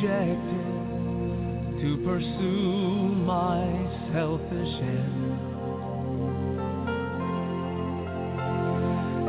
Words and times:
Rejected 0.00 1.80
to 1.80 1.96
pursue 2.04 3.14
my 3.26 3.64
selfish 4.12 4.74
end. 4.80 5.38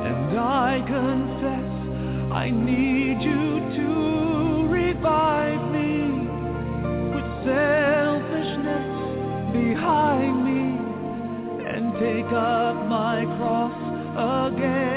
And 0.08 0.40
I 0.40 0.82
confess 0.88 1.72
I 2.32 2.50
need 2.52 3.22
you 3.22 3.60
to 3.78 4.68
revive 4.72 5.72
me 5.72 5.92
with 7.14 7.30
selfishness 7.46 8.88
behind 9.52 10.36
me 10.46 10.64
and 11.68 11.94
take 12.00 12.32
up 12.32 12.88
my 12.88 13.26
cross 13.38 14.54
again. 14.54 14.91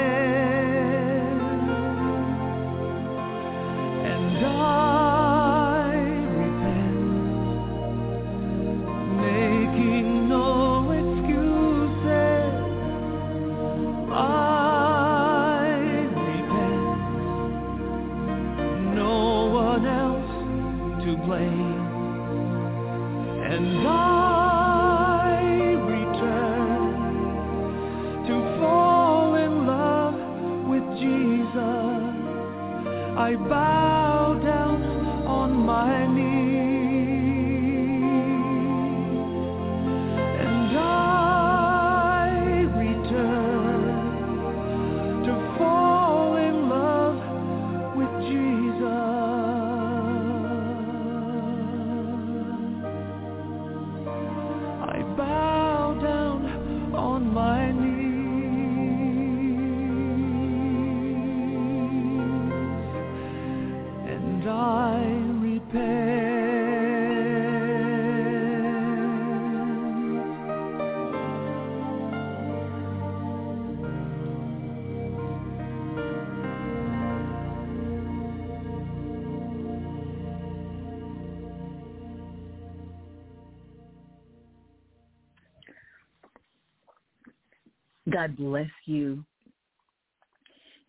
God 88.15 88.37
bless 88.37 88.69
you. 88.85 89.25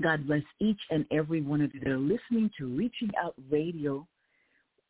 God 0.01 0.29
bless 0.29 0.43
each 0.61 0.79
and 0.91 1.05
every 1.11 1.43
one 1.43 1.61
of 1.61 1.75
you 1.75 1.81
that 1.81 1.91
are 1.91 1.99
listening 1.99 2.49
to 2.57 2.69
Reaching 2.69 3.11
Out 3.21 3.35
Radio, 3.51 4.07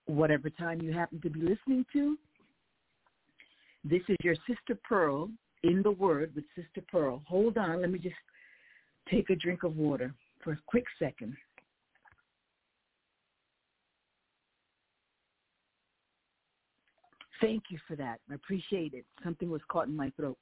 whatever 0.05 0.51
time 0.51 0.83
you 0.83 0.93
happen 0.93 1.19
to 1.23 1.31
be 1.31 1.41
listening 1.41 1.87
to. 1.95 2.19
This 3.85 4.03
is 4.11 4.17
your 4.23 4.35
Sister 4.47 4.79
Pearl 4.87 5.31
in 5.63 5.81
the 5.83 5.93
Word 5.93 6.33
with 6.35 6.45
Sister 6.55 6.85
Pearl. 6.93 7.23
Hold 7.27 7.57
on, 7.57 7.81
let 7.81 7.91
me 7.91 7.99
just 7.99 8.15
take 9.11 9.31
a 9.31 9.37
drink 9.37 9.63
of 9.63 9.79
water 9.79 10.13
for 10.45 10.53
a 10.53 10.59
quick 10.67 10.85
second. 10.99 11.35
Thank 17.41 17.63
you 17.71 17.79
for 17.89 17.97
that. 17.97 18.21
I 18.31 18.35
appreciate 18.35 18.93
it. 18.93 19.07
Something 19.25 19.49
was 19.49 19.63
caught 19.71 19.87
in 19.87 19.97
my 19.97 20.11
throat. 20.19 20.37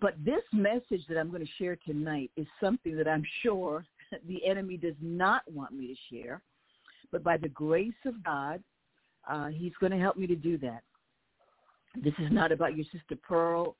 But 0.00 0.14
this 0.24 0.42
message 0.52 1.06
that 1.08 1.18
I'm 1.18 1.30
going 1.30 1.44
to 1.44 1.52
share 1.58 1.76
tonight 1.76 2.30
is 2.36 2.46
something 2.60 2.96
that 2.96 3.08
I'm 3.08 3.24
sure 3.42 3.84
the 4.28 4.44
enemy 4.46 4.76
does 4.76 4.96
not 5.00 5.42
want 5.50 5.72
me 5.72 5.88
to 5.88 6.16
share. 6.16 6.42
But 7.12 7.22
by 7.22 7.36
the 7.36 7.48
grace 7.48 7.92
of 8.06 8.22
God, 8.24 8.62
uh, 9.28 9.48
he's 9.48 9.72
going 9.80 9.92
to 9.92 9.98
help 9.98 10.16
me 10.16 10.26
to 10.26 10.36
do 10.36 10.58
that. 10.58 10.82
This 12.02 12.14
is 12.18 12.32
not 12.32 12.50
about 12.50 12.76
your 12.76 12.86
sister 12.92 13.16
Pearl. 13.22 13.76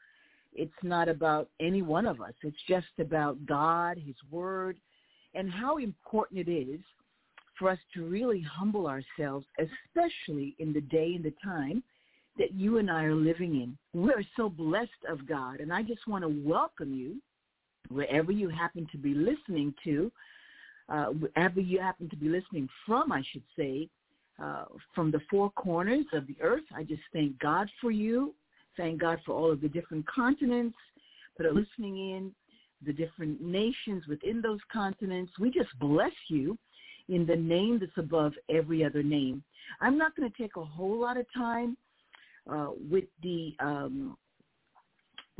It's 0.52 0.72
not 0.82 1.08
about 1.08 1.48
any 1.58 1.82
one 1.82 2.06
of 2.06 2.20
us. 2.20 2.32
It's 2.42 2.56
just 2.68 2.86
about 3.00 3.44
God, 3.44 3.98
his 3.98 4.14
word, 4.30 4.76
and 5.34 5.50
how 5.50 5.78
important 5.78 6.48
it 6.48 6.50
is 6.50 6.80
for 7.58 7.70
us 7.70 7.78
to 7.94 8.04
really 8.04 8.40
humble 8.40 8.86
ourselves, 8.86 9.46
especially 9.58 10.54
in 10.58 10.72
the 10.72 10.80
day 10.80 11.14
and 11.14 11.24
the 11.24 11.34
time 11.42 11.82
that 12.38 12.52
you 12.52 12.78
and 12.78 12.90
I 12.90 13.04
are 13.04 13.14
living 13.14 13.54
in. 13.62 13.78
We're 13.92 14.24
so 14.36 14.48
blessed 14.48 14.90
of 15.08 15.26
God, 15.26 15.60
and 15.60 15.72
I 15.72 15.82
just 15.82 16.06
want 16.06 16.22
to 16.22 16.28
welcome 16.28 16.92
you 16.92 17.20
wherever 17.88 18.32
you 18.32 18.48
happen 18.48 18.88
to 18.92 18.98
be 18.98 19.14
listening 19.14 19.74
to 19.84 20.10
uh, 20.88 21.06
wherever 21.06 21.60
you 21.60 21.80
happen 21.80 22.08
to 22.10 22.16
be 22.16 22.28
listening 22.28 22.68
from, 22.86 23.12
I 23.12 23.22
should 23.32 23.42
say, 23.56 23.88
uh, 24.42 24.64
from 24.94 25.10
the 25.10 25.20
four 25.30 25.50
corners 25.50 26.04
of 26.12 26.26
the 26.26 26.36
earth. 26.40 26.64
I 26.74 26.82
just 26.82 27.02
thank 27.12 27.38
God 27.38 27.70
for 27.80 27.90
you. 27.90 28.34
Thank 28.76 29.00
God 29.00 29.20
for 29.24 29.32
all 29.32 29.50
of 29.50 29.60
the 29.60 29.68
different 29.68 30.06
continents 30.06 30.76
that 31.38 31.46
are 31.46 31.54
listening 31.54 31.96
in, 31.96 32.32
the 32.84 32.92
different 32.92 33.40
nations 33.40 34.04
within 34.08 34.42
those 34.42 34.60
continents. 34.72 35.32
We 35.38 35.50
just 35.50 35.70
bless 35.78 36.12
you 36.28 36.58
in 37.08 37.26
the 37.26 37.36
name 37.36 37.78
that's 37.78 37.96
above 37.96 38.32
every 38.48 38.84
other 38.84 39.02
name. 39.02 39.42
I'm 39.80 39.96
not 39.96 40.16
going 40.16 40.30
to 40.30 40.36
take 40.36 40.56
a 40.56 40.64
whole 40.64 41.00
lot 41.00 41.16
of 41.16 41.26
time 41.34 41.76
uh, 42.50 42.68
with 42.90 43.04
the 43.22 43.54
um, 43.60 44.16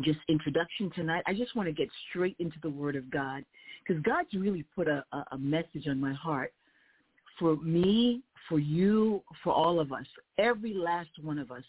just 0.00 0.18
introduction 0.28 0.90
tonight. 0.94 1.22
I 1.26 1.34
just 1.34 1.54
want 1.54 1.68
to 1.68 1.72
get 1.72 1.88
straight 2.08 2.36
into 2.38 2.56
the 2.62 2.70
Word 2.70 2.96
of 2.96 3.10
God 3.10 3.44
because 3.86 4.02
God's 4.02 4.32
really 4.34 4.64
put 4.74 4.88
a, 4.88 5.04
a 5.32 5.38
message 5.38 5.86
on 5.88 6.00
my 6.00 6.12
heart 6.12 6.52
for 7.38 7.56
me, 7.56 8.22
for 8.48 8.58
you, 8.58 9.22
for 9.42 9.52
all 9.52 9.80
of 9.80 9.92
us, 9.92 10.06
every 10.38 10.74
last 10.74 11.10
one 11.22 11.38
of 11.38 11.50
us, 11.50 11.64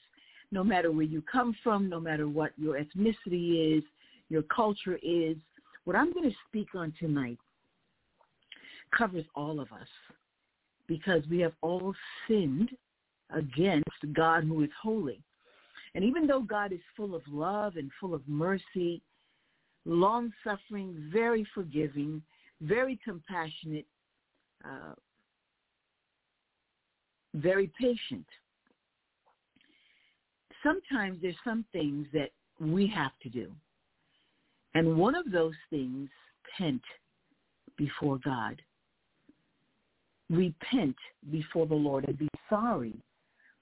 no 0.52 0.64
matter 0.64 0.92
where 0.92 1.04
you 1.04 1.22
come 1.30 1.56
from, 1.64 1.90
no 1.90 2.00
matter 2.00 2.28
what 2.28 2.52
your 2.58 2.80
ethnicity 2.80 3.78
is, 3.78 3.84
your 4.30 4.44
culture 4.44 5.00
is. 5.04 5.36
What 5.86 5.96
I'm 5.96 6.14
going 6.14 6.30
to 6.30 6.36
speak 6.48 6.70
on 6.76 6.94
tonight 7.00 7.38
covers 8.96 9.26
all 9.36 9.60
of 9.60 9.72
us 9.72 9.88
because 10.88 11.24
we 11.30 11.40
have 11.40 11.54
all 11.62 11.94
sinned 12.28 12.70
against 13.32 14.14
God 14.14 14.44
who 14.44 14.64
is 14.64 14.70
holy. 14.82 15.20
And 15.94 16.04
even 16.04 16.28
though 16.28 16.42
God 16.42 16.74
is 16.74 16.80
full 16.96 17.16
of 17.16 17.22
love 17.28 17.78
and 17.78 17.90
full 18.00 18.14
of 18.14 18.22
mercy, 18.28 19.02
long-suffering, 19.86 21.10
very 21.12 21.48
forgiving, 21.54 22.22
very 22.62 23.00
compassionate, 23.04 23.86
uh, 24.64 24.94
very 27.36 27.72
patient, 27.80 28.26
sometimes 30.64 31.20
there's 31.22 31.36
some 31.44 31.64
things 31.72 32.08
that 32.14 32.32
we 32.60 32.88
have 32.88 33.12
to 33.22 33.30
do. 33.30 33.52
And 34.74 34.98
one 34.98 35.16
of 35.16 35.32
those 35.32 35.54
things, 35.70 36.10
repent 36.58 36.82
before 37.78 38.20
God 38.24 38.62
repent 40.30 40.96
before 41.32 41.68
the 41.68 41.76
Lord 41.76 42.06
and 42.06 42.18
be 42.18 42.28
sorry 42.50 42.94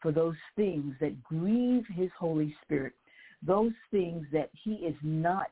for 0.03 0.11
those 0.11 0.35
things 0.55 0.93
that 0.99 1.23
grieve 1.23 1.85
his 1.95 2.09
Holy 2.19 2.55
Spirit, 2.61 2.93
those 3.41 3.71
things 3.89 4.27
that 4.31 4.51
he 4.63 4.73
is 4.73 4.95
not 5.01 5.47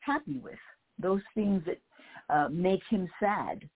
happy 0.00 0.38
with, 0.42 0.58
those 0.98 1.22
things 1.34 1.62
that 1.64 1.80
uh, 2.28 2.48
make 2.50 2.82
him 2.90 3.08
sad, 3.18 3.66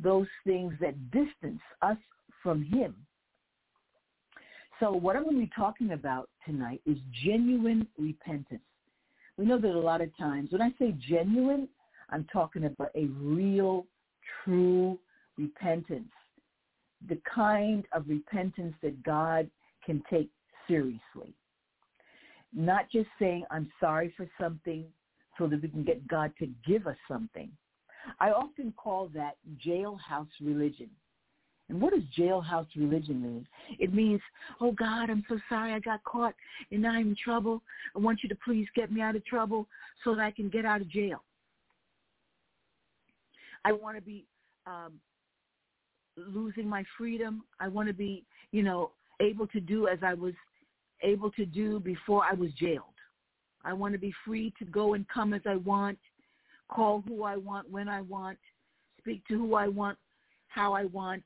those 0.00 0.28
things 0.46 0.72
that 0.80 1.10
distance 1.10 1.60
us 1.82 1.96
from 2.42 2.62
him. 2.62 2.94
So 4.78 4.92
what 4.92 5.16
I'm 5.16 5.24
going 5.24 5.36
to 5.36 5.42
be 5.42 5.52
talking 5.56 5.92
about 5.92 6.28
tonight 6.44 6.80
is 6.86 6.96
genuine 7.24 7.86
repentance. 7.98 8.60
We 9.36 9.46
know 9.46 9.58
that 9.58 9.70
a 9.70 9.78
lot 9.78 10.00
of 10.00 10.16
times, 10.16 10.52
when 10.52 10.62
I 10.62 10.70
say 10.78 10.94
genuine, 11.08 11.68
I'm 12.10 12.26
talking 12.32 12.64
about 12.64 12.90
a 12.94 13.06
real, 13.06 13.86
true 14.44 14.98
repentance, 15.36 16.12
the 17.08 17.18
kind 17.34 17.84
of 17.92 18.08
repentance 18.08 18.74
that 18.82 19.02
God 19.02 19.50
can 19.86 20.02
take 20.10 20.28
seriously. 20.68 21.32
Not 22.52 22.90
just 22.90 23.08
saying, 23.18 23.44
I'm 23.50 23.70
sorry 23.80 24.12
for 24.16 24.28
something 24.40 24.84
so 25.38 25.46
that 25.46 25.62
we 25.62 25.68
can 25.68 25.84
get 25.84 26.06
God 26.08 26.32
to 26.38 26.48
give 26.66 26.86
us 26.86 26.96
something. 27.08 27.50
I 28.20 28.30
often 28.30 28.72
call 28.76 29.10
that 29.14 29.36
jailhouse 29.64 30.28
religion. 30.40 30.90
And 31.68 31.80
what 31.80 31.92
does 31.92 32.02
jailhouse 32.16 32.68
religion 32.76 33.20
mean? 33.20 33.46
It 33.78 33.92
means, 33.92 34.20
oh 34.60 34.72
God, 34.72 35.10
I'm 35.10 35.24
so 35.28 35.38
sorry 35.48 35.72
I 35.72 35.80
got 35.80 36.04
caught 36.04 36.34
and 36.70 36.82
now 36.82 36.92
I'm 36.92 37.08
in 37.08 37.16
trouble. 37.22 37.62
I 37.94 37.98
want 37.98 38.20
you 38.22 38.28
to 38.28 38.36
please 38.44 38.66
get 38.76 38.92
me 38.92 39.00
out 39.00 39.16
of 39.16 39.24
trouble 39.26 39.66
so 40.04 40.14
that 40.14 40.22
I 40.22 40.30
can 40.30 40.48
get 40.48 40.64
out 40.64 40.80
of 40.80 40.88
jail. 40.88 41.24
I 43.64 43.72
want 43.72 43.96
to 43.96 44.02
be 44.02 44.24
um, 44.66 44.92
losing 46.16 46.68
my 46.68 46.84
freedom. 46.96 47.42
I 47.58 47.66
want 47.66 47.88
to 47.88 47.94
be, 47.94 48.24
you 48.52 48.62
know, 48.62 48.92
able 49.20 49.46
to 49.48 49.60
do 49.60 49.88
as 49.88 49.98
I 50.02 50.14
was 50.14 50.34
able 51.02 51.30
to 51.32 51.44
do 51.46 51.80
before 51.80 52.24
I 52.24 52.34
was 52.34 52.50
jailed. 52.52 52.82
I 53.64 53.72
want 53.72 53.94
to 53.94 53.98
be 53.98 54.12
free 54.24 54.52
to 54.58 54.64
go 54.64 54.94
and 54.94 55.06
come 55.08 55.34
as 55.34 55.42
I 55.46 55.56
want, 55.56 55.98
call 56.68 57.02
who 57.06 57.24
I 57.24 57.36
want 57.36 57.70
when 57.70 57.88
I 57.88 58.00
want, 58.02 58.38
speak 58.98 59.26
to 59.28 59.34
who 59.34 59.54
I 59.54 59.68
want, 59.68 59.98
how 60.48 60.72
I 60.72 60.84
want. 60.84 61.22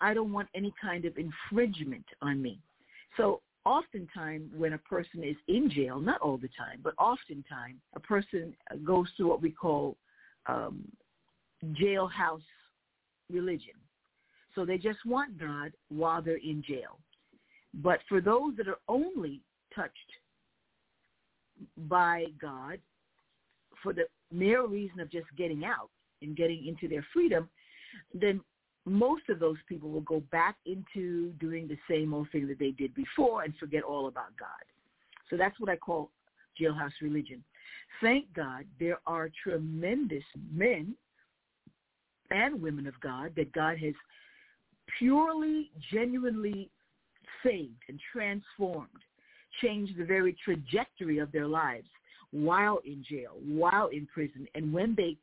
I 0.00 0.14
don't 0.14 0.32
want 0.32 0.48
any 0.54 0.74
kind 0.82 1.04
of 1.04 1.16
infringement 1.16 2.04
on 2.20 2.42
me. 2.42 2.58
So 3.16 3.40
oftentimes 3.64 4.50
when 4.56 4.74
a 4.74 4.78
person 4.78 5.22
is 5.24 5.36
in 5.48 5.70
jail, 5.70 6.00
not 6.00 6.20
all 6.20 6.36
the 6.36 6.50
time, 6.58 6.80
but 6.82 6.94
oftentimes 6.98 7.80
a 7.94 8.00
person 8.00 8.54
goes 8.84 9.06
through 9.16 9.28
what 9.28 9.40
we 9.40 9.50
call 9.50 9.96
um, 10.46 10.84
jailhouse 11.72 12.42
religion. 13.30 13.74
So 14.54 14.64
they 14.64 14.78
just 14.78 15.04
want 15.04 15.38
God 15.38 15.72
while 15.88 16.22
they're 16.22 16.36
in 16.36 16.62
jail. 16.66 16.98
But 17.74 18.00
for 18.08 18.20
those 18.20 18.56
that 18.56 18.68
are 18.68 18.78
only 18.88 19.40
touched 19.74 19.98
by 21.88 22.26
God 22.40 22.78
for 23.82 23.92
the 23.92 24.04
mere 24.32 24.66
reason 24.66 25.00
of 25.00 25.10
just 25.10 25.26
getting 25.36 25.64
out 25.64 25.90
and 26.22 26.36
getting 26.36 26.66
into 26.66 26.88
their 26.88 27.04
freedom, 27.12 27.48
then 28.12 28.40
most 28.86 29.28
of 29.28 29.38
those 29.38 29.56
people 29.68 29.90
will 29.90 30.02
go 30.02 30.20
back 30.30 30.56
into 30.66 31.32
doing 31.40 31.66
the 31.66 31.78
same 31.88 32.12
old 32.14 32.28
thing 32.30 32.46
that 32.48 32.58
they 32.58 32.70
did 32.70 32.94
before 32.94 33.42
and 33.42 33.54
forget 33.58 33.82
all 33.82 34.08
about 34.08 34.36
God. 34.38 34.48
So 35.30 35.36
that's 35.36 35.58
what 35.58 35.70
I 35.70 35.76
call 35.76 36.10
jailhouse 36.60 36.92
religion. 37.00 37.42
Thank 38.00 38.32
God 38.34 38.64
there 38.78 38.98
are 39.06 39.30
tremendous 39.42 40.24
men 40.52 40.94
and 42.30 42.60
women 42.60 42.86
of 42.86 42.98
God 43.00 43.32
that 43.36 43.52
God 43.52 43.78
has 43.78 43.94
purely, 44.98 45.70
genuinely 45.92 46.70
saved 47.42 47.82
and 47.88 47.98
transformed, 48.12 48.88
changed 49.62 49.96
the 49.96 50.04
very 50.04 50.36
trajectory 50.44 51.18
of 51.18 51.30
their 51.32 51.46
lives 51.46 51.88
while 52.30 52.80
in 52.84 53.04
jail, 53.08 53.36
while 53.44 53.88
in 53.88 54.06
prison. 54.06 54.46
And 54.54 54.72
when 54.72 54.94
they, 54.96 55.16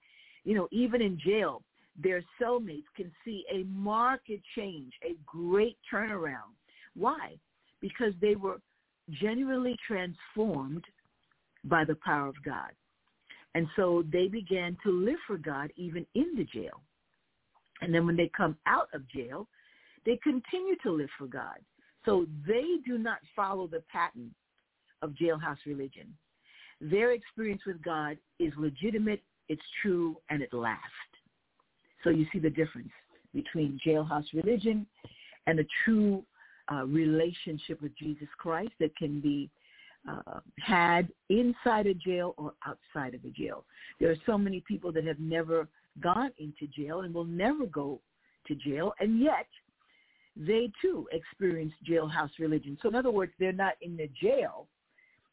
you 0.44 0.56
know, 0.56 0.68
even 0.72 1.02
in 1.02 1.20
jail, 1.20 1.62
their 2.02 2.24
cellmates 2.42 2.86
can 2.96 3.12
see 3.26 3.44
a 3.52 3.64
marked 3.64 4.32
change, 4.56 4.94
a 5.04 5.16
great 5.26 5.78
turnaround. 5.92 6.56
Why? 6.96 7.36
Because 7.82 8.14
they 8.22 8.36
were 8.36 8.62
genuinely 9.20 9.76
transformed 9.86 10.84
by 11.66 11.84
the 11.84 11.98
power 12.04 12.28
of 12.28 12.36
God. 12.44 12.72
And 13.56 13.68
so 13.76 14.04
they 14.12 14.28
began 14.28 14.78
to 14.84 14.92
live 14.92 15.20
for 15.28 15.38
God 15.38 15.72
even 15.76 16.06
in 16.16 16.36
the 16.38 16.46
jail. 16.46 16.82
And 17.82 17.94
then 17.94 18.06
when 18.06 18.16
they 18.16 18.30
come 18.36 18.58
out 18.66 18.88
of 18.94 19.08
jail, 19.10 19.48
they 20.06 20.18
continue 20.24 20.76
to 20.84 20.92
live 20.92 21.10
for 21.18 21.28
God. 21.28 21.58
So 22.06 22.26
they 22.48 22.78
do 22.86 22.98
not 22.98 23.20
follow 23.36 23.68
the 23.68 23.84
pattern 23.92 24.34
of 25.02 25.12
jailhouse 25.12 25.58
religion. 25.66 26.14
Their 26.80 27.12
experience 27.12 27.62
with 27.66 27.82
God 27.84 28.18
is 28.40 28.52
legitimate, 28.58 29.22
it's 29.50 29.62
true, 29.82 30.18
and 30.30 30.42
it 30.42 30.54
lasts. 30.54 30.82
So 32.04 32.10
you 32.10 32.26
see 32.34 32.40
the 32.40 32.50
difference 32.50 32.90
between 33.34 33.80
jailhouse 33.86 34.26
religion 34.34 34.88
and 35.46 35.60
a 35.60 35.66
true 35.86 36.24
uh, 36.72 36.86
relationship 36.86 37.82
with 37.82 37.96
Jesus 37.98 38.28
Christ 38.38 38.72
that 38.80 38.96
can 38.96 39.22
be 39.22 39.50
uh, 40.10 40.40
had 40.60 41.10
inside 41.30 41.86
a 41.86 41.94
jail 41.94 42.34
or 42.38 42.54
outside 42.66 43.14
of 43.14 43.24
a 43.24 43.30
jail. 43.30 43.66
There 44.00 44.10
are 44.10 44.16
so 44.26 44.38
many 44.38 44.64
people 44.68 44.92
that 44.94 45.06
have 45.06 45.20
never 45.20 45.68
gone 46.00 46.32
into 46.38 46.68
jail 46.68 47.02
and 47.02 47.14
will 47.14 47.26
never 47.26 47.66
go 47.66 48.00
to 48.48 48.56
jail, 48.56 48.94
and 49.00 49.20
yet 49.20 49.48
they 50.36 50.72
too 50.82 51.08
experience 51.12 51.74
jailhouse 51.88 52.32
religion. 52.40 52.78
So 52.82 52.90
in 52.90 52.96
other 52.96 53.12
words, 53.12 53.34
they're 53.40 53.52
not 53.52 53.74
in 53.82 53.98
the 53.98 54.10
jail. 54.22 54.68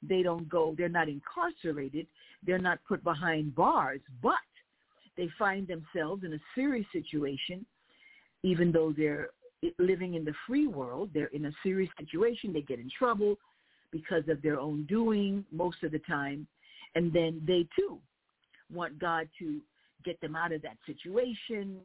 They 0.03 0.23
don't 0.23 0.49
go, 0.49 0.75
they're 0.77 0.89
not 0.89 1.09
incarcerated. 1.09 2.07
They're 2.47 2.59
not 2.59 2.79
put 2.87 3.03
behind 3.03 3.55
bars, 3.55 4.01
but 4.23 4.35
they 5.17 5.29
find 5.39 5.67
themselves 5.67 6.25
in 6.25 6.33
a 6.35 6.39
serious 6.55 6.87
situation, 6.93 7.67
even 8.43 8.71
though 8.71 8.93
they're 8.97 9.31
living 9.79 10.15
in 10.15 10.25
the 10.25 10.35
free 10.47 10.67
world. 10.69 11.11
They're 11.13 11.27
in 11.27 11.47
a 11.47 11.53
serious 11.63 11.91
situation. 11.99 12.53
They 12.53 12.63
get 12.63 12.79
in 12.79 12.91
trouble 12.97 13.37
because 13.91 14.29
of 14.29 14.41
their 14.43 14.61
own 14.61 14.85
doing 14.85 15.45
most 15.51 15.83
of 15.83 15.93
the 15.93 15.99
time. 16.01 16.47
And 16.95 17.13
then 17.13 17.43
they 17.47 17.67
too 17.77 17.99
want 18.73 18.99
God 18.99 19.29
to 19.39 19.61
get 20.05 20.21
them 20.21 20.37
out 20.37 20.53
of 20.53 20.63
that 20.63 20.77
situation. 20.87 21.79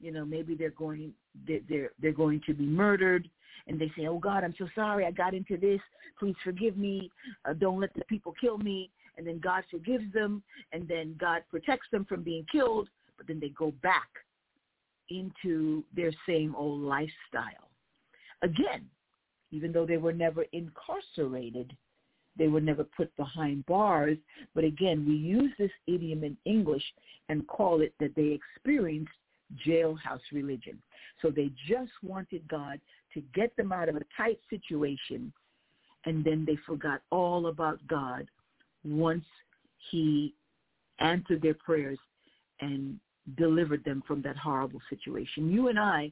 You 0.00 0.12
know, 0.12 0.24
maybe 0.24 0.54
they're 0.54 0.70
going 0.70 1.12
they're 1.46 1.90
they're 2.00 2.12
going 2.12 2.40
to 2.46 2.54
be 2.54 2.64
murdered, 2.64 3.28
and 3.66 3.78
they 3.78 3.90
say, 3.96 4.06
"Oh 4.06 4.18
God, 4.18 4.44
I'm 4.44 4.54
so 4.58 4.68
sorry, 4.74 5.04
I 5.04 5.10
got 5.10 5.34
into 5.34 5.56
this. 5.56 5.80
Please 6.18 6.36
forgive 6.42 6.76
me. 6.76 7.10
Uh, 7.44 7.52
don't 7.52 7.80
let 7.80 7.94
the 7.94 8.04
people 8.06 8.34
kill 8.40 8.58
me." 8.58 8.90
And 9.16 9.26
then 9.26 9.38
God 9.38 9.64
forgives 9.70 10.10
them, 10.14 10.42
and 10.72 10.88
then 10.88 11.16
God 11.20 11.42
protects 11.50 11.88
them 11.92 12.06
from 12.06 12.22
being 12.22 12.46
killed. 12.50 12.88
But 13.18 13.26
then 13.26 13.38
they 13.38 13.50
go 13.50 13.72
back 13.82 14.08
into 15.10 15.84
their 15.94 16.12
same 16.26 16.54
old 16.54 16.80
lifestyle. 16.80 17.68
Again, 18.42 18.86
even 19.50 19.72
though 19.72 19.84
they 19.84 19.98
were 19.98 20.12
never 20.12 20.44
incarcerated, 20.52 21.76
they 22.40 22.48
were 22.48 22.60
never 22.60 22.84
put 22.84 23.14
behind 23.18 23.66
bars. 23.66 24.16
But 24.54 24.64
again, 24.64 25.04
we 25.06 25.14
use 25.14 25.52
this 25.58 25.70
idiom 25.86 26.24
in 26.24 26.38
English 26.46 26.82
and 27.28 27.46
call 27.46 27.82
it 27.82 27.92
that 28.00 28.16
they 28.16 28.40
experienced 28.56 29.12
jailhouse 29.66 30.20
religion. 30.32 30.80
So 31.20 31.30
they 31.30 31.50
just 31.68 31.92
wanted 32.02 32.48
God 32.48 32.80
to 33.12 33.20
get 33.34 33.54
them 33.56 33.72
out 33.72 33.90
of 33.90 33.96
a 33.96 34.04
tight 34.16 34.40
situation, 34.48 35.32
and 36.06 36.24
then 36.24 36.46
they 36.46 36.56
forgot 36.66 37.02
all 37.10 37.48
about 37.48 37.78
God 37.86 38.26
once 38.84 39.24
he 39.90 40.34
answered 40.98 41.42
their 41.42 41.54
prayers 41.54 41.98
and 42.60 42.98
delivered 43.36 43.84
them 43.84 44.02
from 44.06 44.22
that 44.22 44.36
horrible 44.36 44.80
situation. 44.88 45.50
You 45.50 45.68
and 45.68 45.78
I 45.78 46.10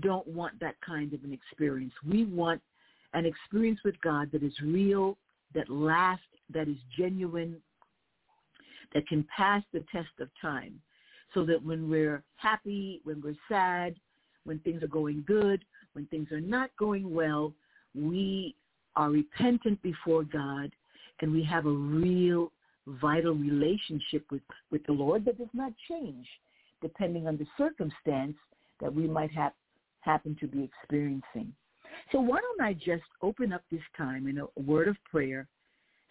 don't 0.00 0.26
want 0.26 0.58
that 0.60 0.76
kind 0.80 1.12
of 1.12 1.24
an 1.24 1.32
experience. 1.34 1.92
We 2.08 2.24
want 2.24 2.62
an 3.12 3.26
experience 3.26 3.80
with 3.84 4.00
God 4.00 4.30
that 4.32 4.42
is 4.42 4.54
real, 4.62 5.18
that 5.54 5.68
lasts, 5.68 6.24
that 6.52 6.68
is 6.68 6.76
genuine, 6.96 7.56
that 8.94 9.06
can 9.08 9.26
pass 9.34 9.62
the 9.72 9.84
test 9.92 10.10
of 10.20 10.28
time 10.40 10.80
so 11.34 11.44
that 11.46 11.62
when 11.64 11.88
we're 11.88 12.22
happy, 12.36 13.00
when 13.04 13.20
we're 13.22 13.36
sad, 13.48 13.94
when 14.44 14.58
things 14.60 14.82
are 14.82 14.88
going 14.88 15.24
good, 15.26 15.64
when 15.94 16.06
things 16.06 16.30
are 16.32 16.40
not 16.40 16.70
going 16.78 17.14
well, 17.14 17.52
we 17.94 18.54
are 18.96 19.10
repentant 19.10 19.80
before 19.82 20.24
God 20.24 20.70
and 21.20 21.32
we 21.32 21.42
have 21.44 21.66
a 21.66 21.70
real 21.70 22.52
vital 22.86 23.34
relationship 23.34 24.24
with, 24.30 24.42
with 24.70 24.84
the 24.86 24.92
Lord 24.92 25.24
that 25.24 25.38
does 25.38 25.48
not 25.54 25.72
change 25.88 26.26
depending 26.80 27.28
on 27.28 27.36
the 27.36 27.46
circumstance 27.56 28.34
that 28.80 28.92
we 28.92 29.06
might 29.06 29.30
have 29.30 29.52
happen 30.00 30.36
to 30.40 30.48
be 30.48 30.64
experiencing. 30.64 31.52
So 32.10 32.20
why 32.20 32.40
don't 32.40 32.60
I 32.60 32.74
just 32.74 33.04
open 33.22 33.52
up 33.52 33.62
this 33.70 33.82
time 33.96 34.26
in 34.26 34.38
a 34.38 34.60
word 34.60 34.88
of 34.88 34.96
prayer 35.10 35.46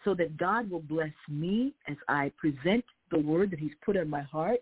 so 0.04 0.16
that 0.16 0.38
God 0.38 0.70
will 0.70 0.82
bless 0.82 1.14
me 1.30 1.74
as 1.88 1.98
I 2.08 2.32
present 2.38 2.84
the 3.12 3.20
word 3.20 3.52
that 3.52 3.60
he's 3.60 3.72
put 3.86 3.98
on 3.98 4.10
my 4.10 4.22
heart, 4.22 4.62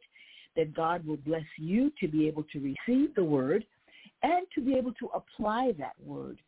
that 0.55 0.73
God 0.73 1.05
will 1.05 1.17
bless 1.17 1.45
you 1.57 1.91
to 1.99 2.07
be 2.07 2.27
able 2.27 2.43
to 2.51 2.59
receive 2.59 3.15
the 3.15 3.23
word 3.23 3.65
and 4.23 4.45
to 4.55 4.61
be 4.61 4.75
able 4.75 4.93
to 4.93 5.09
apply 5.13 5.73
that 5.77 5.93
word. 6.03 6.39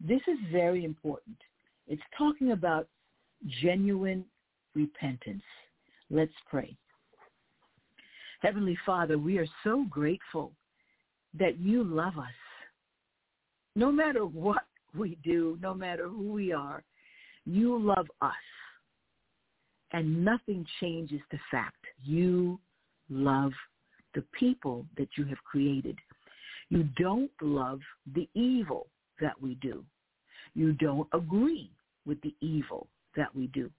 This 0.00 0.20
is 0.28 0.38
very 0.52 0.84
important. 0.84 1.36
It's 1.88 2.02
talking 2.16 2.52
about 2.52 2.88
genuine 3.62 4.24
repentance. 4.74 5.42
Let's 6.10 6.32
pray. 6.48 6.76
Heavenly 8.40 8.78
Father, 8.86 9.18
we 9.18 9.38
are 9.38 9.46
so 9.64 9.84
grateful 9.90 10.52
that 11.38 11.58
you 11.58 11.84
love 11.84 12.18
us. 12.18 12.26
No 13.76 13.92
matter 13.92 14.26
what 14.26 14.64
we 14.96 15.16
do, 15.22 15.58
no 15.62 15.74
matter 15.74 16.08
who 16.08 16.32
we 16.32 16.52
are, 16.52 16.82
you 17.46 17.78
love 17.78 18.06
us. 18.20 18.32
And 19.92 20.24
nothing 20.24 20.66
changes 20.80 21.20
the 21.30 21.38
fact 21.50 21.84
you 22.04 22.58
love 23.08 23.52
the 24.14 24.22
people 24.38 24.86
that 24.96 25.08
you 25.16 25.24
have 25.24 25.42
created. 25.44 25.98
You 26.68 26.84
don't 26.96 27.30
love 27.42 27.80
the 28.14 28.28
evil 28.34 28.86
that 29.20 29.40
we 29.40 29.54
do. 29.56 29.84
You 30.54 30.72
don't 30.74 31.08
agree 31.12 31.70
with 32.06 32.20
the 32.22 32.34
evil 32.40 32.88
that 33.16 33.34
we 33.34 33.48
do. 33.48 33.70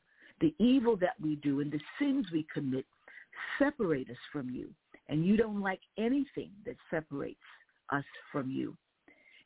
The 0.41 0.53
evil 0.57 0.98
that 0.98 1.15
we 1.21 1.36
do 1.38 1.62
and 1.62 1.71
the 1.71 1.79
sins 2.00 2.25
we 2.31 2.45
commit 2.53 2.86
separate 3.60 4.10
us 4.10 4.17
from 4.31 4.50
you. 4.50 4.69
And 5.10 5.25
you 5.25 5.38
don't 5.38 5.62
like 5.62 5.81
anything 5.98 6.51
that 6.65 6.75
separates 6.89 7.39
us 7.91 8.03
from 8.31 8.50
you. 8.50 8.75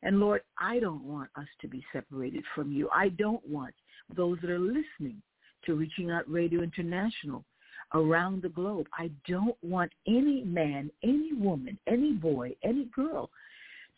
And 0.05 0.19
Lord, 0.19 0.41
I 0.59 0.79
don't 0.79 1.03
want 1.03 1.31
us 1.35 1.47
to 1.61 1.67
be 1.67 1.83
separated 1.91 2.43
from 2.53 2.71
you. 2.71 2.89
I 2.93 3.09
don't 3.09 3.45
want 3.49 3.73
those 4.15 4.37
that 4.41 4.51
are 4.51 4.59
listening 4.59 5.19
to 5.65 5.73
Reaching 5.73 6.11
Out 6.11 6.29
Radio 6.31 6.61
International 6.61 7.43
around 7.95 8.43
the 8.43 8.49
globe. 8.49 8.85
I 8.93 9.09
don't 9.27 9.57
want 9.63 9.91
any 10.07 10.43
man, 10.43 10.91
any 11.03 11.33
woman, 11.33 11.79
any 11.87 12.11
boy, 12.11 12.55
any 12.63 12.85
girl 12.95 13.31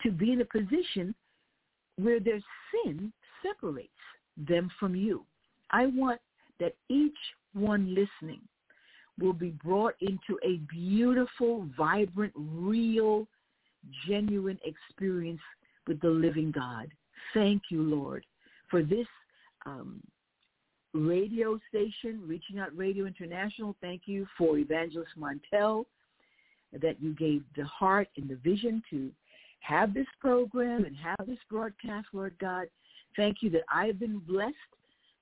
to 0.02 0.10
be 0.10 0.32
in 0.32 0.40
a 0.40 0.46
position 0.46 1.14
where 1.98 2.22
their 2.22 2.40
sin 2.72 3.12
separates 3.44 3.92
them 4.38 4.72
from 4.80 4.96
you. 4.96 5.26
I 5.72 5.88
want 5.88 6.22
that 6.62 6.76
each 6.88 7.18
one 7.54 7.94
listening 7.94 8.40
will 9.20 9.34
be 9.34 9.50
brought 9.50 9.96
into 10.00 10.40
a 10.42 10.58
beautiful, 10.70 11.68
vibrant, 11.78 12.32
real, 12.34 13.28
genuine 14.08 14.60
experience 14.64 15.42
with 15.88 16.00
the 16.02 16.10
living 16.10 16.52
God. 16.52 16.88
Thank 17.34 17.64
you, 17.70 17.82
Lord, 17.84 18.26
for 18.70 18.84
this 18.84 19.08
um, 19.66 20.02
radio 20.94 21.60
station, 21.70 22.22
Reaching 22.26 22.60
Out 22.60 22.76
Radio 22.76 23.06
International. 23.06 23.76
Thank 23.82 24.04
you 24.06 24.28
for 24.38 24.58
Evangelist 24.58 25.12
Montel 25.20 25.86
that 26.82 27.02
you 27.02 27.14
gave 27.14 27.44
the 27.56 27.66
heart 27.66 28.10
and 28.18 28.30
the 28.30 28.36
vision 28.36 28.84
to 28.90 29.12
have 29.60 29.94
this 29.94 30.08
program 30.20 30.86
and 30.86 30.96
have 30.96 31.26
this 31.28 31.40
broadcast, 31.50 32.08
Lord 32.14 32.36
God. 32.40 32.68
Thank 33.16 33.38
you 33.42 33.50
that 33.52 33.64
I 33.70 33.86
have 33.88 34.00
been 34.00 34.20
blessed 34.20 34.56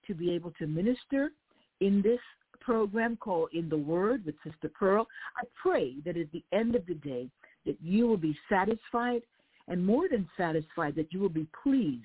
to 0.07 0.13
be 0.13 0.31
able 0.31 0.51
to 0.59 0.67
minister 0.67 1.31
in 1.79 2.01
this 2.01 2.19
program 2.59 3.17
called 3.17 3.49
In 3.53 3.69
the 3.69 3.77
Word 3.77 4.25
with 4.25 4.35
Sister 4.43 4.69
Pearl. 4.69 5.07
I 5.37 5.45
pray 5.61 5.95
that 6.05 6.17
at 6.17 6.31
the 6.31 6.43
end 6.51 6.75
of 6.75 6.85
the 6.85 6.95
day 6.95 7.29
that 7.65 7.77
you 7.81 8.07
will 8.07 8.17
be 8.17 8.37
satisfied 8.49 9.21
and 9.67 9.85
more 9.85 10.07
than 10.09 10.29
satisfied, 10.37 10.95
that 10.95 11.11
you 11.11 11.19
will 11.19 11.29
be 11.29 11.47
pleased, 11.63 12.03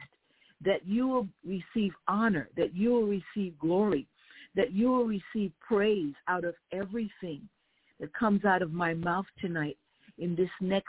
that 0.64 0.86
you 0.86 1.06
will 1.08 1.28
receive 1.44 1.92
honor, 2.08 2.48
that 2.56 2.74
you 2.74 2.90
will 2.90 3.06
receive 3.06 3.58
glory, 3.58 4.06
that 4.56 4.72
you 4.72 4.90
will 4.90 5.04
receive 5.04 5.52
praise 5.60 6.14
out 6.28 6.44
of 6.44 6.54
everything 6.72 7.40
that 8.00 8.12
comes 8.14 8.44
out 8.44 8.62
of 8.62 8.72
my 8.72 8.94
mouth 8.94 9.26
tonight 9.40 9.76
in 10.18 10.34
this 10.34 10.50
next 10.60 10.88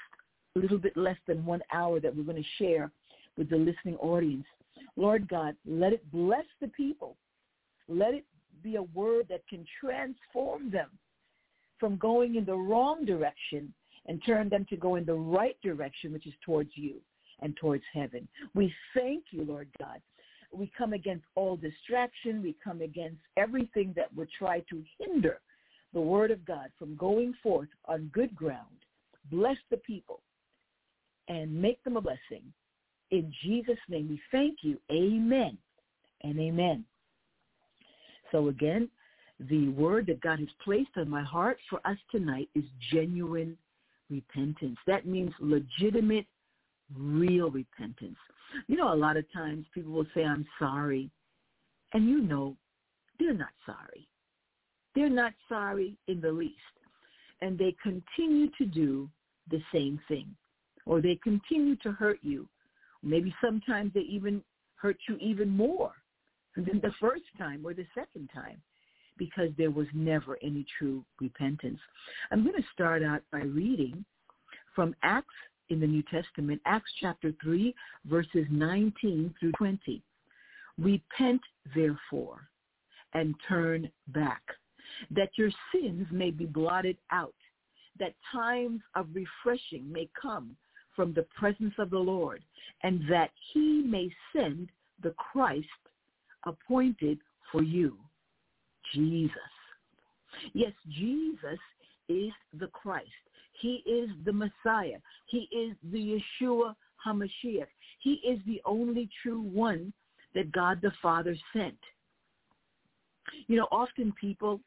little 0.56 0.78
bit 0.78 0.96
less 0.98 1.18
than 1.28 1.46
one 1.46 1.62
hour 1.74 2.00
that 2.00 2.16
we're 2.16 2.24
going 2.24 2.42
to 2.42 2.64
share 2.64 2.92
with 3.38 3.50
the 3.50 3.58
listening 3.58 3.96
audience. 3.98 4.46
Lord 4.96 5.28
God, 5.28 5.56
let 5.66 5.94
it 5.94 6.10
bless 6.12 6.46
the 6.60 6.68
people. 6.70 7.16
Let 7.88 8.14
it 8.14 8.26
be 8.64 8.76
a 8.76 8.84
word 8.84 9.28
that 9.30 9.48
can 9.48 9.66
transform 9.80 10.72
them 10.72 10.90
from 11.80 11.98
going 11.98 12.36
in 12.36 12.46
the 12.46 12.56
wrong 12.56 13.06
direction 13.06 13.74
and 14.08 14.22
turn 14.26 14.50
them 14.50 14.66
to 14.70 14.78
go 14.78 14.96
in 14.96 15.06
the 15.06 15.14
right 15.14 15.58
direction, 15.62 16.12
which 16.12 16.28
is 16.28 16.34
towards 16.44 16.72
you 16.76 16.96
and 17.42 17.56
towards 17.58 17.84
heaven. 17.94 18.28
We 18.54 18.74
thank 18.96 19.26
you, 19.32 19.44
Lord 19.44 19.68
God. 19.80 20.02
We 20.54 20.72
come 20.78 20.94
against 20.94 21.26
all 21.36 21.56
distraction. 21.56 22.42
We 22.42 22.56
come 22.64 22.82
against 22.82 23.22
everything 23.38 23.94
that 23.96 24.14
would 24.16 24.30
try 24.38 24.62
to 24.70 24.84
hinder 25.00 25.40
the 25.94 26.02
word 26.02 26.32
of 26.32 26.46
God 26.46 26.70
from 26.78 26.96
going 26.96 27.34
forth 27.42 27.70
on 27.86 28.10
good 28.14 28.36
ground. 28.36 28.86
Bless 29.30 29.58
the 29.70 29.78
people 29.78 30.22
and 31.28 31.54
make 31.54 31.84
them 31.84 31.98
a 31.98 32.02
blessing. 32.02 32.44
In 33.12 33.32
Jesus' 33.44 33.78
name 33.90 34.10
we 34.10 34.22
thank 34.32 34.60
you. 34.62 34.78
Amen 34.92 35.58
and 36.22 36.40
amen. 36.40 36.86
So 38.32 38.48
again, 38.48 38.90
the 39.50 39.70
word 39.70 40.06
that 40.08 40.22
God 40.22 40.40
has 40.40 40.48
placed 40.64 40.92
on 40.98 41.10
my 41.10 41.24
heart 41.24 41.58
for 41.70 41.80
us 41.86 41.98
tonight 42.12 42.50
is 42.56 42.64
genuine 42.92 43.58
repentance. 44.12 44.78
That 44.86 45.06
means 45.06 45.32
legitimate, 45.40 46.26
real 46.96 47.50
repentance. 47.50 48.18
You 48.68 48.78
know, 48.78 48.94
a 48.94 48.96
lot 48.96 49.18
of 49.18 49.32
times 49.32 49.66
people 49.74 49.94
will 49.94 50.08
say, 50.14 50.24
I'm 50.24 50.46
sorry. 50.60 51.10
And 51.94 52.08
you 52.08 52.22
know, 52.22 52.56
they're 53.20 53.34
not 53.34 53.54
sorry. 53.66 54.08
They're 54.94 55.10
not 55.10 55.34
sorry 55.48 55.98
in 56.08 56.22
the 56.22 56.32
least. 56.32 56.56
And 57.42 57.58
they 57.58 57.76
continue 57.82 58.50
to 58.58 58.66
do 58.66 59.10
the 59.50 59.62
same 59.74 60.00
thing. 60.08 60.28
Or 60.86 61.02
they 61.02 61.20
continue 61.24 61.76
to 61.78 61.92
hurt 61.92 62.20
you. 62.22 62.48
Maybe 63.04 63.34
sometimes 63.42 63.94
they 63.94 64.02
even 64.02 64.44
hurt 64.76 64.98
you 65.08 65.16
even 65.18 65.50
more 65.50 65.94
than 66.56 66.82
the 66.82 66.92
first 67.00 67.24
time 67.38 67.62
or 67.66 67.74
the 67.74 67.86
second 67.96 68.30
time 68.34 68.62
because 69.18 69.50
there 69.58 69.72
was 69.72 69.88
never 69.94 70.38
any 70.42 70.66
true 70.78 71.04
repentance. 71.20 71.80
I'm 72.32 72.44
going 72.44 72.56
to 72.56 72.68
start 72.74 73.04
out 73.04 73.22
by 73.32 73.40
reading 73.40 74.04
from 74.76 74.96
Acts 75.04 75.34
in 75.70 75.80
the 75.80 75.88
New 75.88 76.04
Testament, 76.04 76.62
Acts 76.66 76.92
chapter 77.00 77.34
3, 77.42 77.74
verses 78.06 78.46
19 78.50 79.34
through 79.40 79.52
20. 79.54 80.02
Repent, 80.78 81.42
therefore, 81.76 82.48
and 83.14 83.36
turn 83.48 83.90
back, 84.08 84.42
that 85.12 85.30
your 85.38 85.52
sins 85.74 86.08
may 86.12 86.32
be 86.32 86.46
blotted 86.46 86.98
out, 87.12 87.36
that 88.00 88.14
times 88.34 88.82
of 88.96 89.08
refreshing 89.14 89.92
may 89.92 90.10
come 90.20 90.56
from 90.96 91.14
the 91.14 91.26
presence 91.38 91.74
of 91.78 91.90
the 91.90 92.00
Lord, 92.00 92.44
and 92.84 93.02
that 93.10 93.32
he 93.54 93.84
may 93.86 94.10
send 94.36 94.70
the 95.02 95.14
Christ 95.18 95.68
appointed 96.46 97.20
for 97.52 97.64
you, 97.64 97.98
Jesus. 98.94 99.36
Yes, 100.54 100.74
Jesus 100.90 101.60
is 102.10 102.32
the 102.60 102.68
Christ. 102.68 103.10
He 103.60 103.84
is 103.86 104.10
the 104.26 104.34
Messiah. 104.34 104.98
He 105.28 105.48
is 105.52 105.76
the 105.92 106.20
Yeshua 106.42 106.76
HaMashiach. 107.06 107.68
He 108.00 108.14
is 108.26 108.40
the 108.48 108.62
only 108.66 109.10
true 109.22 109.42
one 109.42 109.94
that 110.34 110.52
God 110.52 110.80
the 110.82 110.92
Father 111.02 111.36
sent. 111.54 111.78
You 113.48 113.58
know, 113.58 113.68
often 113.72 114.14
people, 114.20 114.60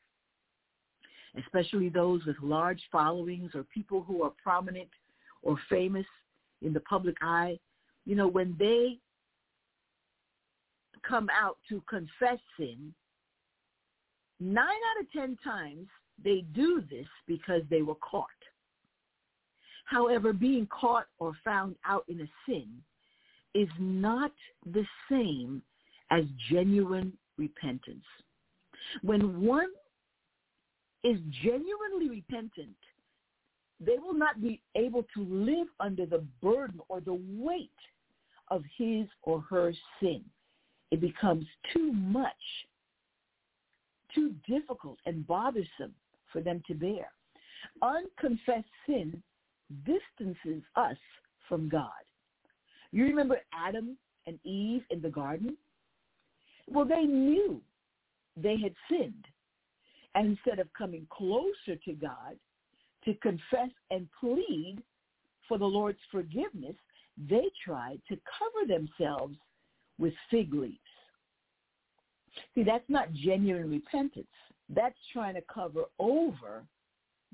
especially 1.38 1.88
those 1.88 2.24
with 2.24 2.36
large 2.40 2.80
followings 2.92 3.50
or 3.54 3.64
people 3.64 4.02
who 4.02 4.22
are 4.22 4.32
prominent 4.42 4.88
or 5.42 5.58
famous 5.68 6.06
in 6.62 6.72
the 6.72 6.80
public 6.80 7.16
eye, 7.20 7.58
you 8.06 8.14
know, 8.14 8.28
when 8.28 8.54
they 8.58 8.98
come 11.06 11.28
out 11.30 11.58
to 11.68 11.82
confess 11.88 12.38
sin, 12.56 12.94
nine 14.40 14.66
out 14.66 15.02
of 15.02 15.12
ten 15.12 15.36
times 15.42 15.86
they 16.22 16.44
do 16.54 16.82
this 16.90 17.06
because 17.26 17.62
they 17.70 17.82
were 17.82 17.96
caught. 17.96 18.28
However, 19.84 20.32
being 20.32 20.66
caught 20.66 21.06
or 21.18 21.36
found 21.44 21.76
out 21.84 22.04
in 22.08 22.20
a 22.20 22.28
sin 22.46 22.68
is 23.54 23.68
not 23.78 24.32
the 24.66 24.84
same 25.10 25.62
as 26.10 26.24
genuine 26.50 27.12
repentance. 27.36 28.04
When 29.02 29.42
one 29.42 29.68
is 31.02 31.18
genuinely 31.42 32.08
repentant, 32.08 32.76
they 33.80 33.98
will 33.98 34.14
not 34.14 34.40
be 34.40 34.60
able 34.74 35.04
to 35.14 35.24
live 35.24 35.66
under 35.80 36.06
the 36.06 36.24
burden 36.42 36.80
or 36.88 37.00
the 37.00 37.20
weight 37.36 37.70
of 38.48 38.62
his 38.76 39.06
or 39.22 39.40
her 39.42 39.72
sin. 40.00 40.22
It 40.90 41.00
becomes 41.00 41.46
too 41.72 41.92
much, 41.92 42.32
too 44.14 44.34
difficult 44.46 44.98
and 45.06 45.26
bothersome 45.26 45.94
for 46.32 46.40
them 46.40 46.62
to 46.66 46.74
bear. 46.74 47.10
Unconfessed 47.82 48.68
sin 48.86 49.22
distances 49.84 50.62
us 50.76 50.96
from 51.48 51.68
God. 51.68 51.90
You 52.92 53.04
remember 53.04 53.40
Adam 53.52 53.96
and 54.26 54.38
Eve 54.44 54.82
in 54.90 55.00
the 55.00 55.10
garden? 55.10 55.56
Well, 56.68 56.84
they 56.84 57.02
knew 57.02 57.60
they 58.36 58.56
had 58.56 58.74
sinned. 58.90 59.26
And 60.14 60.28
instead 60.28 60.60
of 60.60 60.72
coming 60.74 61.06
closer 61.10 61.76
to 61.84 61.92
God 61.92 62.36
to 63.04 63.14
confess 63.14 63.70
and 63.90 64.08
plead 64.20 64.78
for 65.48 65.58
the 65.58 65.64
Lord's 65.64 65.98
forgiveness, 66.10 66.76
they 67.28 67.50
tried 67.64 68.00
to 68.08 68.18
cover 68.38 68.66
themselves 68.66 69.36
with 69.98 70.14
fig 70.30 70.54
leaves. 70.54 70.78
See, 72.54 72.62
that's 72.62 72.88
not 72.88 73.12
genuine 73.12 73.70
repentance. 73.70 74.26
That's 74.68 74.96
trying 75.12 75.34
to 75.34 75.42
cover 75.52 75.84
over 75.98 76.64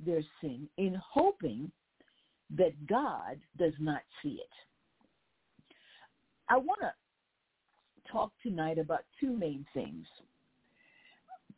their 0.04 0.22
sin 0.40 0.68
in 0.78 1.00
hoping 1.02 1.70
that 2.56 2.86
God 2.86 3.38
does 3.58 3.74
not 3.78 4.00
see 4.22 4.40
it. 4.40 5.74
I 6.48 6.56
want 6.56 6.80
to 6.80 6.92
talk 8.10 8.32
tonight 8.42 8.78
about 8.78 9.04
two 9.20 9.30
main 9.30 9.64
things. 9.72 10.06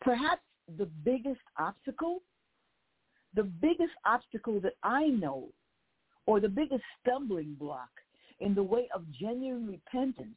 Perhaps 0.01 0.43
the 0.77 0.87
biggest 1.05 1.41
obstacle, 1.59 2.23
the 3.35 3.45
biggest 3.45 3.93
obstacle 4.05 4.61
that 4.61 4.75
I 4.83 5.07
know, 5.07 5.49
or 6.27 6.41
the 6.41 6.49
biggest 6.49 6.83
stumbling 7.01 7.57
block 7.59 7.89
in 8.41 8.55
the 8.55 8.63
way 8.63 8.89
of 8.95 9.11
genuine 9.13 9.67
repentance, 9.67 10.37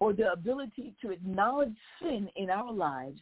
or 0.00 0.14
the 0.14 0.32
ability 0.32 0.94
to 1.02 1.10
acknowledge 1.10 1.76
sin 2.02 2.28
in 2.36 2.50
our 2.50 2.72
lives 2.72 3.20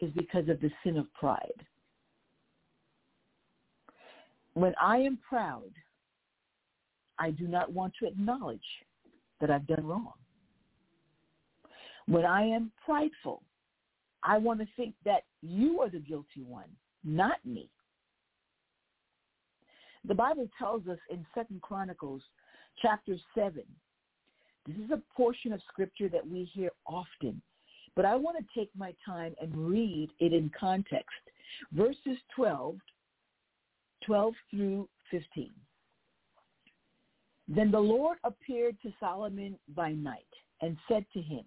is 0.00 0.10
because 0.12 0.48
of 0.48 0.60
the 0.60 0.70
sin 0.84 0.96
of 0.96 1.12
pride. 1.14 1.66
When 4.54 4.72
I 4.80 4.98
am 4.98 5.18
proud, 5.28 5.70
I 7.18 7.32
do 7.32 7.48
not 7.48 7.72
want 7.72 7.92
to 8.00 8.06
acknowledge 8.06 8.60
that 9.40 9.50
I've 9.50 9.66
done 9.66 9.84
wrong. 9.84 10.12
When 12.06 12.24
I 12.24 12.42
am 12.42 12.70
prideful, 12.84 13.42
I 14.22 14.38
want 14.38 14.60
to 14.60 14.66
think 14.76 14.94
that 15.04 15.24
you 15.42 15.80
are 15.80 15.90
the 15.90 15.98
guilty 15.98 16.42
one, 16.46 16.68
not 17.04 17.44
me. 17.44 17.68
The 20.04 20.14
Bible 20.14 20.48
tells 20.58 20.86
us 20.86 20.98
in 21.10 21.26
Second 21.34 21.60
Chronicles 21.62 22.22
chapter 22.80 23.16
7, 23.34 23.62
this 24.68 24.84
is 24.84 24.90
a 24.90 25.00
portion 25.16 25.54
of 25.54 25.62
scripture 25.66 26.10
that 26.10 26.28
we 26.28 26.44
hear 26.52 26.70
often, 26.86 27.40
but 27.96 28.04
I 28.04 28.14
want 28.16 28.36
to 28.36 28.58
take 28.58 28.70
my 28.76 28.92
time 29.04 29.34
and 29.40 29.56
read 29.56 30.10
it 30.20 30.34
in 30.34 30.50
context. 30.58 31.08
Verses 31.72 32.18
12, 32.36 32.76
12 34.04 34.34
through 34.50 34.88
15. 35.10 35.50
Then 37.48 37.70
the 37.70 37.80
Lord 37.80 38.18
appeared 38.24 38.76
to 38.82 38.92
Solomon 39.00 39.58
by 39.74 39.92
night 39.92 40.20
and 40.60 40.76
said 40.86 41.06
to 41.14 41.22
him, 41.22 41.44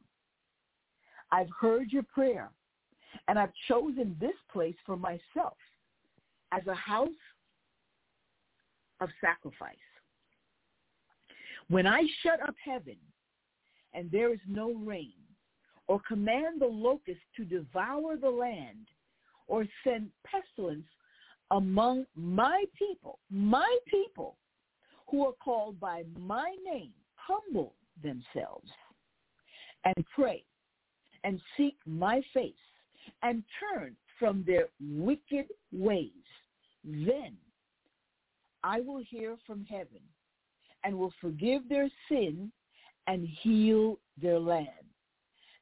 I've 1.31 1.49
heard 1.59 1.91
your 1.91 2.03
prayer, 2.03 2.49
and 3.27 3.37
I've 3.37 3.53
chosen 3.67 4.17
this 4.19 4.35
place 4.51 4.75
for 4.83 4.97
myself 4.97 5.57
as 6.51 6.65
a 6.65 6.73
house 6.73 7.07
of 8.99 9.09
sacrifice. 9.21 9.75
When 11.69 11.85
I 11.85 12.01
shut 12.23 12.41
up 12.41 12.55
heaven 12.65 12.97
and 13.93 14.09
there 14.11 14.33
is 14.33 14.39
no 14.47 14.73
rain, 14.73 15.13
or 15.87 15.99
command 16.07 16.61
the 16.61 16.65
locust 16.65 17.19
to 17.35 17.43
devour 17.43 18.15
the 18.17 18.29
land, 18.29 18.87
or 19.47 19.65
send 19.83 20.09
pestilence 20.25 20.85
among 21.51 22.05
my 22.15 22.63
people, 22.77 23.19
my 23.29 23.77
people 23.87 24.37
who 25.09 25.25
are 25.25 25.33
called 25.43 25.79
by 25.79 26.03
my 26.17 26.55
name, 26.63 26.93
humble 27.15 27.73
themselves 28.01 28.69
and 29.83 30.05
pray 30.15 30.43
and 31.23 31.39
seek 31.57 31.75
my 31.85 32.21
face 32.33 32.53
and 33.23 33.43
turn 33.59 33.95
from 34.17 34.43
their 34.47 34.67
wicked 34.79 35.47
ways, 35.73 36.11
then 36.83 37.35
I 38.63 38.79
will 38.79 39.03
hear 39.03 39.37
from 39.45 39.65
heaven 39.65 40.01
and 40.83 40.97
will 40.97 41.13
forgive 41.19 41.67
their 41.67 41.89
sin 42.07 42.51
and 43.07 43.27
heal 43.41 43.99
their 44.21 44.39
land. 44.39 44.67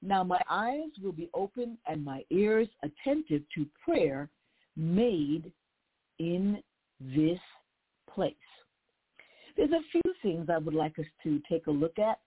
Now 0.02 0.24
my 0.24 0.42
eyes 0.50 0.90
will 1.02 1.12
be 1.12 1.30
open 1.34 1.78
and 1.88 2.04
my 2.04 2.24
ears 2.30 2.68
attentive 2.84 3.44
to 3.56 3.66
prayer 3.84 4.30
made 4.76 5.52
in 6.20 6.62
this 7.00 7.40
place. 8.14 8.34
There's 9.58 9.72
a 9.72 9.84
few 9.92 10.14
things 10.22 10.48
I 10.50 10.58
would 10.58 10.74
like 10.74 10.98
us 11.00 11.06
to 11.24 11.42
take 11.50 11.68
a 11.68 11.72
look 11.72 12.00
at 12.00 12.20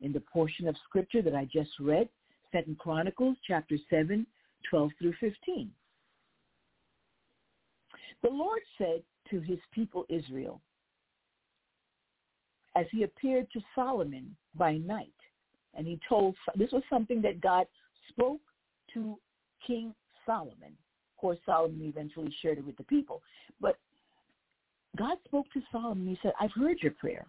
in 0.00 0.12
the 0.12 0.20
portion 0.20 0.66
of 0.66 0.76
scripture 0.84 1.22
that 1.22 1.34
I 1.34 1.44
just 1.44 1.70
read, 1.78 2.08
Second 2.50 2.78
Chronicles 2.78 3.36
chapter 3.46 3.76
7, 3.88 4.26
12 4.68 4.90
through 4.98 5.14
15. 5.20 5.70
The 8.22 8.30
Lord 8.30 8.60
said 8.78 9.02
to 9.30 9.40
his 9.40 9.58
people 9.72 10.04
Israel, 10.08 10.60
as 12.76 12.86
he 12.90 13.02
appeared 13.02 13.50
to 13.52 13.60
Solomon 13.74 14.34
by 14.54 14.78
night, 14.78 15.12
and 15.74 15.86
he 15.86 15.98
told, 16.08 16.36
this 16.54 16.72
was 16.72 16.82
something 16.90 17.22
that 17.22 17.40
God 17.40 17.66
spoke 18.08 18.40
to 18.94 19.18
King 19.66 19.94
Solomon. 20.26 20.72
Of 20.72 21.20
course, 21.20 21.38
Solomon 21.46 21.82
eventually 21.82 22.34
shared 22.42 22.58
it 22.58 22.66
with 22.66 22.76
the 22.76 22.84
people. 22.84 23.22
But 23.60 23.78
God 24.98 25.16
spoke 25.24 25.46
to 25.54 25.62
Solomon. 25.70 26.06
He 26.06 26.18
said, 26.22 26.32
I've 26.40 26.52
heard 26.52 26.78
your 26.82 26.92
prayer. 26.92 27.26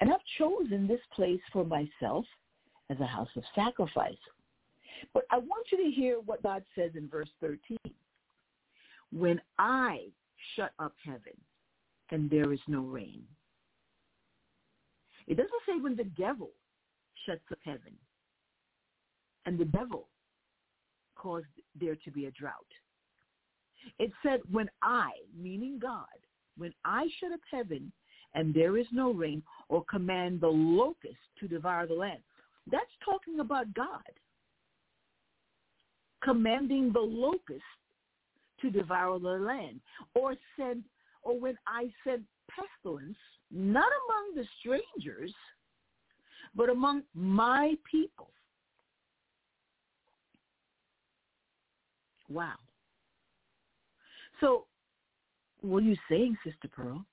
And 0.00 0.10
I've 0.12 0.20
chosen 0.38 0.88
this 0.88 1.00
place 1.14 1.40
for 1.52 1.64
myself 1.64 2.24
as 2.88 2.98
a 3.00 3.06
house 3.06 3.28
of 3.36 3.44
sacrifice. 3.54 4.14
But 5.14 5.24
I 5.30 5.38
want 5.38 5.66
you 5.70 5.84
to 5.84 5.90
hear 5.90 6.18
what 6.20 6.42
God 6.42 6.64
says 6.74 6.92
in 6.96 7.08
verse 7.08 7.28
13. 7.40 7.78
When 9.12 9.40
I 9.58 10.06
shut 10.56 10.72
up 10.78 10.94
heaven 11.04 11.36
and 12.10 12.30
there 12.30 12.52
is 12.52 12.60
no 12.66 12.80
rain. 12.80 13.22
It 15.30 15.36
doesn't 15.36 15.62
say 15.64 15.80
when 15.80 15.94
the 15.94 16.10
devil 16.18 16.50
shuts 17.24 17.44
up 17.52 17.58
heaven 17.64 17.94
and 19.46 19.56
the 19.56 19.64
devil 19.64 20.08
caused 21.14 21.46
there 21.80 21.94
to 22.04 22.10
be 22.10 22.26
a 22.26 22.32
drought. 22.32 22.66
It 24.00 24.10
said 24.24 24.40
when 24.50 24.68
I, 24.82 25.10
meaning 25.40 25.78
God, 25.80 26.04
when 26.58 26.74
I 26.84 27.06
shut 27.20 27.30
up 27.30 27.38
heaven 27.48 27.92
and 28.34 28.52
there 28.52 28.76
is 28.76 28.86
no 28.90 29.12
rain 29.12 29.40
or 29.68 29.84
command 29.84 30.40
the 30.40 30.48
locust 30.48 31.14
to 31.38 31.46
devour 31.46 31.86
the 31.86 31.94
land. 31.94 32.22
That's 32.68 32.90
talking 33.04 33.38
about 33.38 33.72
God 33.72 34.02
commanding 36.24 36.92
the 36.92 36.98
locust 36.98 37.62
to 38.62 38.70
devour 38.70 39.20
the 39.20 39.28
land 39.28 39.80
or 40.14 40.34
send 40.58 40.82
or 41.22 41.38
when 41.38 41.56
I 41.68 41.88
send 42.02 42.24
pestilence 42.50 43.16
not 43.50 43.90
among 44.08 44.34
the 44.36 44.44
strangers 44.60 45.32
but 46.54 46.68
among 46.68 47.02
my 47.14 47.74
people. 47.90 48.30
Wow. 52.28 52.54
So 54.40 54.66
What 55.62 55.82
are 55.82 55.86
you 55.86 55.96
saying, 56.08 56.36
Sister 56.44 56.68
Pearl? 56.68 57.04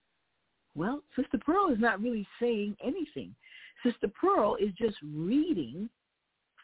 Well, 0.75 1.01
Sister 1.15 1.37
Pearl 1.43 1.71
is 1.71 1.79
not 1.79 2.01
really 2.01 2.27
saying 2.39 2.77
anything. 2.83 3.35
Sister 3.83 4.07
Pearl 4.07 4.55
is 4.55 4.71
just 4.77 4.97
reading 5.03 5.89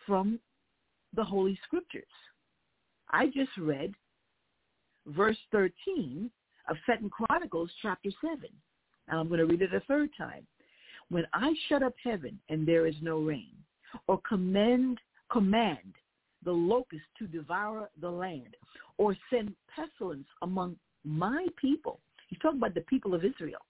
from 0.05 0.39
the 1.15 1.23
Holy 1.23 1.59
Scriptures. 1.65 2.03
I 3.11 3.27
just 3.27 3.51
read 3.57 3.93
verse 5.07 5.37
13 5.51 6.29
of 6.69 6.77
Second 6.85 7.11
Chronicles 7.11 7.71
chapter 7.81 8.09
7. 8.21 8.39
And 9.07 9.19
I'm 9.19 9.27
going 9.27 9.39
to 9.39 9.45
read 9.45 9.61
it 9.61 9.73
a 9.73 9.81
third 9.81 10.09
time. 10.17 10.45
When 11.09 11.25
I 11.33 11.53
shut 11.67 11.83
up 11.83 11.93
heaven 12.03 12.39
and 12.49 12.67
there 12.67 12.87
is 12.87 12.95
no 13.01 13.19
rain, 13.19 13.51
or 14.07 14.19
command, 14.27 14.97
command 15.31 15.93
the 16.43 16.51
locust 16.51 17.03
to 17.19 17.27
devour 17.27 17.89
the 18.01 18.09
land, 18.09 18.55
or 18.97 19.15
send 19.29 19.53
pestilence 19.73 20.27
among 20.41 20.75
my 21.03 21.47
people. 21.59 21.99
He's 22.27 22.39
talking 22.39 22.57
about 22.57 22.73
the 22.73 22.81
people 22.81 23.13
of 23.13 23.23
Israel. 23.23 23.61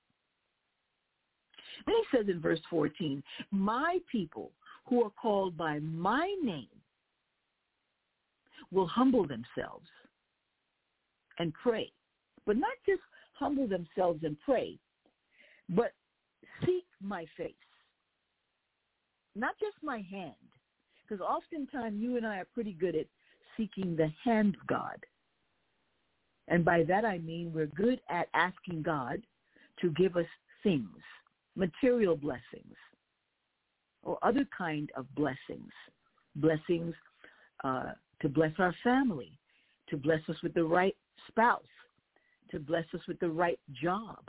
Then 1.86 1.96
he 1.96 2.18
says 2.18 2.28
in 2.30 2.40
verse 2.40 2.62
14, 2.70 3.22
my 3.52 3.98
people 4.12 4.52
who 4.86 5.04
are 5.04 5.12
called 5.12 5.58
by 5.58 5.80
my 5.80 6.34
name 6.44 6.68
will 8.72 8.88
humble 8.88 9.28
themselves 9.28 9.88
and 11.40 11.54
pray. 11.54 11.92
But 12.46 12.58
not 12.58 12.74
just 12.86 13.02
humble 13.34 13.68
themselves 13.68 14.24
and 14.24 14.38
pray, 14.46 14.78
but 15.70 15.94
seek 16.66 16.86
my 17.02 17.26
face. 17.38 17.54
Not 19.36 19.56
just 19.60 19.76
my 19.82 20.04
hand. 20.10 20.34
Because 21.04 21.22
oftentimes 21.22 22.00
you 22.00 22.18
and 22.18 22.26
I 22.26 22.38
are 22.38 22.48
pretty 22.54 22.74
good 22.74 22.96
at 22.96 23.08
seeking 23.58 23.96
the 23.96 24.12
hand 24.24 24.56
of 24.60 24.68
God. 24.68 24.98
And 26.48 26.64
by 26.64 26.84
that 26.84 27.06
I 27.06 27.20
mean 27.20 27.52
we're 27.54 27.68
good 27.68 28.00
at 28.10 28.28
asking 28.34 28.84
God 28.84 29.22
to 29.82 29.90
give 29.92 30.16
us 30.16 30.26
things, 30.62 30.88
material 31.56 32.16
blessings, 32.16 32.76
or 34.02 34.18
other 34.22 34.48
kind 34.58 34.92
of 34.96 35.14
blessings. 35.16 35.72
Blessings 36.36 36.96
uh, 37.64 37.92
to 38.22 38.30
bless 38.30 38.54
our 38.60 38.74
family, 38.84 39.38
to 39.90 39.98
bless 39.98 40.22
us 40.30 40.38
with 40.42 40.54
the 40.54 40.64
right 40.64 40.96
spouse, 41.28 41.62
to 42.52 42.60
bless 42.60 42.86
us 42.94 43.02
with 43.08 43.20
the 43.20 43.30
right 43.30 43.60
job, 43.82 44.20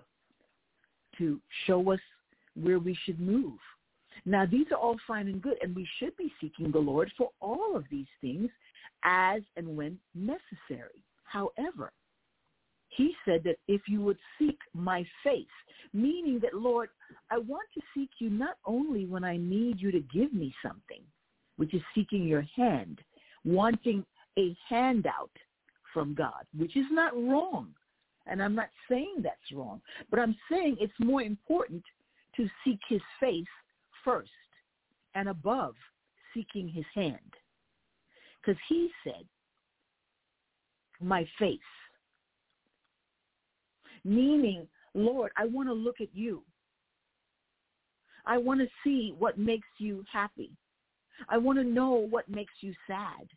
to 1.18 1.40
show 1.66 1.92
us 1.92 2.00
where 2.55 2.79
we 2.79 2.96
should 3.05 3.20
move. 3.20 3.59
Now, 4.24 4.46
these 4.46 4.66
are 4.70 4.79
all 4.79 4.96
fine 5.07 5.29
and 5.29 5.42
good, 5.42 5.57
and 5.62 5.74
we 5.74 5.88
should 5.98 6.16
be 6.16 6.33
seeking 6.40 6.70
the 6.70 6.79
Lord 6.79 7.12
for 7.16 7.31
all 7.40 7.77
of 7.77 7.85
these 7.90 8.07
things 8.20 8.50
as 9.05 9.42
and 9.57 9.77
when 9.77 9.98
necessary. 10.14 11.03
However, 11.24 11.92
he 12.88 13.14
said 13.24 13.42
that 13.44 13.57
if 13.66 13.83
you 13.88 14.00
would 14.03 14.18
seek 14.38 14.59
my 14.72 15.05
face, 15.22 15.46
meaning 15.92 16.38
that, 16.40 16.55
Lord, 16.55 16.90
I 17.31 17.38
want 17.38 17.68
to 17.74 17.83
seek 17.94 18.11
you 18.18 18.31
not 18.31 18.57
only 18.64 19.05
when 19.07 19.24
I 19.24 19.37
need 19.37 19.81
you 19.81 19.90
to 19.90 20.00
give 20.00 20.33
me 20.33 20.55
something, 20.62 21.03
which 21.57 21.74
is 21.74 21.83
seeking 21.94 22.24
your 22.24 22.46
hand, 22.57 23.00
wanting 23.44 24.05
a 24.38 24.57
handout 24.68 25.31
from 25.92 26.14
God, 26.14 26.44
which 26.57 26.77
is 26.77 26.87
not 26.90 27.14
wrong. 27.14 27.68
And 28.26 28.42
I'm 28.42 28.54
not 28.54 28.70
saying 28.88 29.16
that's 29.22 29.52
wrong, 29.52 29.80
but 30.10 30.18
I'm 30.18 30.37
saying 30.50 30.76
it's 30.80 30.92
more 30.98 31.22
important 31.22 31.82
to 32.37 32.48
seek 32.64 32.78
his 32.88 33.02
face 33.20 33.44
first 34.04 34.30
and 35.14 35.28
above 35.28 35.74
seeking 36.32 36.68
his 36.68 36.87
hand. 36.94 37.18
Because 38.40 38.60
he 38.68 38.90
said, 39.04 39.24
my 41.00 41.26
face. 41.38 41.58
Meaning, 44.04 44.66
Lord, 44.94 45.32
I 45.37 45.46
want 45.46 45.68
to 45.68 45.72
look 45.72 46.00
at 46.00 46.14
you. 46.14 46.42
I 48.26 48.38
want 48.38 48.60
to 48.60 48.66
see 48.82 49.14
what 49.18 49.38
makes 49.38 49.68
you 49.78 50.04
happy. 50.10 50.50
I 51.28 51.38
want 51.38 51.58
to 51.58 51.64
know 51.64 51.92
what 51.92 52.28
makes 52.28 52.54
you 52.60 52.74
sad. 52.87 53.28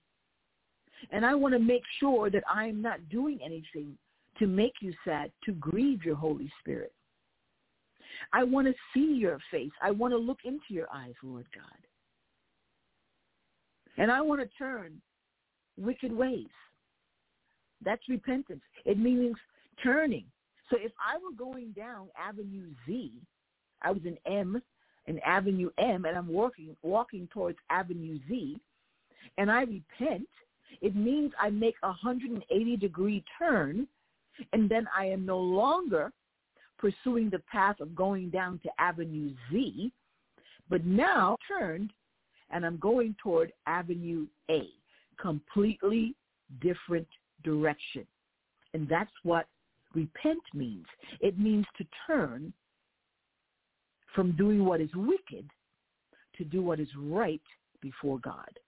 And 1.11 1.25
I 1.25 1.35
want 1.35 1.53
to 1.53 1.59
make 1.59 1.83
sure 1.99 2.29
that 2.29 2.43
I 2.51 2.65
am 2.65 2.81
not 2.81 3.07
doing 3.09 3.39
anything 3.43 3.97
to 4.39 4.47
make 4.47 4.73
you 4.81 4.93
sad, 5.03 5.31
to 5.45 5.53
grieve 5.53 6.03
your 6.03 6.15
Holy 6.15 6.51
Spirit. 6.59 6.93
I 8.33 8.43
want 8.43 8.67
to 8.67 8.73
see 8.93 9.13
your 9.15 9.39
face. 9.51 9.71
I 9.81 9.91
want 9.91 10.13
to 10.13 10.17
look 10.17 10.39
into 10.45 10.65
your 10.69 10.87
eyes, 10.93 11.13
Lord 11.23 11.45
God. 11.53 11.63
And 13.97 14.11
I 14.11 14.21
want 14.21 14.41
to 14.41 14.57
turn 14.57 15.01
wicked 15.77 16.11
ways. 16.11 16.47
That's 17.83 18.01
repentance. 18.09 18.61
It 18.85 18.97
means 18.97 19.35
turning. 19.83 20.25
So 20.69 20.77
if 20.79 20.91
I 20.99 21.17
were 21.17 21.35
going 21.37 21.71
down 21.71 22.07
Avenue 22.17 22.69
Z, 22.85 23.11
I 23.81 23.91
was 23.91 24.01
in 24.05 24.17
M, 24.25 24.61
in 25.05 25.19
Avenue 25.19 25.69
M, 25.77 26.05
and 26.05 26.17
I'm 26.17 26.27
walking 26.27 26.75
walking 26.81 27.27
towards 27.31 27.57
Avenue 27.69 28.19
Z, 28.27 28.57
and 29.37 29.51
I 29.51 29.61
repent, 29.61 30.27
it 30.81 30.95
means 30.95 31.31
I 31.39 31.49
make 31.49 31.75
a 31.83 31.87
180 31.87 32.77
degree 32.77 33.23
turn, 33.39 33.87
and 34.53 34.69
then 34.69 34.87
I 34.95 35.05
am 35.05 35.25
no 35.25 35.39
longer 35.39 36.11
pursuing 36.77 37.29
the 37.29 37.41
path 37.51 37.79
of 37.79 37.95
going 37.95 38.29
down 38.29 38.59
to 38.63 38.69
Avenue 38.79 39.33
Z, 39.51 39.91
but 40.69 40.85
now 40.85 41.37
turned 41.47 41.91
and 42.49 42.65
I'm 42.65 42.77
going 42.77 43.15
toward 43.21 43.51
Avenue 43.65 44.25
A, 44.49 44.69
completely 45.19 46.15
different 46.61 47.07
direction. 47.43 48.05
And 48.73 48.87
that's 48.87 49.11
what 49.23 49.47
repent 49.93 50.41
means. 50.53 50.85
It 51.19 51.39
means 51.39 51.65
to 51.77 51.85
turn 52.05 52.53
from 54.13 54.35
doing 54.35 54.63
what 54.63 54.81
is 54.81 54.89
wicked 54.95 55.49
to 56.37 56.43
do 56.43 56.61
what 56.61 56.79
is 56.79 56.87
right 56.97 57.41
before 57.81 58.19
God. 58.19 58.59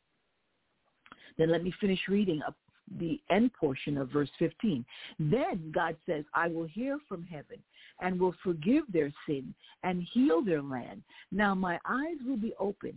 Then 1.38 1.52
let 1.52 1.64
me 1.64 1.74
finish 1.80 2.00
reading 2.08 2.42
up 2.46 2.56
the 2.98 3.20
end 3.30 3.52
portion 3.54 3.98
of 3.98 4.10
verse 4.10 4.30
15. 4.40 4.86
Then 5.20 5.72
God 5.74 5.96
says, 6.06 6.26
I 6.34 6.48
will 6.48 6.68
hear 6.68 6.98
from 7.08 7.24
heaven 7.24 7.58
and 8.02 8.20
will 8.20 8.36
forgive 8.44 8.84
their 8.92 9.12
sin 9.28 9.54
and 9.84 10.08
heal 10.14 10.44
their 10.44 10.62
land. 10.62 11.04
Now 11.32 11.54
my 11.54 11.80
eyes 11.86 12.18
will 12.26 12.38
be 12.38 12.54
open. 12.60 12.94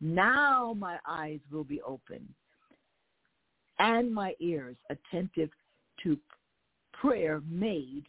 Now 0.00 0.74
my 0.78 0.98
eyes 1.06 1.40
will 1.50 1.64
be 1.64 1.80
open 1.82 2.28
and 3.78 4.12
my 4.12 4.34
ears 4.40 4.76
attentive 4.90 5.50
to 6.02 6.16
prayer 6.92 7.40
made 7.48 8.04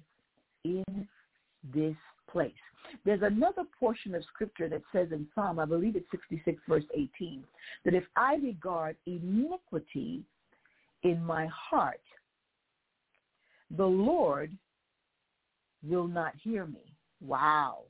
in 0.64 1.08
this 1.74 1.96
place. 2.32 2.52
There's 3.06 3.22
another 3.22 3.64
portion 3.80 4.16
of 4.16 4.24
scripture 4.34 4.68
that 4.70 4.82
says 4.92 5.10
in 5.12 5.28
Psalm, 5.36 5.60
I 5.60 5.66
believe 5.66 5.96
it's 5.96 6.10
66 6.12 6.60
verse 6.68 6.84
18, 6.96 7.44
that 7.86 7.94
if 7.94 8.06
I 8.16 8.36
regard 8.36 8.96
iniquity 9.06 10.24
in 11.04 11.24
my 11.24 11.48
heart, 11.48 12.02
the 13.76 13.86
Lord 13.86 14.52
will 15.84 16.08
not 16.08 16.34
hear 16.42 16.66
me. 16.66 16.94
Wow. 17.22 17.84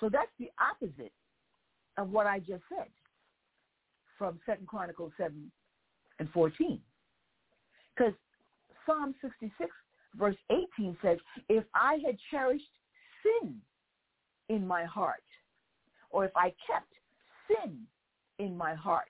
So 0.00 0.08
that's 0.08 0.30
the 0.38 0.50
opposite 0.60 1.12
of 1.96 2.10
what 2.10 2.26
I 2.26 2.38
just 2.40 2.62
said 2.68 2.88
from 4.18 4.40
Second 4.46 4.66
Chronicles 4.66 5.12
7 5.16 5.50
and 6.18 6.28
14. 6.30 6.80
Because 7.94 8.14
Psalm 8.86 9.14
66 9.22 9.70
verse 10.16 10.36
18 10.78 10.96
says, 11.02 11.18
if 11.48 11.64
I 11.74 11.98
had 12.04 12.16
cherished 12.30 12.64
sin 13.22 13.56
in 14.48 14.66
my 14.66 14.84
heart, 14.84 15.22
or 16.10 16.24
if 16.24 16.32
I 16.36 16.52
kept 16.66 16.92
sin 17.48 17.80
in 18.38 18.56
my 18.56 18.74
heart, 18.74 19.08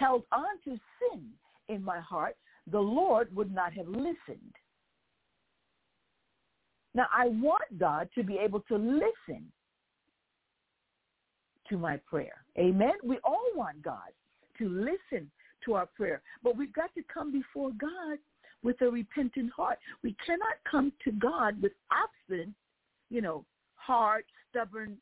held 0.00 0.24
on 0.32 0.58
to 0.64 0.80
sin 0.98 1.22
in 1.68 1.84
my 1.84 2.00
heart, 2.00 2.36
the 2.66 2.80
Lord 2.80 3.34
would 3.36 3.54
not 3.54 3.72
have 3.74 3.86
listened. 3.86 4.54
Now, 6.94 7.06
I 7.14 7.28
want 7.28 7.78
God 7.78 8.08
to 8.16 8.24
be 8.24 8.38
able 8.38 8.60
to 8.62 8.76
listen 8.76 9.44
to 11.68 11.78
my 11.78 11.98
prayer. 11.98 12.44
Amen? 12.58 12.94
We 13.04 13.18
all 13.22 13.46
want 13.54 13.82
God 13.82 14.10
to 14.58 14.68
listen 14.68 15.30
to 15.64 15.74
our 15.74 15.86
prayer, 15.86 16.22
but 16.42 16.56
we've 16.56 16.72
got 16.72 16.92
to 16.94 17.02
come 17.12 17.30
before 17.30 17.70
God 17.78 18.18
with 18.62 18.80
a 18.80 18.90
repentant 18.90 19.52
heart. 19.52 19.78
We 20.02 20.16
cannot 20.24 20.56
come 20.68 20.92
to 21.04 21.12
God 21.12 21.60
with 21.62 21.72
obstinate, 21.92 22.54
you 23.08 23.20
know, 23.20 23.44
hard, 23.76 24.24
stubborn 24.50 24.96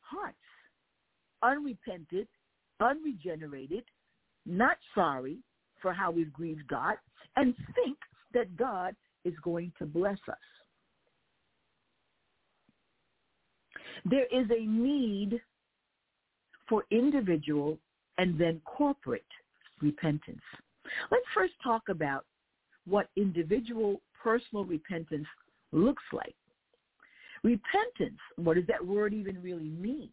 hearts, 0.00 0.36
unrepented, 1.42 2.28
unregenerated, 2.80 3.84
not 4.46 4.76
sorry 4.94 5.38
for 5.80 5.92
how 5.92 6.10
we've 6.10 6.32
grieved 6.32 6.66
God, 6.68 6.94
and 7.36 7.54
think 7.74 7.98
that 8.34 8.56
God 8.56 8.94
is 9.24 9.34
going 9.42 9.72
to 9.78 9.86
bless 9.86 10.18
us. 10.28 10.36
There 14.04 14.26
is 14.26 14.46
a 14.50 14.64
need 14.64 15.40
for 16.68 16.84
individual 16.90 17.78
and 18.18 18.38
then 18.38 18.60
corporate 18.64 19.24
repentance. 19.80 20.42
Let's 21.10 21.24
first 21.34 21.54
talk 21.62 21.82
about 21.88 22.24
what 22.86 23.08
individual 23.16 24.00
personal 24.22 24.64
repentance 24.64 25.26
looks 25.72 26.02
like. 26.12 26.34
Repentance, 27.44 28.18
what 28.36 28.54
does 28.54 28.66
that 28.66 28.84
word 28.84 29.14
even 29.14 29.40
really 29.42 29.68
mean? 29.68 30.10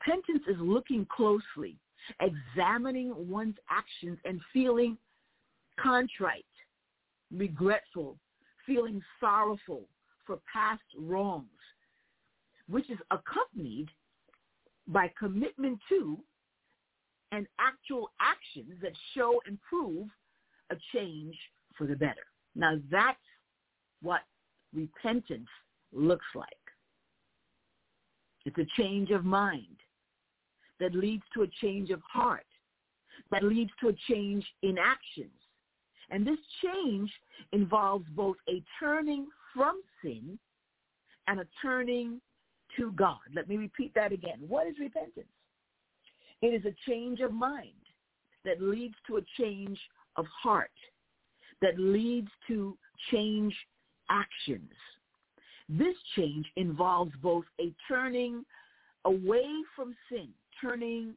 Repentance 0.00 0.42
is 0.48 0.56
looking 0.58 1.06
closely, 1.14 1.76
examining 2.20 3.12
one's 3.28 3.56
actions 3.70 4.18
and 4.24 4.40
feeling 4.52 4.96
contrite, 5.80 6.44
regretful, 7.30 8.18
feeling 8.66 9.00
sorrowful 9.20 9.88
for 10.26 10.38
past 10.52 10.82
wrongs, 10.98 11.46
which 12.68 12.88
is 12.90 12.98
accompanied 13.10 13.88
by 14.86 15.10
commitment 15.18 15.78
to 15.88 16.18
and 17.32 17.46
actual 17.58 18.10
actions 18.20 18.74
that 18.82 18.92
show 19.14 19.40
and 19.46 19.58
prove 19.62 20.06
a 20.70 20.76
change 20.94 21.34
for 21.76 21.86
the 21.86 21.96
better. 21.96 22.26
Now 22.54 22.76
that's 22.90 23.18
what 24.02 24.20
repentance 24.74 25.48
looks 25.92 26.26
like. 26.34 26.48
It's 28.44 28.58
a 28.58 28.80
change 28.80 29.10
of 29.10 29.24
mind 29.24 29.76
that 30.82 30.96
leads 30.96 31.22
to 31.32 31.42
a 31.42 31.46
change 31.60 31.90
of 31.90 32.02
heart, 32.02 32.44
that 33.30 33.44
leads 33.44 33.70
to 33.80 33.88
a 33.88 33.92
change 34.08 34.44
in 34.62 34.76
actions. 34.78 35.30
And 36.10 36.26
this 36.26 36.40
change 36.60 37.08
involves 37.52 38.04
both 38.16 38.36
a 38.48 38.60
turning 38.80 39.28
from 39.54 39.80
sin 40.02 40.40
and 41.28 41.38
a 41.38 41.46
turning 41.62 42.20
to 42.76 42.90
God. 42.92 43.20
Let 43.32 43.48
me 43.48 43.56
repeat 43.58 43.94
that 43.94 44.10
again. 44.10 44.40
What 44.48 44.66
is 44.66 44.74
repentance? 44.80 45.28
It 46.40 46.48
is 46.48 46.64
a 46.64 46.74
change 46.90 47.20
of 47.20 47.32
mind 47.32 47.68
that 48.44 48.60
leads 48.60 48.96
to 49.06 49.18
a 49.18 49.22
change 49.38 49.78
of 50.16 50.26
heart, 50.26 50.70
that 51.60 51.78
leads 51.78 52.28
to 52.48 52.76
change 53.12 53.54
actions. 54.10 54.72
This 55.68 55.94
change 56.16 56.46
involves 56.56 57.12
both 57.22 57.44
a 57.60 57.72
turning 57.86 58.44
away 59.04 59.46
from 59.76 59.94
sin, 60.10 60.28
turning 60.62 61.14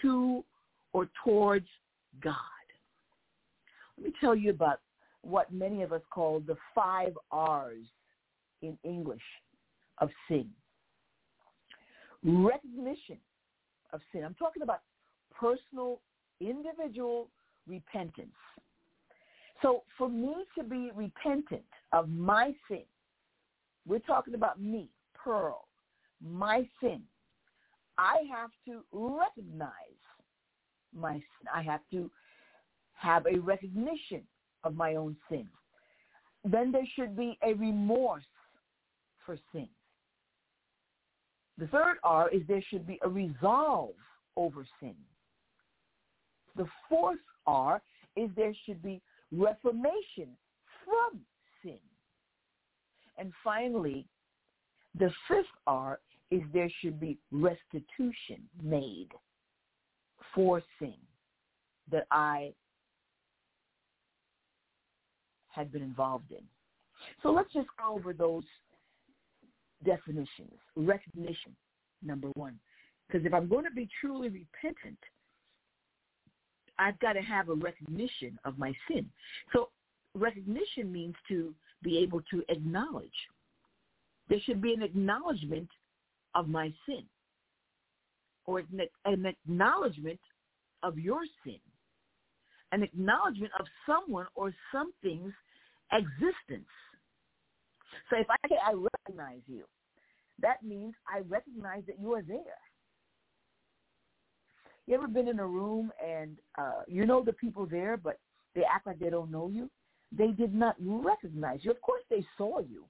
to 0.00 0.44
or 0.92 1.08
towards 1.24 1.66
God. 2.22 2.34
Let 3.98 4.06
me 4.06 4.12
tell 4.20 4.34
you 4.34 4.50
about 4.50 4.80
what 5.22 5.52
many 5.52 5.82
of 5.82 5.92
us 5.92 6.00
call 6.12 6.40
the 6.40 6.56
five 6.74 7.12
R's 7.30 7.84
in 8.62 8.78
English 8.84 9.20
of 9.98 10.08
sin. 10.28 10.48
Recognition 12.22 13.18
of 13.92 14.00
sin. 14.12 14.24
I'm 14.24 14.34
talking 14.34 14.62
about 14.62 14.80
personal, 15.38 16.00
individual 16.40 17.28
repentance. 17.66 18.28
So 19.62 19.82
for 19.98 20.08
me 20.08 20.34
to 20.56 20.64
be 20.64 20.90
repentant 20.94 21.62
of 21.92 22.08
my 22.08 22.54
sin, 22.68 22.84
we're 23.86 23.98
talking 24.00 24.34
about 24.34 24.60
me, 24.60 24.88
Pearl, 25.14 25.68
my 26.22 26.66
sin. 26.82 27.02
I 28.00 28.22
have 28.32 28.50
to 28.64 28.82
recognize 28.92 30.00
my. 30.96 31.20
I 31.54 31.62
have 31.62 31.82
to 31.90 32.10
have 32.94 33.26
a 33.26 33.38
recognition 33.38 34.22
of 34.64 34.74
my 34.74 34.94
own 34.94 35.16
sin. 35.28 35.46
Then 36.42 36.72
there 36.72 36.86
should 36.96 37.14
be 37.14 37.38
a 37.42 37.52
remorse 37.52 38.24
for 39.26 39.36
sin. 39.52 39.68
The 41.58 41.66
third 41.66 41.98
R 42.02 42.30
is 42.30 42.40
there 42.48 42.64
should 42.70 42.86
be 42.86 42.98
a 43.02 43.08
resolve 43.08 43.94
over 44.34 44.66
sin. 44.80 44.94
The 46.56 46.66
fourth 46.88 47.18
R 47.46 47.82
is 48.16 48.30
there 48.34 48.54
should 48.64 48.82
be 48.82 49.02
reformation 49.30 50.28
from 50.86 51.20
sin. 51.62 51.78
And 53.18 53.30
finally, 53.44 54.06
the 54.98 55.10
fifth 55.28 55.44
R 55.66 56.00
is 56.30 56.42
there 56.52 56.70
should 56.80 57.00
be 57.00 57.18
restitution 57.32 58.48
made 58.62 59.08
for 60.34 60.62
sin 60.78 60.94
that 61.90 62.06
I 62.10 62.52
had 65.48 65.72
been 65.72 65.82
involved 65.82 66.30
in. 66.30 66.42
So 67.22 67.30
let's 67.32 67.52
just 67.52 67.68
go 67.78 67.94
over 67.94 68.12
those 68.12 68.44
definitions. 69.84 70.52
Recognition, 70.76 71.56
number 72.02 72.28
one. 72.34 72.58
Because 73.06 73.26
if 73.26 73.34
I'm 73.34 73.48
going 73.48 73.64
to 73.64 73.70
be 73.70 73.88
truly 74.00 74.28
repentant, 74.28 74.98
I've 76.78 76.98
got 77.00 77.14
to 77.14 77.20
have 77.20 77.48
a 77.48 77.54
recognition 77.54 78.38
of 78.44 78.58
my 78.58 78.72
sin. 78.88 79.06
So 79.52 79.70
recognition 80.14 80.92
means 80.92 81.14
to 81.28 81.54
be 81.82 81.98
able 81.98 82.22
to 82.30 82.42
acknowledge. 82.48 83.08
There 84.28 84.40
should 84.44 84.62
be 84.62 84.72
an 84.74 84.82
acknowledgement 84.82 85.68
of 86.34 86.48
my 86.48 86.72
sin 86.86 87.04
or 88.46 88.62
an 89.04 89.26
acknowledgement 89.26 90.20
of 90.82 90.98
your 90.98 91.20
sin, 91.44 91.60
an 92.72 92.82
acknowledgement 92.82 93.52
of 93.58 93.66
someone 93.86 94.26
or 94.34 94.54
something's 94.72 95.32
existence. 95.92 96.68
So 98.08 98.16
if 98.18 98.26
I 98.30 98.48
say 98.48 98.56
I 98.64 98.72
recognize 98.72 99.40
you, 99.46 99.64
that 100.40 100.62
means 100.62 100.94
I 101.06 101.20
recognize 101.28 101.82
that 101.86 102.00
you 102.00 102.12
are 102.14 102.22
there. 102.22 102.58
You 104.86 104.94
ever 104.94 105.06
been 105.06 105.28
in 105.28 105.38
a 105.38 105.46
room 105.46 105.92
and 106.04 106.36
uh, 106.58 106.82
you 106.88 107.06
know 107.06 107.22
the 107.22 107.32
people 107.34 107.66
there, 107.66 107.96
but 107.96 108.18
they 108.54 108.62
act 108.62 108.86
like 108.86 108.98
they 108.98 109.10
don't 109.10 109.30
know 109.30 109.48
you? 109.48 109.70
They 110.10 110.28
did 110.28 110.54
not 110.54 110.74
recognize 110.80 111.60
you. 111.62 111.70
Of 111.70 111.80
course, 111.80 112.02
they 112.10 112.24
saw 112.36 112.58
you, 112.60 112.84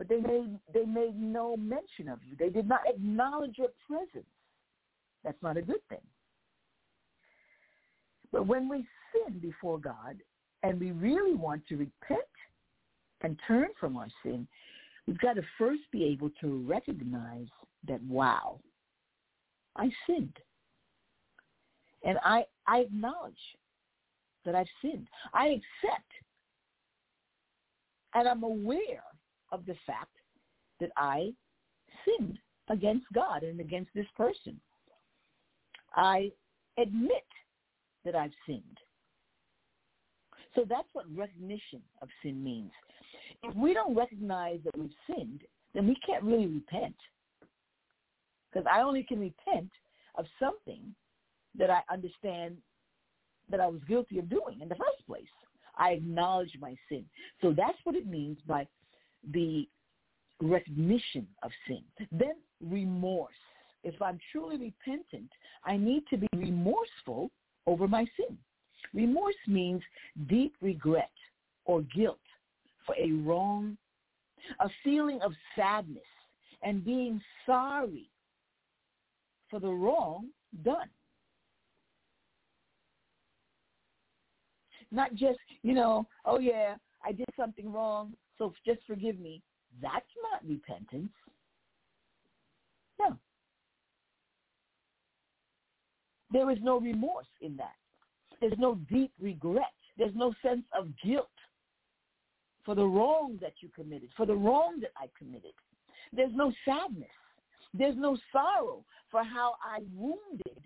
but 0.00 0.08
they 0.08 0.16
made 0.16 0.58
they 0.72 0.86
made 0.86 1.20
no 1.20 1.58
mention 1.58 2.08
of 2.08 2.20
you. 2.24 2.34
They 2.38 2.48
did 2.48 2.66
not 2.66 2.80
acknowledge 2.86 3.58
your 3.58 3.68
presence. 3.86 4.24
That's 5.22 5.42
not 5.42 5.58
a 5.58 5.62
good 5.62 5.86
thing. 5.90 6.00
But 8.32 8.46
when 8.46 8.66
we 8.66 8.86
sin 9.12 9.40
before 9.40 9.78
God 9.78 10.16
and 10.62 10.80
we 10.80 10.92
really 10.92 11.34
want 11.34 11.66
to 11.68 11.76
repent 11.76 12.20
and 13.20 13.38
turn 13.46 13.66
from 13.78 13.98
our 13.98 14.06
sin, 14.22 14.48
we've 15.06 15.18
got 15.18 15.34
to 15.34 15.42
first 15.58 15.82
be 15.92 16.04
able 16.04 16.30
to 16.40 16.64
recognize 16.66 17.48
that, 17.86 18.02
wow, 18.04 18.58
I 19.76 19.90
sinned. 20.06 20.38
And 22.04 22.16
I, 22.24 22.46
I 22.66 22.78
acknowledge 22.78 23.34
that 24.46 24.54
I've 24.54 24.66
sinned. 24.80 25.08
I 25.34 25.48
accept 25.48 26.10
and 28.14 28.26
I'm 28.26 28.44
aware 28.44 29.02
of 29.52 29.66
the 29.66 29.76
fact 29.86 30.16
that 30.80 30.90
I 30.96 31.32
sinned 32.04 32.38
against 32.68 33.06
God 33.12 33.42
and 33.42 33.60
against 33.60 33.90
this 33.94 34.06
person. 34.16 34.60
I 35.94 36.30
admit 36.78 37.26
that 38.04 38.14
I've 38.14 38.32
sinned. 38.46 38.78
So 40.54 40.64
that's 40.68 40.88
what 40.92 41.04
recognition 41.14 41.80
of 42.02 42.08
sin 42.22 42.42
means. 42.42 42.70
If 43.42 43.54
we 43.54 43.74
don't 43.74 43.94
recognize 43.94 44.60
that 44.64 44.76
we've 44.76 44.90
sinned, 45.06 45.42
then 45.74 45.86
we 45.86 45.96
can't 46.06 46.24
really 46.24 46.46
repent. 46.46 46.96
Because 48.52 48.66
I 48.72 48.82
only 48.82 49.04
can 49.04 49.20
repent 49.20 49.70
of 50.16 50.26
something 50.40 50.94
that 51.56 51.70
I 51.70 51.80
understand 51.92 52.56
that 53.50 53.60
I 53.60 53.66
was 53.66 53.80
guilty 53.88 54.18
of 54.18 54.28
doing 54.28 54.60
in 54.60 54.68
the 54.68 54.74
first 54.74 55.06
place. 55.06 55.22
I 55.76 55.90
acknowledge 55.90 56.52
my 56.60 56.76
sin. 56.88 57.04
So 57.40 57.54
that's 57.56 57.78
what 57.84 57.96
it 57.96 58.06
means 58.06 58.38
by 58.46 58.66
the 59.32 59.68
recognition 60.40 61.26
of 61.42 61.50
sin. 61.66 61.82
Then 62.12 62.34
remorse. 62.60 63.34
If 63.82 64.00
I'm 64.02 64.18
truly 64.30 64.56
repentant, 64.56 65.30
I 65.64 65.76
need 65.76 66.04
to 66.10 66.18
be 66.18 66.28
remorseful 66.34 67.30
over 67.66 67.88
my 67.88 68.06
sin. 68.16 68.36
Remorse 68.92 69.34
means 69.46 69.82
deep 70.28 70.54
regret 70.60 71.10
or 71.64 71.82
guilt 71.82 72.18
for 72.84 72.94
a 72.96 73.12
wrong, 73.12 73.76
a 74.60 74.68
feeling 74.82 75.20
of 75.22 75.32
sadness 75.56 76.02
and 76.62 76.84
being 76.84 77.20
sorry 77.46 78.10
for 79.48 79.60
the 79.60 79.68
wrong 79.68 80.28
done. 80.64 80.88
Not 84.90 85.14
just, 85.14 85.38
you 85.62 85.72
know, 85.72 86.06
oh 86.24 86.38
yeah, 86.38 86.74
I 87.04 87.12
did 87.12 87.28
something 87.36 87.72
wrong, 87.72 88.12
so 88.40 88.54
just 88.64 88.80
forgive 88.86 89.20
me. 89.20 89.42
That's 89.82 90.06
not 90.32 90.48
repentance. 90.48 91.12
No. 92.98 93.18
There 96.32 96.50
is 96.50 96.56
no 96.62 96.80
remorse 96.80 97.26
in 97.42 97.54
that. 97.58 97.74
There's 98.40 98.58
no 98.58 98.76
deep 98.90 99.12
regret. 99.20 99.74
There's 99.98 100.14
no 100.14 100.32
sense 100.42 100.64
of 100.76 100.88
guilt 101.04 101.28
for 102.64 102.74
the 102.74 102.86
wrong 102.86 103.38
that 103.42 103.52
you 103.60 103.68
committed, 103.74 104.08
for 104.16 104.24
the 104.24 104.34
wrong 104.34 104.80
that 104.80 104.92
I 104.96 105.10
committed. 105.18 105.52
There's 106.14 106.32
no 106.34 106.50
sadness. 106.64 107.10
There's 107.74 107.96
no 107.96 108.16
sorrow 108.32 108.86
for 109.10 109.22
how 109.22 109.56
I 109.62 109.80
wounded 109.94 110.62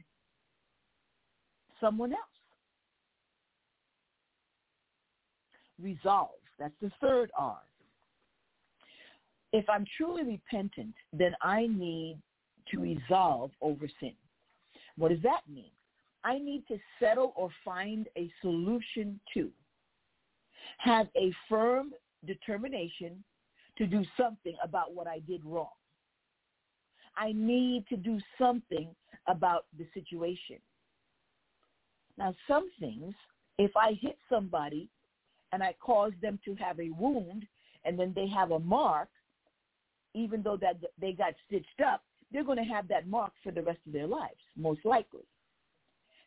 someone 1.81 2.13
else. 2.13 2.21
resolve. 5.81 6.44
That's 6.59 6.75
the 6.81 6.91
third 7.01 7.31
R. 7.37 7.59
If 9.53 9.69
I'm 9.69 9.85
truly 9.97 10.25
repentant, 10.25 10.95
then 11.13 11.35
I 11.43 11.67
need 11.67 12.19
to 12.71 12.81
resolve 12.81 13.51
over 13.61 13.89
sin. 14.01 14.15
What 14.97 15.11
does 15.11 15.23
that 15.23 15.43
mean? 15.49 15.71
I 16.25 16.39
need 16.39 16.67
to 16.69 16.79
settle 16.99 17.33
or 17.37 17.51
find 17.65 18.09
a 18.17 18.31
solution 18.41 19.21
to, 19.35 19.51
have 20.79 21.09
a 21.17 21.33
firm 21.49 21.93
determination 22.27 23.23
to 23.77 23.87
do 23.87 24.05
something 24.19 24.57
about 24.63 24.95
what 24.95 25.07
I 25.07 25.19
did 25.21 25.45
wrong. 25.45 25.69
I 27.17 27.33
need 27.33 27.87
to 27.89 27.97
do 27.97 28.19
something 28.39 28.89
about 29.29 29.67
the 29.79 29.87
situation. 29.95 30.59
Now, 32.17 32.35
some 32.49 32.71
things, 32.81 33.15
if 33.59 33.77
I 33.77 33.99
hit 34.01 34.17
somebody 34.29 34.89
and 35.55 35.63
I 35.63 35.75
cause 35.81 36.13
them 36.21 36.39
to 36.45 36.55
have 36.57 36.81
a 36.81 36.91
wound 36.91 37.47
and 37.85 37.99
then 37.99 38.13
they 38.15 38.27
have 38.27 38.51
a 38.51 38.59
mark, 38.59 39.09
even 40.13 40.43
though 40.43 40.57
that 40.57 40.77
they 41.01 41.13
got 41.13 41.35
stitched 41.47 41.81
up, 41.87 42.03
they're 42.33 42.45
going 42.45 42.59
to 42.59 42.65
have 42.65 42.89
that 42.89 43.07
mark 43.07 43.33
for 43.43 43.53
the 43.53 43.63
rest 43.63 43.79
of 43.87 43.93
their 43.93 44.07
lives, 44.07 44.41
most 44.57 44.85
likely. 44.85 45.23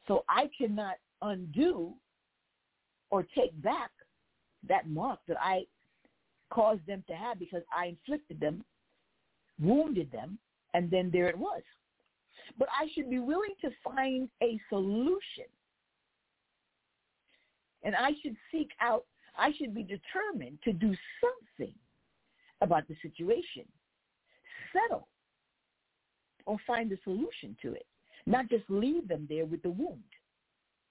So 0.07 0.23
I 0.29 0.49
cannot 0.57 0.95
undo 1.21 1.93
or 3.09 3.23
take 3.35 3.61
back 3.61 3.91
that 4.67 4.89
mark 4.89 5.19
that 5.27 5.37
I 5.41 5.65
caused 6.49 6.85
them 6.87 7.03
to 7.07 7.13
have 7.13 7.37
because 7.37 7.63
I 7.75 7.87
inflicted 7.87 8.39
them, 8.39 8.63
wounded 9.61 10.09
them, 10.11 10.37
and 10.73 10.89
then 10.89 11.09
there 11.11 11.27
it 11.27 11.37
was. 11.37 11.61
But 12.57 12.69
I 12.69 12.87
should 12.93 13.09
be 13.09 13.19
willing 13.19 13.55
to 13.61 13.71
find 13.83 14.29
a 14.41 14.57
solution. 14.69 15.45
And 17.83 17.95
I 17.95 18.11
should 18.21 18.35
seek 18.51 18.69
out, 18.81 19.05
I 19.37 19.51
should 19.57 19.73
be 19.73 19.83
determined 19.83 20.59
to 20.63 20.73
do 20.73 20.95
something 21.21 21.73
about 22.61 22.87
the 22.87 22.95
situation. 23.01 23.65
Settle 24.73 25.07
or 26.45 26.57
find 26.65 26.91
a 26.91 26.97
solution 27.03 27.55
to 27.61 27.73
it. 27.73 27.85
Not 28.25 28.49
just 28.49 28.63
leave 28.69 29.07
them 29.07 29.27
there 29.29 29.45
with 29.45 29.61
the 29.61 29.69
wound 29.69 30.03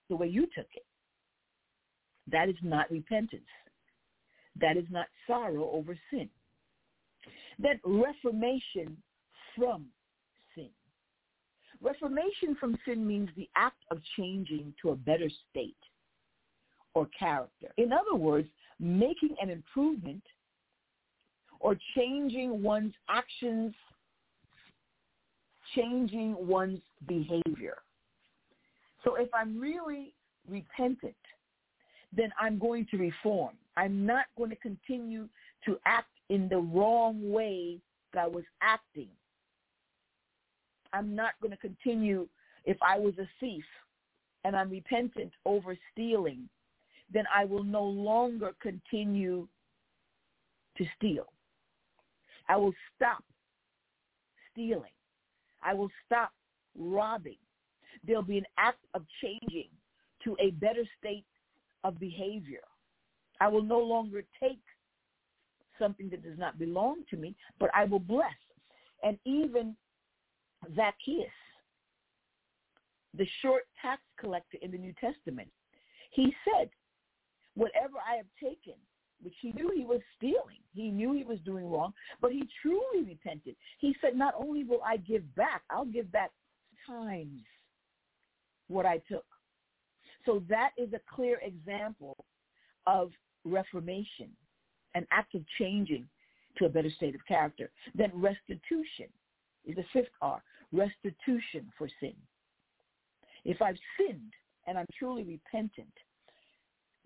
the 0.09 0.17
way 0.17 0.29
you 0.29 0.47
took 0.55 0.69
it. 0.75 0.85
That 2.31 2.49
is 2.49 2.57
not 2.63 2.91
repentance. 2.91 3.43
That 4.61 4.77
is 4.77 4.87
not 4.91 5.07
sorrow 5.27 5.71
over 5.73 5.99
sin. 6.11 6.29
That 7.59 7.81
reformation 7.85 8.97
from 9.57 9.87
sin. 10.55 10.71
Reformation 11.81 12.57
from 12.59 12.79
sin 12.87 13.07
means 13.07 13.29
the 13.37 13.49
act 13.57 13.83
of 13.91 13.99
changing 14.17 14.73
to 14.83 14.91
a 14.91 14.97
better 14.97 15.29
state 15.51 15.77
or 16.97 17.07
character. 17.19 17.69
In 17.77 17.93
other 17.93 18.17
words, 18.17 18.49
making 18.81 19.37
an 19.43 19.51
improvement 19.51 20.23
or 21.61 21.77
changing 21.95 22.63
one's 22.63 22.95
actions, 23.11 23.75
changing 25.75 26.35
one's 26.39 26.81
behavior. 27.07 27.77
So 29.05 29.17
if 29.17 29.29
I'm 29.35 29.61
really 29.61 30.15
repentant, 30.49 31.15
then 32.17 32.31
I'm 32.41 32.59
going 32.59 32.87
to 32.93 32.97
reform. 32.97 33.53
I'm 33.77 34.07
not 34.07 34.25
going 34.39 34.49
to 34.49 34.57
continue 34.57 35.29
to 35.67 35.79
act 35.85 36.09
in 36.31 36.49
the 36.49 36.57
wrong 36.57 37.31
way 37.31 37.79
that 38.15 38.21
I 38.25 38.27
was 38.27 38.45
acting. 38.63 39.09
I'm 40.95 41.15
not 41.15 41.33
going 41.43 41.51
to 41.53 41.59
continue 41.59 42.27
if 42.65 42.79
I 42.81 42.99
was 42.99 43.13
a 43.19 43.29
thief 43.39 43.65
and 44.45 44.57
I'm 44.57 44.71
repentant 44.71 45.33
over 45.45 45.77
stealing, 45.93 46.49
then 47.13 47.25
I 47.35 47.45
will 47.45 47.65
no 47.65 47.85
longer 47.85 48.53
continue 48.61 49.47
to 50.77 50.85
steal. 50.97 51.27
I 52.49 52.57
will 52.57 52.75
stop 52.95 53.25
stealing. 54.53 54.93
I 55.63 55.75
will 55.75 55.91
stop 56.05 56.33
robbing. 56.79 57.39
There'll 58.07 58.23
be 58.23 58.39
an 58.39 58.47
act 58.59 58.85
of 58.95 59.03
changing 59.23 59.69
to 60.25 60.37
a 60.41 60.51
better 60.53 60.85
state 60.99 61.25
of 61.85 61.99
behavior. 61.99 62.61
I 63.41 63.49
will 63.49 63.63
no 63.63 63.79
longer 63.79 64.25
take 64.41 64.61
something 65.79 66.09
that 66.11 66.23
does 66.23 66.39
not 66.39 66.59
belong 66.59 67.03
to 67.11 67.17
me, 67.17 67.35
but 67.59 67.71
I 67.75 67.85
will 67.85 68.01
bless. 68.01 68.33
And 69.03 69.19
even 69.25 69.77
Zacchaeus, 70.75 71.29
the 73.15 73.27
short 73.43 73.63
tax 73.81 74.01
collector 74.19 74.59
in 74.63 74.71
the 74.71 74.79
New 74.79 74.95
Testament, 75.01 75.49
he 76.11 76.35
said, 76.45 76.71
whatever 77.57 77.95
I 77.99 78.17
have 78.17 78.27
taken, 78.41 78.75
which 79.23 79.35
he 79.41 79.53
knew 79.53 79.73
he 79.75 79.85
was 79.85 80.01
stealing. 80.17 80.61
He 80.75 80.91
knew 80.91 81.13
he 81.13 81.25
was 81.25 81.39
doing 81.45 81.69
wrong, 81.69 81.93
but 82.21 82.33
he 82.33 82.43
truly 82.63 83.03
repented. 83.05 83.57
He 83.79 83.97
said, 84.01 84.15
not 84.15 84.35
only 84.39 84.63
will 84.63 84.83
I 84.85 84.99
give 84.99 85.35
back, 85.35 85.63
I'll 85.71 85.87
give 85.87 86.13
back 86.13 86.31
times 86.87 87.41
what 88.69 88.87
I 88.87 88.99
took. 89.11 89.25
So 90.25 90.43
that 90.49 90.71
is 90.77 90.93
a 90.93 91.01
clear 91.15 91.41
example 91.43 92.17
of 92.87 93.11
reformation, 93.45 94.29
an 94.95 95.07
act 95.11 95.35
of 95.35 95.43
changing 95.59 96.07
to 96.59 96.67
a 96.67 96.69
better 96.69 96.91
state 96.91 97.15
of 97.15 97.21
character. 97.27 97.71
Then 97.95 98.11
restitution 98.15 99.09
is 99.65 99.77
the 99.77 99.85
fifth 99.93 100.11
R, 100.21 100.43
restitution 100.73 101.71
for 101.79 101.89
sin. 102.01 102.15
If 103.45 103.63
I've 103.63 103.79
sinned 103.97 104.33
and 104.67 104.77
I'm 104.77 104.87
truly 104.99 105.23
repentant, 105.23 105.93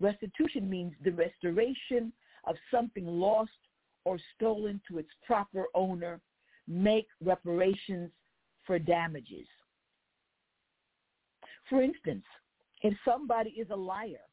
restitution 0.01 0.69
means 0.69 0.93
the 1.03 1.11
restoration 1.11 2.11
of 2.45 2.55
something 2.69 3.05
lost 3.05 3.51
or 4.03 4.17
stolen 4.35 4.81
to 4.87 4.97
its 4.97 5.09
proper 5.25 5.65
owner, 5.75 6.19
make 6.67 7.07
reparations 7.23 8.09
for 8.65 8.79
damages. 8.79 9.47
For 11.69 11.81
instance, 11.81 12.25
if 12.81 12.93
somebody 13.05 13.51
is 13.51 13.67
a 13.69 13.75
liar 13.75 14.25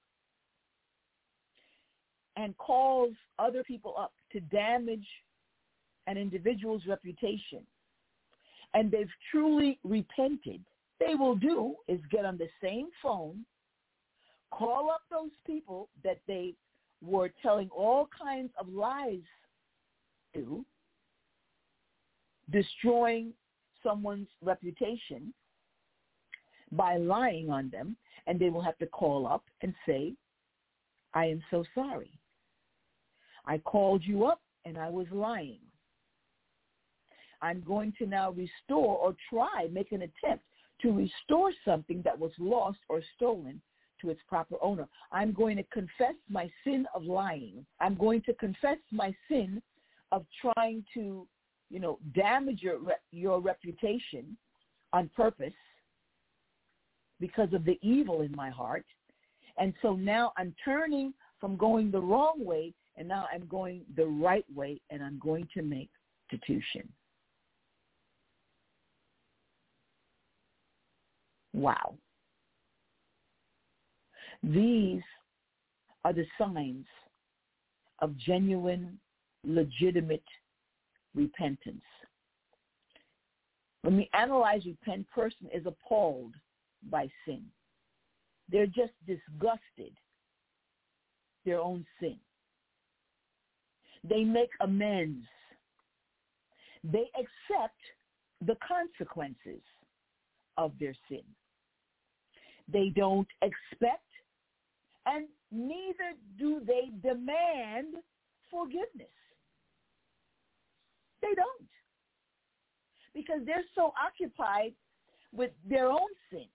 and 2.37 2.57
calls 2.57 3.13
other 3.39 3.63
people 3.63 3.95
up 3.99 4.13
to 4.33 4.41
damage 4.41 5.07
an 6.07 6.17
individual's 6.17 6.87
reputation 6.87 7.67
and 8.75 8.91
they've 8.91 9.11
truly 9.31 9.79
repented, 9.85 10.63
they 10.99 11.15
will 11.15 11.35
do 11.35 11.75
is 11.87 12.01
get 12.11 12.25
on 12.25 12.39
the 12.39 12.49
same 12.63 12.89
phone, 13.03 13.45
call 14.51 14.91
up 14.91 15.03
those 15.11 15.31
people 15.47 15.89
that 16.05 16.21
they 16.27 16.55
were 17.03 17.31
telling 17.43 17.69
all 17.71 18.09
kinds 18.17 18.51
of 18.59 18.69
lies 18.69 19.21
to, 20.35 20.65
destroying 22.51 23.33
someone's 23.83 24.29
reputation 24.43 25.33
by 26.73 26.97
lying 26.97 27.51
on 27.51 27.71
them, 27.71 27.97
and 28.27 28.39
they 28.39 28.51
will 28.51 28.61
have 28.61 28.77
to 28.79 28.87
call 28.87 29.27
up 29.27 29.45
and 29.63 29.75
say, 29.87 30.15
I 31.15 31.27
am 31.27 31.43
so 31.51 31.65
sorry. 31.75 32.11
I 33.47 33.59
called 33.59 34.03
you 34.05 34.27
up 34.27 34.41
and 34.65 34.77
I 34.77 34.91
was 34.91 35.07
lying. 35.11 35.61
I'm 37.41 37.63
going 37.67 37.95
to 37.99 38.07
now 38.07 38.33
restore 38.33 38.99
or 38.99 39.15
try, 39.31 39.69
make 39.71 39.93
an 39.93 40.03
attempt 40.03 40.45
to 40.83 40.93
restore 40.93 41.53
something 41.65 42.03
that 42.05 42.19
was 42.19 42.33
lost 42.39 42.79
or 42.89 43.01
stolen 43.17 43.61
to 44.01 44.11
its 44.11 44.21
proper 44.29 44.57
owner. 44.63 44.89
I'm 45.13 45.33
going 45.33 45.57
to 45.57 45.63
confess 45.65 46.15
my 46.29 46.51
sin 46.65 46.87
of 46.95 47.05
lying. 47.05 47.65
I'm 47.81 47.95
going 47.95 48.23
to 48.23 48.35
confess 48.35 48.79
my 48.91 49.15
sin 49.29 49.63
of 50.13 50.25
trying 50.41 50.85
to, 50.95 51.27
you 51.71 51.81
know, 51.81 51.99
damage 52.15 52.63
your 52.63 52.79
your 53.11 53.41
reputation 53.41 54.37
on 54.93 55.11
purpose 55.15 55.53
because 57.21 57.53
of 57.53 57.65
the 57.65 57.79
evil 57.83 58.23
in 58.23 58.35
my 58.35 58.51
heart. 58.51 58.87
And 59.59 59.75
so 59.83 59.95
now 59.95 60.33
I'm 60.37 60.55
turning 60.65 61.13
from 61.41 61.57
going 61.57 61.91
the 61.91 62.01
wrong 62.01 62.45
way 62.45 62.73
and 62.97 63.07
now 63.07 63.27
I'm 63.33 63.47
going 63.47 63.83
the 63.97 64.07
right 64.07 64.47
way 64.55 64.81
and 64.91 65.03
I'm 65.03 65.19
going 65.19 65.49
to 65.55 65.63
make 65.63 65.91
restitution. 66.31 66.89
Wow. 71.53 71.95
These 74.43 75.03
are 76.05 76.13
the 76.13 76.27
signs 76.39 76.87
of 78.01 78.17
genuine, 78.17 78.99
legitimate 79.45 80.25
repentance. 81.15 81.83
When 83.83 83.97
we 83.97 84.09
analyze 84.13 84.65
repent, 84.67 85.09
person 85.11 85.49
is 85.53 85.67
appalled 85.67 86.35
by 86.91 87.09
sin. 87.25 87.43
They're 88.51 88.67
just 88.67 88.93
disgusted 89.07 89.93
their 91.45 91.61
own 91.61 91.85
sin. 92.01 92.17
They 94.09 94.25
make 94.25 94.51
amends. 94.61 95.27
They 96.85 97.11
accept 97.15 97.81
the 98.47 98.57
consequences 98.67 99.63
of 100.57 100.73
their 100.79 100.95
sin. 101.09 101.23
They 102.71 102.93
don't 102.95 103.29
expect 103.43 104.08
and 105.09 105.27
neither 105.51 106.13
do 106.39 106.61
they 106.67 106.91
demand 107.03 107.95
forgiveness. 108.51 109.09
They 111.23 111.35
don't. 111.35 111.69
Because 113.15 113.41
they're 113.47 113.65
so 113.75 113.93
occupied 114.03 114.73
with 115.35 115.51
their 115.69 115.89
own 115.89 116.09
sin. 116.31 116.47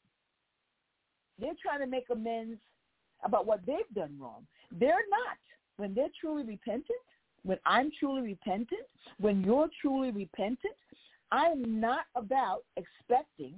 They're 1.39 1.53
trying 1.61 1.79
to 1.79 1.87
make 1.87 2.05
amends 2.11 2.59
about 3.23 3.45
what 3.45 3.65
they've 3.65 3.93
done 3.95 4.15
wrong. 4.19 4.45
They're 4.71 5.07
not. 5.09 5.37
When 5.77 5.93
they're 5.93 6.07
truly 6.19 6.43
repentant, 6.43 6.85
when 7.43 7.57
I'm 7.65 7.91
truly 7.99 8.21
repentant, 8.21 8.81
when 9.19 9.43
you're 9.43 9.69
truly 9.81 10.11
repentant, 10.11 10.75
I'm 11.31 11.79
not 11.81 12.05
about 12.15 12.63
expecting 12.77 13.55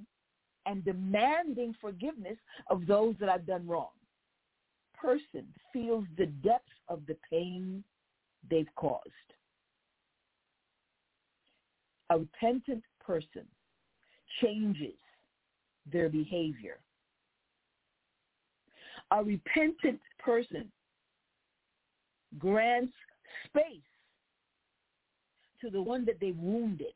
and 0.64 0.84
demanding 0.84 1.74
forgiveness 1.80 2.36
of 2.70 2.86
those 2.86 3.14
that 3.20 3.28
I've 3.28 3.46
done 3.46 3.66
wrong. 3.66 3.90
Person 5.00 5.46
feels 5.72 6.04
the 6.16 6.26
depth 6.26 6.68
of 6.88 7.00
the 7.06 7.16
pain 7.30 7.84
they've 8.50 8.74
caused. 8.76 9.02
A 12.10 12.18
repentant 12.18 12.82
person 13.04 13.46
changes 14.40 14.94
their 15.90 16.08
behavior. 16.08 16.78
A 19.10 19.22
repentant 19.22 20.00
person 20.18 20.70
grants 22.38 22.92
space 23.46 23.80
to 25.60 25.70
the 25.70 25.80
one 25.80 26.04
that 26.04 26.20
they 26.20 26.32
wounded. 26.32 26.94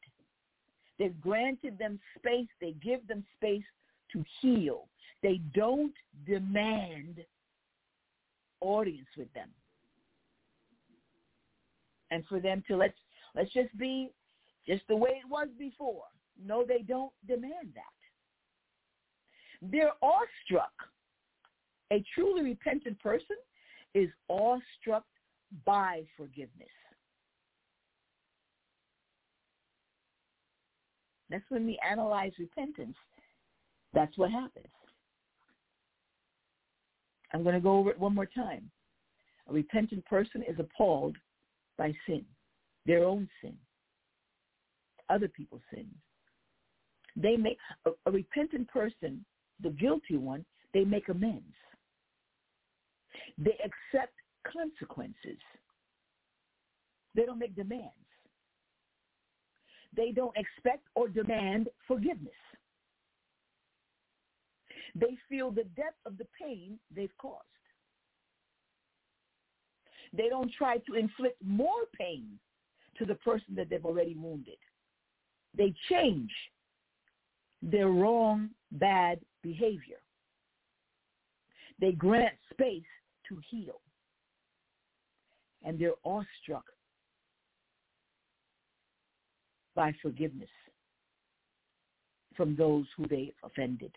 They've 0.98 1.20
granted 1.20 1.78
them 1.78 1.98
space. 2.18 2.48
They 2.60 2.74
give 2.82 3.06
them 3.08 3.24
space 3.36 3.64
to 4.12 4.24
heal. 4.40 4.88
They 5.22 5.40
don't 5.54 5.94
demand 6.26 7.24
audience 8.60 9.08
with 9.16 9.32
them. 9.32 9.48
And 12.10 12.24
for 12.26 12.40
them 12.40 12.62
to 12.68 12.76
let's 12.76 12.98
let's 13.34 13.52
just 13.52 13.76
be 13.78 14.10
just 14.66 14.82
the 14.88 14.96
way 14.96 15.10
it 15.10 15.28
was 15.28 15.48
before. 15.58 16.04
No, 16.44 16.64
they 16.66 16.82
don't 16.82 17.12
demand 17.26 17.72
that. 17.74 17.82
They're 19.62 19.92
awestruck. 20.02 20.72
A 21.92 22.04
truly 22.14 22.42
repentant 22.42 22.98
person 23.00 23.36
is 23.94 24.08
awestruck 24.28 25.04
by 25.64 26.04
forgiveness. 26.16 26.68
That's 31.28 31.44
when 31.48 31.66
we 31.66 31.78
analyze 31.88 32.32
repentance. 32.38 32.96
That's 33.92 34.16
what 34.18 34.30
happens. 34.30 34.66
I'm 37.32 37.42
going 37.42 37.54
to 37.54 37.60
go 37.60 37.78
over 37.78 37.90
it 37.90 37.98
one 37.98 38.14
more 38.14 38.26
time. 38.26 38.70
A 39.48 39.52
repentant 39.52 40.04
person 40.06 40.42
is 40.42 40.58
appalled 40.58 41.16
by 41.78 41.92
sin, 42.06 42.24
their 42.86 43.04
own 43.04 43.28
sin, 43.40 43.54
other 45.08 45.28
people's 45.28 45.62
sins. 45.72 45.94
They 47.16 47.36
make 47.36 47.58
a, 47.86 47.90
a 48.06 48.10
repentant 48.10 48.68
person, 48.68 49.24
the 49.62 49.70
guilty 49.70 50.16
one, 50.16 50.44
they 50.72 50.84
make 50.84 51.08
amends. 51.08 51.54
They 53.38 53.58
accept 53.64 54.14
consequences. 54.46 55.38
They 57.14 57.24
don't 57.24 57.38
make 57.38 57.56
demands. 57.56 57.90
They 59.96 60.12
don't 60.12 60.36
expect 60.36 60.86
or 60.94 61.08
demand 61.08 61.68
forgiveness. 61.88 62.32
They 65.00 65.16
feel 65.28 65.50
the 65.50 65.64
depth 65.76 65.98
of 66.04 66.18
the 66.18 66.26
pain 66.38 66.78
they've 66.94 67.16
caused. 67.18 67.44
They 70.12 70.28
don't 70.28 70.52
try 70.52 70.78
to 70.78 70.94
inflict 70.94 71.36
more 71.42 71.86
pain 71.98 72.38
to 72.98 73.06
the 73.06 73.14
person 73.16 73.54
that 73.56 73.70
they've 73.70 73.84
already 73.84 74.14
wounded. 74.14 74.58
They 75.56 75.72
change 75.88 76.30
their 77.62 77.88
wrong, 77.88 78.50
bad 78.72 79.20
behavior. 79.42 79.98
They 81.80 81.92
grant 81.92 82.34
space 82.52 82.82
to 83.28 83.38
heal. 83.48 83.80
And 85.64 85.78
they're 85.78 85.92
awestruck 86.04 86.64
by 89.74 89.92
forgiveness 90.02 90.48
from 92.36 92.56
those 92.56 92.86
who 92.96 93.06
they 93.06 93.32
offended. 93.44 93.92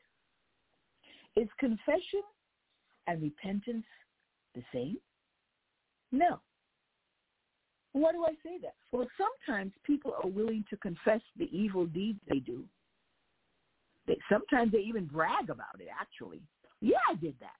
Is 1.36 1.47
confession 1.59 2.21
and 3.07 3.21
repentance 3.21 3.86
the 4.55 4.63
same? 4.73 4.97
No. 6.11 6.39
Why 7.93 8.11
do 8.11 8.25
I 8.25 8.34
say 8.43 8.57
that? 8.61 8.75
Well, 8.91 9.07
sometimes 9.17 9.71
people 9.84 10.15
are 10.23 10.29
willing 10.29 10.63
to 10.69 10.77
confess 10.77 11.21
the 11.38 11.49
evil 11.55 11.86
deeds 11.86 12.19
they 12.27 12.39
do. 12.39 12.63
They, 14.07 14.17
sometimes 14.29 14.71
they 14.71 14.79
even 14.79 15.05
brag 15.05 15.49
about 15.49 15.79
it, 15.79 15.88
actually. 15.99 16.41
Yeah, 16.81 16.97
I 17.09 17.15
did 17.15 17.36
that. 17.39 17.55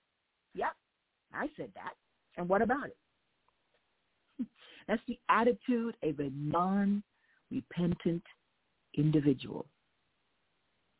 Yep, 0.54 0.72
I 1.32 1.48
said 1.56 1.70
that. 1.74 1.94
And 2.36 2.48
what 2.48 2.62
about 2.62 2.86
it? 2.86 2.96
That's 4.88 5.02
the 5.08 5.18
attitude 5.28 5.96
of 6.02 6.18
a 6.18 6.30
non-repentant 6.34 8.22
individual. 8.96 9.66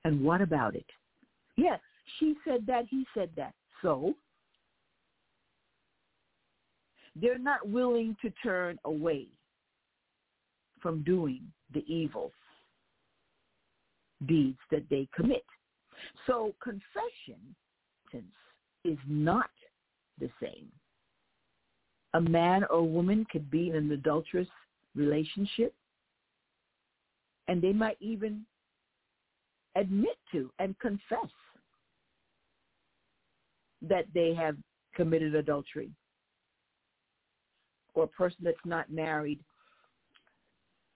And 0.04 0.22
what 0.22 0.40
about 0.40 0.74
it? 0.74 0.86
Yes, 1.56 1.80
she 2.18 2.34
said 2.46 2.66
that, 2.66 2.84
he 2.90 3.06
said 3.14 3.30
that. 3.36 3.54
So 3.82 4.14
they're 7.20 7.38
not 7.38 7.68
willing 7.68 8.16
to 8.22 8.30
turn 8.42 8.78
away 8.84 9.26
from 10.80 11.02
doing 11.02 11.40
the 11.72 11.84
evil 11.86 12.32
deeds 14.26 14.58
that 14.70 14.84
they 14.90 15.08
commit. 15.14 15.44
So 16.26 16.54
confession 16.62 17.54
is 18.84 18.98
not 19.08 19.50
the 20.20 20.30
same. 20.40 20.68
A 22.14 22.20
man 22.20 22.64
or 22.70 22.86
woman 22.86 23.26
could 23.30 23.50
be 23.50 23.70
in 23.70 23.76
an 23.76 23.92
adulterous 23.92 24.48
relationship 24.94 25.74
and 27.48 27.60
they 27.60 27.72
might 27.72 27.96
even 28.00 28.44
admit 29.76 30.16
to 30.32 30.50
and 30.58 30.78
confess 30.78 31.30
that 33.88 34.06
they 34.14 34.34
have 34.34 34.56
committed 34.94 35.34
adultery. 35.34 35.90
Or 37.94 38.04
a 38.04 38.08
person 38.08 38.38
that's 38.42 38.56
not 38.64 38.90
married 38.90 39.40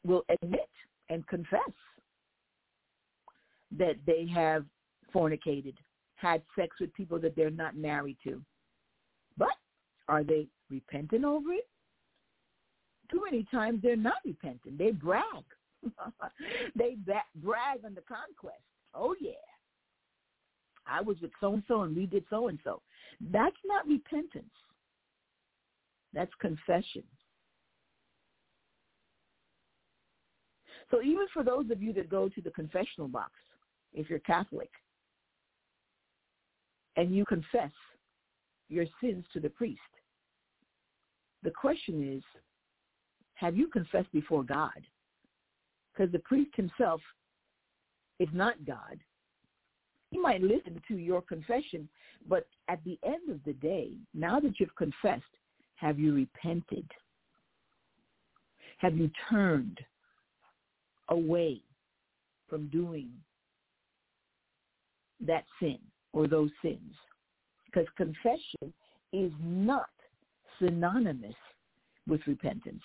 will 0.05 0.25
admit 0.29 0.69
and 1.09 1.27
confess 1.27 1.61
that 3.77 3.97
they 4.07 4.27
have 4.27 4.65
fornicated, 5.15 5.75
had 6.17 6.43
sex 6.57 6.77
with 6.81 6.93
people 6.95 7.19
that 7.21 7.37
they're 7.37 7.51
not 7.51 7.77
married 7.77 8.17
to. 8.25 8.43
But 9.37 9.57
are 10.09 10.25
they 10.25 10.49
repentant 10.71 11.25
over 11.25 11.53
it? 11.53 11.69
Too 13.11 13.23
many 13.25 13.47
times 13.51 13.81
they're 13.83 13.97
not 13.97 14.19
repentant. 14.25 14.79
They 14.79 14.91
brag. 14.91 15.25
they 16.77 16.97
brag 17.37 17.85
on 17.85 17.95
the 17.95 18.03
conquest. 18.03 18.63
Oh 18.95 19.15
yeah. 19.21 19.33
I 20.89 21.01
was 21.01 21.17
with 21.21 21.31
so 21.41 21.55
and 21.55 21.63
so 21.69 21.83
and 21.83 21.95
we 21.95 22.07
did 22.07 22.25
so 22.31 22.49
and 22.49 22.59
so. 22.65 22.83
That's 23.33 23.57
not 23.65 23.87
repentance. 23.87 24.45
That's 26.13 26.33
confession. 26.41 27.03
So 30.91 31.03
even 31.03 31.27
for 31.33 31.45
those 31.45 31.71
of 31.71 31.83
you 31.83 31.93
that 31.95 32.09
go 32.09 32.29
to 32.29 32.41
the 32.41 32.51
confessional 32.51 33.09
box, 33.09 33.33
if 33.93 34.09
you're 34.09 34.19
Catholic, 34.21 34.71
and 36.97 37.15
you 37.15 37.25
confess 37.27 37.71
your 38.69 38.87
sins 39.03 39.25
to 39.33 39.41
the 39.41 39.51
priest, 39.51 39.81
the 41.43 41.51
question 41.51 42.17
is, 42.17 42.23
have 43.35 43.57
you 43.57 43.69
confessed 43.69 44.11
before 44.13 44.43
God? 44.43 44.81
Because 45.93 46.11
the 46.11 46.19
priest 46.21 46.51
himself 46.57 47.01
is 48.19 48.29
not 48.33 48.65
God. 48.65 48.99
He 50.11 50.19
might 50.19 50.43
listen 50.43 50.81
to 50.89 50.97
your 50.97 51.21
confession, 51.23 51.89
but 52.29 52.47
at 52.69 52.83
the 52.85 52.99
end 53.05 53.31
of 53.31 53.43
the 53.45 53.53
day, 53.55 53.93
now 54.15 54.41
that 54.41 54.59
you've 54.59 54.75
confessed, 54.77 55.23
have 55.77 55.99
you 55.99 56.15
repented? 56.15 56.91
Have 58.79 58.97
you 58.97 59.11
turned 59.31 59.79
away 61.09 61.61
from 62.49 62.69
doing 62.69 63.11
that 65.21 65.45
sin 65.61 65.79
or 66.13 66.27
those 66.27 66.51
sins? 66.63 66.95
Because 67.67 67.87
confession 67.97 68.73
is 69.13 69.33
not 69.43 69.91
synonymous 70.59 71.35
with 72.07 72.21
repentance. 72.27 72.83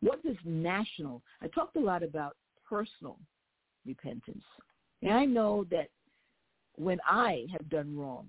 What 0.00 0.22
does 0.22 0.36
national? 0.44 1.22
I 1.40 1.48
talked 1.48 1.76
a 1.76 1.80
lot 1.80 2.02
about 2.02 2.36
personal 2.68 3.18
repentance. 3.86 4.44
And 5.02 5.12
I 5.12 5.24
know 5.24 5.66
that 5.70 5.88
when 6.76 6.98
I 7.06 7.46
have 7.52 7.68
done 7.68 7.96
wrong, 7.96 8.26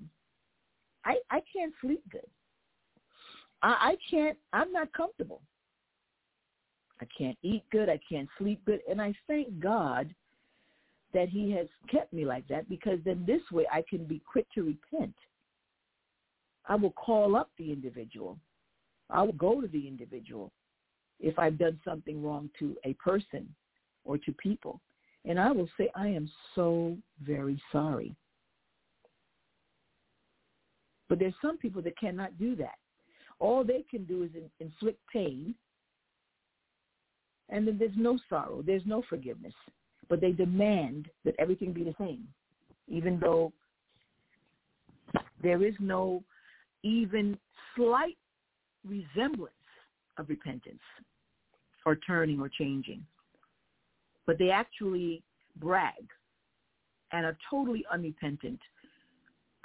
I, 1.05 1.17
I 1.29 1.41
can't 1.53 1.73
sleep 1.81 2.01
good. 2.11 2.25
I, 3.61 3.91
I 3.91 3.97
can't, 4.09 4.37
I'm 4.51 4.71
not 4.71 4.91
comfortable. 4.93 5.41
I 7.01 7.07
can't 7.17 7.37
eat 7.43 7.63
good. 7.71 7.89
I 7.89 7.99
can't 8.09 8.29
sleep 8.37 8.61
good. 8.65 8.81
And 8.89 9.01
I 9.01 9.13
thank 9.27 9.59
God 9.59 10.13
that 11.13 11.29
he 11.29 11.51
has 11.51 11.67
kept 11.91 12.11
me 12.11 12.25
like 12.25 12.47
that 12.47 12.67
because 12.69 12.99
then 13.05 13.23
this 13.27 13.41
way 13.51 13.65
I 13.71 13.83
can 13.87 14.05
be 14.05 14.21
quick 14.29 14.47
to 14.55 14.63
repent. 14.63 15.13
I 16.67 16.75
will 16.75 16.91
call 16.91 17.35
up 17.35 17.49
the 17.57 17.71
individual. 17.71 18.39
I 19.09 19.21
will 19.21 19.33
go 19.33 19.61
to 19.61 19.67
the 19.67 19.87
individual 19.87 20.51
if 21.19 21.37
I've 21.37 21.57
done 21.57 21.79
something 21.85 22.23
wrong 22.23 22.49
to 22.59 22.75
a 22.83 22.93
person 22.93 23.53
or 24.05 24.17
to 24.19 24.31
people. 24.33 24.81
And 25.25 25.39
I 25.39 25.51
will 25.51 25.69
say, 25.77 25.89
I 25.95 26.07
am 26.07 26.29
so 26.53 26.97
very 27.21 27.61
sorry. 27.71 28.15
But 31.07 31.19
there's 31.19 31.33
some 31.41 31.57
people 31.57 31.81
that 31.83 31.97
cannot 31.97 32.37
do 32.37 32.55
that. 32.57 32.75
All 33.39 33.63
they 33.63 33.83
can 33.89 34.05
do 34.05 34.23
is 34.23 34.31
inflict 34.59 34.99
pain, 35.11 35.55
and 37.49 37.67
then 37.67 37.77
there's 37.77 37.91
no 37.95 38.17
sorrow, 38.29 38.63
there's 38.65 38.85
no 38.85 39.03
forgiveness. 39.09 39.53
But 40.09 40.21
they 40.21 40.31
demand 40.31 41.07
that 41.23 41.35
everything 41.39 41.71
be 41.71 41.83
the 41.83 41.95
same, 41.99 42.27
even 42.87 43.19
though 43.19 43.53
there 45.41 45.63
is 45.63 45.75
no 45.79 46.23
even 46.83 47.37
slight 47.75 48.17
resemblance 48.87 49.53
of 50.17 50.29
repentance 50.29 50.81
or 51.85 51.95
turning 51.95 52.39
or 52.39 52.49
changing. 52.49 53.05
But 54.25 54.37
they 54.39 54.49
actually 54.49 55.23
brag 55.57 56.09
and 57.11 57.25
are 57.25 57.37
totally 57.49 57.85
unrepentant 57.91 58.59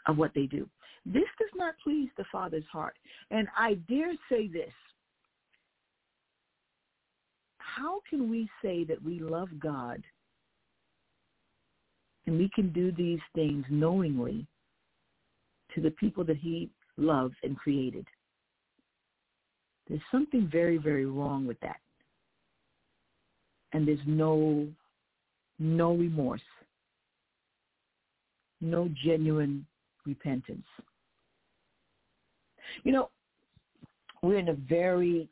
of 0.07 0.19
what 0.19 0.33
they 0.35 0.47
do. 0.47 0.69
This 1.07 1.25
does 1.39 1.51
not 1.55 1.75
please 1.83 2.09
the 2.17 2.25
Father's 2.31 2.65
heart. 2.71 2.95
And 3.31 3.49
I 3.57 3.75
dare 3.89 4.13
say 4.31 4.49
this. 4.49 4.73
How 7.59 8.01
can 8.11 8.31
we 8.31 8.49
say 8.63 8.85
that 8.85 9.03
we 9.03 9.21
love 9.21 9.49
God 9.61 10.03
and 12.27 12.37
we 12.37 12.51
can 12.55 12.73
do 12.73 12.91
these 12.93 13.21
things 13.35 13.65
knowingly 13.71 14.47
to 15.75 15.81
the 15.81 15.93
people 15.93 16.25
that 16.25 16.37
he 16.37 16.71
loves 16.97 17.35
and 17.43 17.57
created? 17.57 18.07
There's 19.89 20.01
something 20.11 20.49
very, 20.51 20.77
very 20.77 21.07
wrong 21.07 21.47
with 21.47 21.61
that. 21.61 21.79
And 23.73 23.87
there's 23.87 23.99
no 24.07 24.67
no 25.59 25.95
remorse, 25.95 26.41
no 28.61 28.89
genuine 29.05 29.67
repentance. 30.07 30.67
You 32.85 32.93
know, 32.93 33.11
we're 34.23 34.39
in 34.39 34.51
a 34.51 34.55
very 34.55 35.29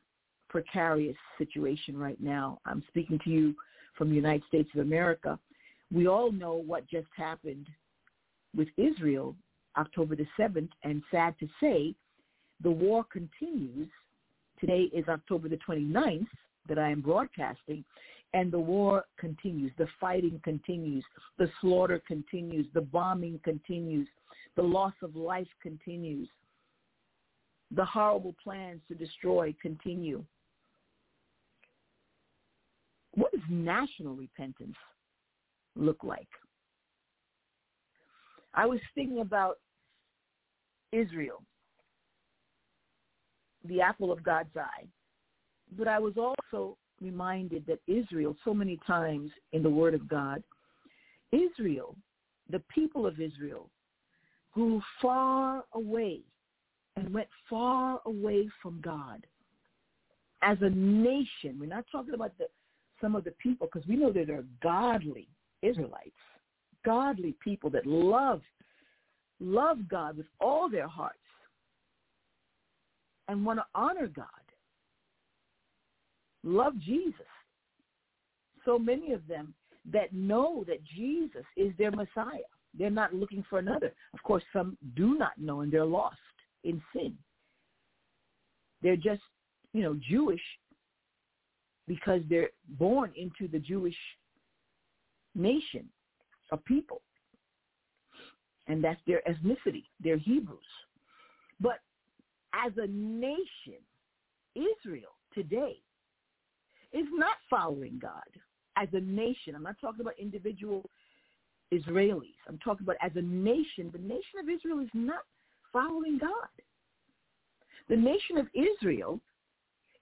precarious 0.49 1.17
situation 1.39 1.97
right 1.97 2.21
now. 2.21 2.59
I'm 2.67 2.83
speaking 2.89 3.21
to 3.25 3.31
you 3.31 3.55
from 3.97 4.11
the 4.11 4.17
United 4.17 4.43
States 4.49 4.69
of 4.75 4.81
America. 4.81 5.39
We 5.93 6.09
all 6.09 6.33
know 6.33 6.55
what 6.55 6.89
just 6.89 7.09
happened 7.17 7.69
with 8.55 8.69
Israel 8.77 9.37
October 9.77 10.17
the 10.17 10.27
7th, 10.39 10.71
and 10.83 11.03
sad 11.11 11.35
to 11.39 11.49
say, 11.61 11.95
the 12.63 12.71
war 12.71 13.05
continues. 13.05 13.89
Today 14.59 14.89
is 14.95 15.07
October 15.09 15.49
the 15.49 15.59
29th 15.69 16.27
that 16.69 16.79
I 16.79 16.91
am 16.91 17.01
broadcasting, 17.01 17.85
and 18.35 18.53
the 18.53 18.59
war 18.59 19.05
continues. 19.19 19.73
The 19.79 19.89
fighting 20.01 20.41
continues. 20.45 21.05
The 21.39 21.49
slaughter 21.61 22.03
continues. 22.07 22.67
The 22.75 22.81
bombing 22.81 23.41
continues. 23.45 24.09
The 24.57 24.63
loss 24.63 24.95
of 25.03 25.17
life 25.17 25.49
continues. 25.63 26.29
The 27.71 27.85
horrible 27.85 28.35
plans 28.43 28.81
to 28.89 28.95
destroy 28.95 29.55
continue. 29.61 30.25
What 33.15 33.33
does 33.33 33.41
national 33.49 34.15
repentance 34.15 34.77
look 35.75 36.05
like? 36.05 36.29
I 38.55 38.67
was 38.67 38.81
thinking 38.95 39.21
about 39.21 39.59
Israel, 40.93 41.43
the 43.65 43.81
apple 43.81 44.13
of 44.13 44.23
God's 44.23 44.57
eye. 44.57 44.87
But 45.77 45.89
I 45.89 45.99
was 45.99 46.15
also 46.17 46.77
reminded 47.01 47.67
that 47.67 47.81
Israel, 47.87 48.37
so 48.45 48.55
many 48.55 48.79
times 48.87 49.31
in 49.53 49.63
the 49.63 49.71
Word 49.71 49.95
of 49.95 50.09
God, 50.09 50.43
Israel, 51.33 51.97
the 52.51 52.63
people 52.73 53.07
of 53.07 53.21
Israel, 53.21 53.71
grew 54.53 54.81
far 55.03 55.65
away 55.73 56.21
and 56.97 57.13
went 57.13 57.29
far 57.49 58.01
away 58.07 58.49
from 58.63 58.81
God. 58.81 59.27
As 60.43 60.57
a 60.61 60.71
nation, 60.71 61.59
we're 61.59 61.67
not 61.67 61.85
talking 61.91 62.15
about 62.15 62.37
the, 62.39 62.47
some 63.01 63.15
of 63.15 63.25
the 63.25 63.33
people 63.33 63.69
because 63.71 63.87
we 63.87 63.97
know 63.97 64.13
that 64.13 64.27
they're 64.27 64.45
godly 64.63 65.29
Israelites, 65.63 66.11
godly 66.85 67.35
people 67.43 67.69
that 67.71 67.87
love, 67.87 68.41
love 69.41 69.89
God 69.89 70.17
with 70.17 70.27
all 70.41 70.71
their 70.71 70.89
hearts 70.89 71.19
and 73.29 73.45
want 73.45 73.59
to 73.59 73.65
honor 73.75 74.07
God, 74.07 74.27
love 76.43 76.79
Jesus. 76.79 77.27
So 78.65 78.79
many 78.79 79.13
of 79.13 79.27
them 79.27 79.55
that 79.93 80.13
know 80.13 80.65
that 80.67 80.83
Jesus 80.85 81.45
is 81.57 81.73
their 81.79 81.91
Messiah. 81.91 82.47
They're 82.79 82.91
not 82.91 83.15
looking 83.15 83.45
for 83.49 83.59
another. 83.59 83.93
Of 84.13 84.23
course, 84.23 84.43
some 84.53 84.77
do 84.97 85.17
not 85.17 85.39
know 85.39 85.61
and 85.61 85.73
they're 85.73 85.85
lost 85.85 86.17
in 86.65 86.83
sin. 86.93 87.15
They're 88.83 88.97
just, 88.97 89.23
you 89.73 89.83
know, 89.83 89.99
Jewish 90.09 90.43
because 91.87 92.21
they're 92.29 92.51
born 92.79 93.13
into 93.17 93.51
the 93.51 93.59
Jewish 93.59 93.97
nation 95.35 95.89
of 96.51 96.65
people. 96.65 97.03
And 98.69 98.83
that's 98.83 99.01
their 99.07 99.23
ethnicity. 99.29 99.85
They're 100.03 100.19
Hebrews. 100.19 100.59
But 101.61 101.81
as 102.53 102.73
a 102.77 102.87
nation, 102.89 103.81
Israel 104.55 105.13
today 105.33 105.77
is 106.93 107.07
not 107.13 107.37
following 107.49 107.99
God. 108.01 108.23
As 108.77 108.89
a 108.93 109.01
nation, 109.01 109.55
I'm 109.55 109.63
not 109.63 109.77
talking 109.81 110.01
about 110.01 110.15
individual 110.19 110.89
Israelis. 111.73 112.37
I'm 112.49 112.59
talking 112.59 112.85
about 112.85 112.97
as 113.03 113.13
a 113.17 113.23
nation, 113.23 113.91
the 113.93 113.99
nation 113.99 114.39
of 114.41 114.49
Israel 114.49 114.81
is 114.81 114.91
not 114.95 115.21
following 115.73 116.19
God. 116.19 116.31
The 117.89 117.97
nation 117.97 118.39
of 118.39 118.47
Israel 118.55 119.21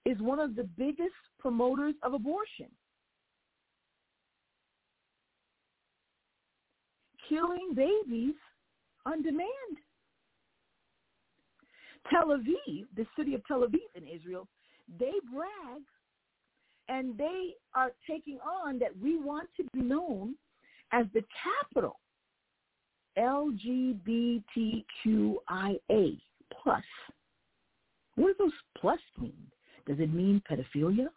is 0.05 0.19
one 0.19 0.41
of 0.41 0.57
the 0.57 0.65
biggest 0.77 1.15
promoters 1.39 1.95
of 2.03 2.15
abortion. 2.15 2.69
Killing 7.29 7.75
babies 7.75 8.35
on 9.07 9.23
demand. 9.23 9.49
Tel 12.11 12.29
Aviv, 12.29 12.85
the 12.97 13.07
city 13.17 13.35
of 13.35 13.47
Tel 13.47 13.61
Aviv 13.61 13.79
in 13.95 14.07
Israel, 14.07 14.47
they 14.99 15.13
brag 15.33 15.83
and 16.89 17.17
they 17.17 17.55
are 17.75 17.93
taking 18.09 18.39
on 18.41 18.79
that 18.79 18.91
we 19.03 19.19
want 19.19 19.49
to 19.57 19.65
be 19.73 19.81
known 19.81 20.35
as 20.93 21.07
the 21.15 21.25
capital 21.43 21.99
LGBTQIA 23.19 24.61
plus. 26.63 26.85
What 28.17 28.27
does 28.29 28.37
those 28.39 28.53
plus 28.79 29.01
mean? 29.19 29.51
Does 29.87 29.99
it 30.01 30.13
mean 30.13 30.43
pedophilia? 30.51 31.09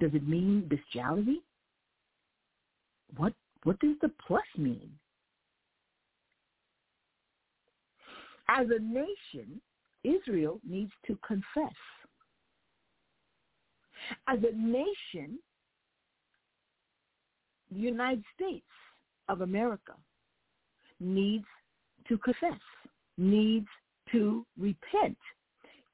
Does 0.00 0.12
it 0.14 0.26
mean 0.28 0.68
bestiality? 0.68 1.42
What 3.16 3.32
what 3.64 3.78
does 3.80 3.96
the 4.00 4.10
plus 4.26 4.44
mean? 4.56 4.90
As 8.48 8.66
a 8.70 8.78
nation, 8.80 9.60
Israel 10.04 10.60
needs 10.68 10.92
to 11.06 11.18
confess. 11.26 11.74
As 14.28 14.38
a 14.38 14.56
nation, 14.56 15.38
the 17.72 17.78
United 17.78 18.24
States 18.34 18.66
of 19.28 19.40
America 19.40 19.94
needs 21.00 21.44
to 22.08 22.18
confess, 22.18 22.60
needs 23.18 23.66
to 24.12 24.46
repent. 24.58 25.18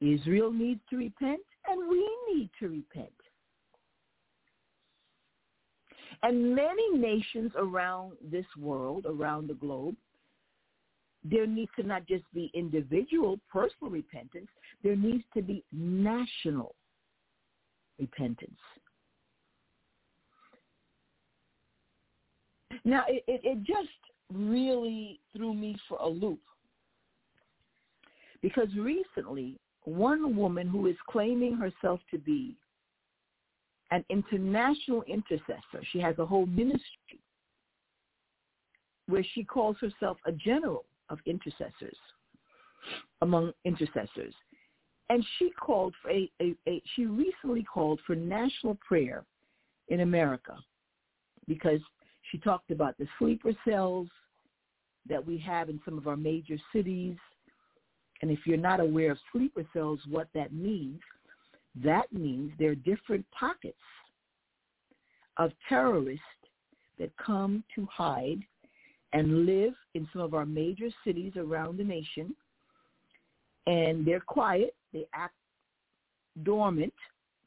Israel 0.00 0.52
needs 0.52 0.80
to 0.90 0.96
repent, 0.96 1.40
and 1.68 1.88
we 1.88 2.08
need 2.32 2.50
to 2.60 2.68
repent. 2.68 3.12
And 6.22 6.54
many 6.54 6.96
nations 6.96 7.52
around 7.56 8.12
this 8.30 8.46
world, 8.58 9.06
around 9.06 9.48
the 9.48 9.54
globe, 9.54 9.96
there 11.24 11.46
needs 11.46 11.70
to 11.76 11.84
not 11.84 12.06
just 12.06 12.24
be 12.34 12.50
individual, 12.52 13.38
personal 13.50 13.90
repentance. 13.90 14.48
There 14.82 14.96
needs 14.96 15.24
to 15.34 15.42
be 15.42 15.64
national 15.72 16.74
repentance. 17.98 18.58
Now, 22.84 23.04
it, 23.08 23.24
it, 23.28 23.40
it 23.44 23.62
just 23.62 23.88
really 24.32 25.20
threw 25.34 25.54
me 25.54 25.76
for 25.88 25.98
a 25.98 26.08
loop 26.08 26.40
Because 28.40 28.68
recently, 28.76 29.58
one 29.84 30.36
woman 30.36 30.66
who 30.68 30.86
is 30.86 30.96
claiming 31.08 31.54
herself 31.56 32.00
to 32.10 32.18
be 32.18 32.56
an 33.90 34.04
international 34.08 35.02
intercessor, 35.02 35.84
she 35.92 36.00
has 36.00 36.18
a 36.18 36.26
whole 36.26 36.46
ministry 36.46 37.20
where 39.06 39.24
she 39.34 39.44
calls 39.44 39.76
herself 39.80 40.16
a 40.26 40.32
general 40.32 40.84
of 41.10 41.18
intercessors 41.26 41.96
among 43.20 43.52
intercessors. 43.64 44.34
And 45.12 45.22
she 45.38 45.50
called 45.50 45.94
for 46.00 46.10
a, 46.10 46.30
a, 46.40 46.54
a 46.66 46.82
she 46.96 47.04
recently 47.04 47.62
called 47.62 48.00
for 48.06 48.16
national 48.16 48.76
prayer 48.76 49.24
in 49.88 50.00
America 50.00 50.56
because 51.46 51.80
she 52.30 52.38
talked 52.38 52.70
about 52.70 52.96
the 52.96 53.06
sleeper 53.18 53.52
cells 53.68 54.08
that 55.06 55.22
we 55.22 55.36
have 55.36 55.68
in 55.68 55.78
some 55.84 55.98
of 55.98 56.06
our 56.06 56.16
major 56.16 56.56
cities. 56.74 57.16
And 58.22 58.30
if 58.30 58.38
you're 58.46 58.56
not 58.56 58.80
aware 58.80 59.12
of 59.12 59.18
sleeper 59.32 59.66
cells, 59.74 60.00
what 60.08 60.28
that 60.34 60.54
means, 60.54 61.00
that 61.84 62.10
means 62.10 62.50
there 62.58 62.70
are 62.70 62.74
different 62.74 63.26
pockets 63.38 63.76
of 65.36 65.52
terrorists 65.68 66.24
that 66.98 67.10
come 67.18 67.62
to 67.74 67.86
hide 67.92 68.40
and 69.12 69.44
live 69.44 69.74
in 69.92 70.08
some 70.10 70.22
of 70.22 70.32
our 70.32 70.46
major 70.46 70.88
cities 71.04 71.32
around 71.36 71.76
the 71.76 71.84
nation. 71.84 72.34
And 73.66 74.06
they're 74.06 74.18
quiet. 74.20 74.74
They 74.92 75.06
act 75.14 75.34
dormant. 76.42 76.94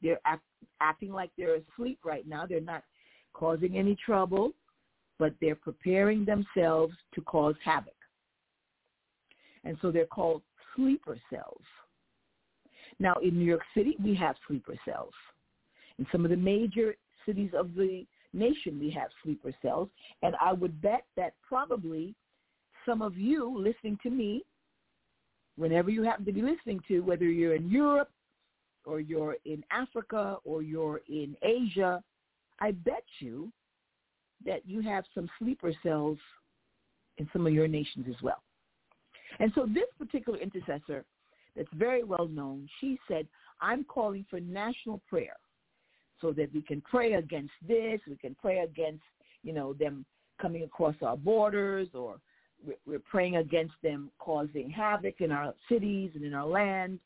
They're 0.02 0.20
act, 0.24 0.42
acting 0.80 1.12
like 1.12 1.30
they're 1.36 1.56
asleep 1.56 2.00
right 2.04 2.26
now. 2.26 2.46
They're 2.46 2.60
not 2.60 2.84
causing 3.32 3.76
any 3.76 3.96
trouble, 4.04 4.52
but 5.18 5.34
they're 5.40 5.54
preparing 5.54 6.24
themselves 6.24 6.94
to 7.14 7.20
cause 7.22 7.54
havoc. 7.64 7.94
And 9.64 9.76
so 9.82 9.90
they're 9.90 10.06
called 10.06 10.42
sleeper 10.74 11.18
cells. 11.30 11.62
Now, 12.98 13.14
in 13.22 13.38
New 13.38 13.44
York 13.44 13.62
City, 13.74 13.96
we 14.02 14.14
have 14.14 14.36
sleeper 14.46 14.74
cells. 14.84 15.12
In 15.98 16.06
some 16.12 16.24
of 16.24 16.30
the 16.30 16.36
major 16.36 16.96
cities 17.26 17.50
of 17.54 17.74
the 17.74 18.06
nation, 18.32 18.78
we 18.78 18.90
have 18.90 19.08
sleeper 19.22 19.52
cells. 19.62 19.88
And 20.22 20.34
I 20.40 20.52
would 20.52 20.80
bet 20.80 21.04
that 21.16 21.34
probably 21.46 22.14
some 22.86 23.02
of 23.02 23.16
you 23.16 23.52
listening 23.58 23.98
to 24.02 24.10
me, 24.10 24.44
whenever 25.56 25.90
you 25.90 26.02
happen 26.02 26.24
to 26.24 26.32
be 26.32 26.42
listening 26.42 26.80
to, 26.88 27.00
whether 27.00 27.24
you're 27.24 27.56
in 27.56 27.70
Europe 27.70 28.10
or 28.84 29.00
you're 29.00 29.36
in 29.44 29.64
Africa 29.70 30.36
or 30.44 30.62
you're 30.62 31.00
in 31.08 31.36
Asia, 31.42 32.02
I 32.60 32.72
bet 32.72 33.04
you 33.18 33.52
that 34.44 34.66
you 34.66 34.80
have 34.82 35.04
some 35.14 35.28
sleeper 35.38 35.72
cells 35.82 36.18
in 37.18 37.28
some 37.32 37.46
of 37.46 37.52
your 37.52 37.68
nations 37.68 38.06
as 38.08 38.20
well. 38.22 38.42
And 39.38 39.50
so 39.54 39.66
this 39.66 39.84
particular 39.98 40.38
intercessor 40.38 41.04
that's 41.56 41.68
very 41.74 42.04
well 42.04 42.28
known, 42.28 42.68
she 42.80 42.98
said, 43.08 43.26
I'm 43.60 43.84
calling 43.84 44.24
for 44.28 44.40
national 44.40 45.00
prayer 45.08 45.36
so 46.20 46.32
that 46.32 46.52
we 46.54 46.62
can 46.62 46.82
pray 46.82 47.14
against 47.14 47.52
this, 47.66 48.00
we 48.06 48.16
can 48.16 48.36
pray 48.40 48.58
against, 48.58 49.02
you 49.42 49.52
know, 49.52 49.72
them 49.72 50.04
coming 50.40 50.62
across 50.62 50.94
our 51.02 51.16
borders 51.16 51.88
or 51.94 52.18
we're 52.86 52.98
praying 52.98 53.36
against 53.36 53.74
them 53.82 54.10
causing 54.18 54.70
havoc 54.70 55.20
in 55.20 55.30
our 55.30 55.54
cities 55.68 56.12
and 56.14 56.24
in 56.24 56.34
our 56.34 56.46
land. 56.46 56.98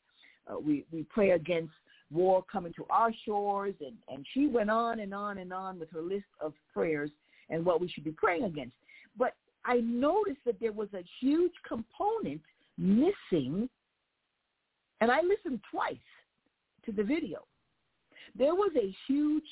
Uh, 0.47 0.59
we, 0.59 0.85
we 0.91 1.03
pray 1.03 1.31
against 1.31 1.73
war 2.11 2.43
coming 2.51 2.73
to 2.73 2.85
our 2.89 3.11
shores. 3.25 3.75
And, 3.79 3.95
and 4.09 4.25
she 4.33 4.47
went 4.47 4.69
on 4.69 4.99
and 4.99 5.13
on 5.13 5.37
and 5.37 5.53
on 5.53 5.79
with 5.79 5.89
her 5.91 6.01
list 6.01 6.25
of 6.39 6.53
prayers 6.73 7.11
and 7.49 7.65
what 7.65 7.81
we 7.81 7.87
should 7.87 8.03
be 8.03 8.11
praying 8.11 8.43
against. 8.43 8.73
But 9.17 9.35
I 9.65 9.77
noticed 9.77 10.39
that 10.45 10.59
there 10.59 10.71
was 10.71 10.89
a 10.93 11.03
huge 11.19 11.53
component 11.67 12.41
missing, 12.77 13.69
and 15.01 15.11
I 15.11 15.21
listened 15.21 15.59
twice 15.69 15.95
to 16.85 16.91
the 16.91 17.03
video. 17.03 17.45
There 18.35 18.55
was 18.55 18.71
a 18.75 18.95
huge 19.07 19.43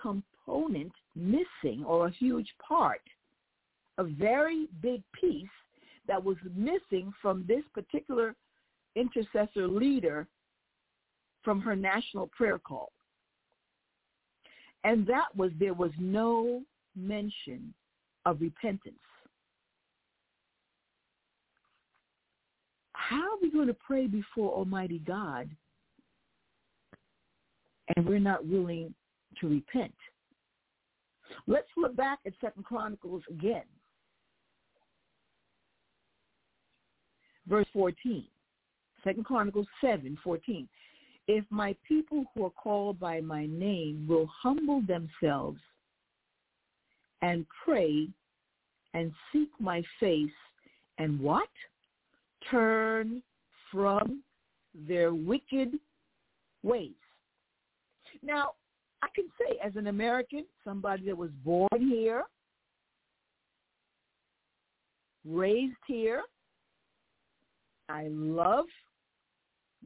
component 0.00 0.92
missing 1.14 1.84
or 1.84 2.06
a 2.06 2.10
huge 2.10 2.48
part, 2.66 3.00
a 3.98 4.04
very 4.04 4.68
big 4.82 5.02
piece 5.18 5.46
that 6.06 6.22
was 6.22 6.36
missing 6.54 7.12
from 7.20 7.44
this 7.48 7.62
particular 7.74 8.34
intercessor 8.94 9.66
leader 9.68 10.26
from 11.42 11.60
her 11.60 11.76
national 11.76 12.28
prayer 12.28 12.58
call. 12.58 12.92
And 14.84 15.06
that 15.06 15.34
was 15.34 15.50
there 15.58 15.74
was 15.74 15.90
no 15.98 16.62
mention 16.94 17.74
of 18.24 18.40
repentance. 18.40 18.96
How 22.92 23.22
are 23.22 23.38
we 23.40 23.50
going 23.50 23.68
to 23.68 23.74
pray 23.74 24.06
before 24.06 24.52
Almighty 24.52 25.00
God 25.06 25.48
and 27.94 28.06
we're 28.06 28.18
not 28.18 28.44
willing 28.44 28.92
to 29.40 29.48
repent? 29.48 29.94
Let's 31.46 31.68
look 31.76 31.94
back 31.96 32.18
at 32.26 32.32
Second 32.40 32.64
Chronicles 32.64 33.22
again. 33.30 33.62
Verse 37.48 37.66
14. 37.72 38.24
Second 39.04 39.24
Chronicles 39.24 39.66
7, 39.80 40.18
14 40.22 40.68
if 41.28 41.44
my 41.50 41.74
people 41.86 42.24
who 42.34 42.44
are 42.44 42.50
called 42.50 43.00
by 43.00 43.20
my 43.20 43.46
name 43.46 44.06
will 44.08 44.26
humble 44.26 44.82
themselves 44.82 45.58
and 47.22 47.44
pray 47.64 48.08
and 48.94 49.12
seek 49.32 49.50
my 49.58 49.82
face 49.98 50.30
and 50.98 51.18
what? 51.20 51.48
Turn 52.50 53.22
from 53.72 54.22
their 54.86 55.14
wicked 55.14 55.72
ways. 56.62 56.92
Now, 58.22 58.52
I 59.02 59.08
can 59.14 59.26
say 59.38 59.58
as 59.64 59.74
an 59.76 59.88
American, 59.88 60.44
somebody 60.64 61.04
that 61.06 61.16
was 61.16 61.30
born 61.44 61.68
here, 61.80 62.22
raised 65.24 65.74
here, 65.86 66.22
I 67.88 68.08
love 68.10 68.66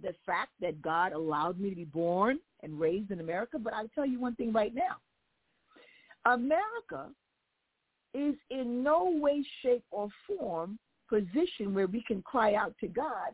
the 0.03 0.15
fact 0.25 0.53
that 0.61 0.81
God 0.81 1.13
allowed 1.13 1.61
me 1.61 1.71
to 1.71 1.77
be 1.77 1.85
born 1.85 2.39
and 2.63 2.81
raised 2.81 3.11
in 3.11 3.21
America, 3.21 3.59
but 3.59 3.75
I'll 3.75 3.91
tell 3.95 4.07
you 4.07 4.21
one 4.21 4.35
thing 4.37 4.53
right 4.53 4.75
now. 4.75 4.97
America 6.27 7.11
is 8.15 8.35
in 8.51 8.83
no 8.83 9.11
way, 9.21 9.45
shape, 9.63 9.85
or 9.91 10.09
form 10.27 10.79
position 11.09 11.75
where 11.75 11.87
we 11.87 12.03
can 12.07 12.23
cry 12.23 12.55
out 12.55 12.75
to 12.81 12.87
God 12.87 13.33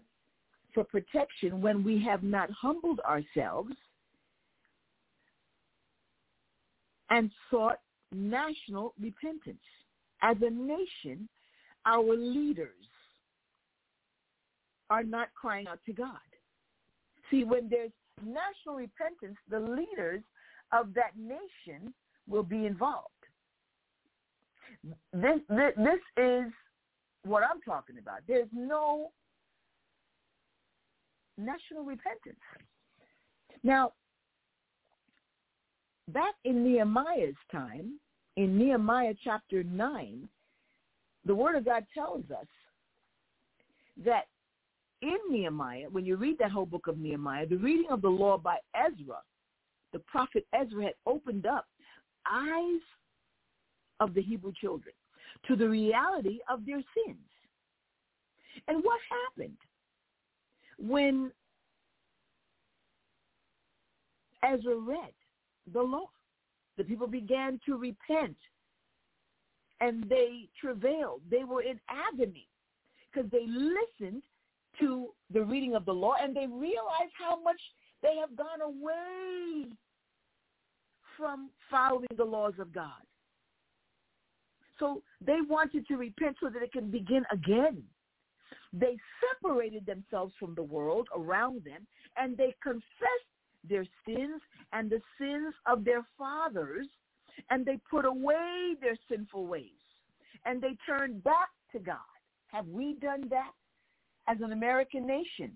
for 0.73 0.85
protection 0.85 1.61
when 1.61 1.85
we 1.85 2.03
have 2.03 2.23
not 2.23 2.51
humbled 2.51 3.01
ourselves 3.01 3.73
and 7.11 7.31
sought 7.51 7.79
national 8.12 8.95
repentance. 9.01 9.59
As 10.23 10.37
a 10.43 10.51
nation, 10.51 11.29
our 11.85 12.17
leaders 12.17 12.75
are 14.91 15.03
not 15.03 15.28
crying 15.34 15.66
out 15.66 15.80
to 15.87 15.93
God. 15.93 16.16
See, 17.30 17.45
when 17.45 17.68
there's 17.68 17.91
national 18.24 18.76
repentance, 18.76 19.37
the 19.51 19.61
leaders 19.61 20.22
of 20.72 20.95
that 20.95 21.16
nation 21.18 21.93
will 22.28 22.43
be 22.43 22.66
involved. 22.66 23.11
This, 25.12 25.41
this, 25.49 25.72
this 25.76 26.01
is 26.16 26.53
what 27.24 27.43
I'm 27.43 27.61
talking 27.62 27.99
about. 27.99 28.20
There's 28.28 28.49
no 28.53 29.11
national 31.37 31.84
repentance. 31.84 32.41
Now, 33.62 33.93
back 36.09 36.34
in 36.45 36.62
Nehemiah's 36.62 37.34
time, 37.51 37.99
in 38.37 38.59
Nehemiah 38.59 39.14
chapter 39.24 39.64
9, 39.64 40.28
the 41.24 41.34
Word 41.34 41.57
of 41.57 41.64
God 41.64 41.84
tells 41.93 42.24
us 42.30 42.47
that 44.05 44.26
in 45.03 45.18
Nehemiah, 45.30 45.86
when 45.90 46.05
you 46.05 46.16
read 46.16 46.38
that 46.38 46.51
whole 46.51 46.66
book 46.66 46.86
of 46.86 46.99
Nehemiah, 46.99 47.47
the 47.47 47.57
reading 47.57 47.90
of 47.90 48.03
the 48.03 48.09
law 48.09 48.38
by 48.38 48.57
Ezra, 48.74 49.18
the 49.92 49.99
prophet 50.01 50.47
Ezra 50.55 50.84
had 50.84 50.94
opened 51.07 51.47
up 51.47 51.66
eyes 52.30 52.80
of 54.01 54.14
the 54.14 54.22
Hebrew 54.22 54.53
children 54.61 54.94
to 55.47 55.57
the 55.57 55.68
reality 55.68 56.38
of 56.51 56.64
their 56.66 56.82
sins. 56.94 57.18
And 58.68 58.82
what 58.82 59.01
happened 59.11 59.57
when 60.78 61.30
Ezra 64.42 64.76
read 64.76 65.12
the 65.72 65.82
law? 65.82 66.09
The 66.78 66.84
people 66.84 67.07
began 67.07 67.61
to 67.66 67.76
repent 67.76 68.36
and 69.80 70.09
they 70.09 70.49
travailed. 70.61 71.20
They 71.30 71.44
were 71.44 71.62
in 71.62 71.80
agony 71.88 72.49
because 73.12 73.30
they 73.30 73.47
listened 73.47 74.22
to 74.81 75.09
the 75.33 75.43
reading 75.43 75.74
of 75.74 75.85
the 75.85 75.93
law 75.93 76.14
and 76.20 76.35
they 76.35 76.47
realize 76.47 77.11
how 77.18 77.41
much 77.43 77.61
they 78.03 78.16
have 78.20 78.37
gone 78.37 78.61
away 78.62 79.70
from 81.16 81.51
following 81.70 82.07
the 82.16 82.24
laws 82.24 82.55
of 82.59 82.72
God. 82.72 83.03
So 84.79 85.03
they 85.24 85.39
wanted 85.49 85.87
to 85.89 85.97
repent 85.97 86.37
so 86.41 86.51
that 86.51 86.62
it 86.62 86.72
can 86.72 86.91
begin 86.91 87.24
again. 87.33 87.83
They 88.72 88.97
separated 89.33 89.87
themselves 89.87 90.35
from 90.39 90.55
the 90.55 90.62
world 90.62 91.09
around 91.16 91.64
them, 91.64 91.87
and 92.16 92.37
they 92.37 92.55
confessed 92.62 92.85
their 93.68 93.87
sins 94.07 94.43
and 94.72 94.91
the 94.91 95.01
sins 95.18 95.55
of 95.66 95.85
their 95.85 96.07
fathers, 96.18 96.87
and 97.51 97.64
they 97.64 97.79
put 97.91 98.05
away 98.05 98.74
their 98.81 98.97
sinful 99.11 99.47
ways, 99.47 99.70
and 100.45 100.61
they 100.61 100.77
turned 100.87 101.24
back 101.24 101.49
to 101.72 101.79
God. 101.79 101.97
Have 102.49 102.66
we 102.66 102.95
done 102.95 103.29
that 103.31 103.53
as 104.29 104.39
an 104.43 104.53
American 104.53 105.07
nation? 105.07 105.53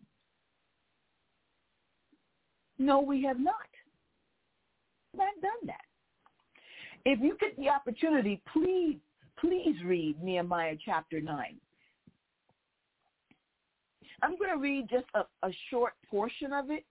No, 2.78 3.00
we 3.00 3.22
have 3.24 3.38
not. 3.38 3.54
Not 5.14 5.32
done 5.42 5.66
that. 5.66 5.84
If 7.04 7.20
you 7.20 7.36
get 7.40 7.56
the 7.56 7.68
opportunity, 7.68 8.40
please, 8.52 8.96
please 9.38 9.76
read 9.84 10.22
Nehemiah 10.22 10.76
chapter 10.84 11.20
9. 11.20 11.56
I'm 14.22 14.36
going 14.36 14.50
to 14.50 14.58
read 14.58 14.88
just 14.90 15.06
a, 15.14 15.20
a 15.46 15.50
short 15.70 15.94
portion 16.10 16.52
of 16.52 16.70
it. 16.70 16.84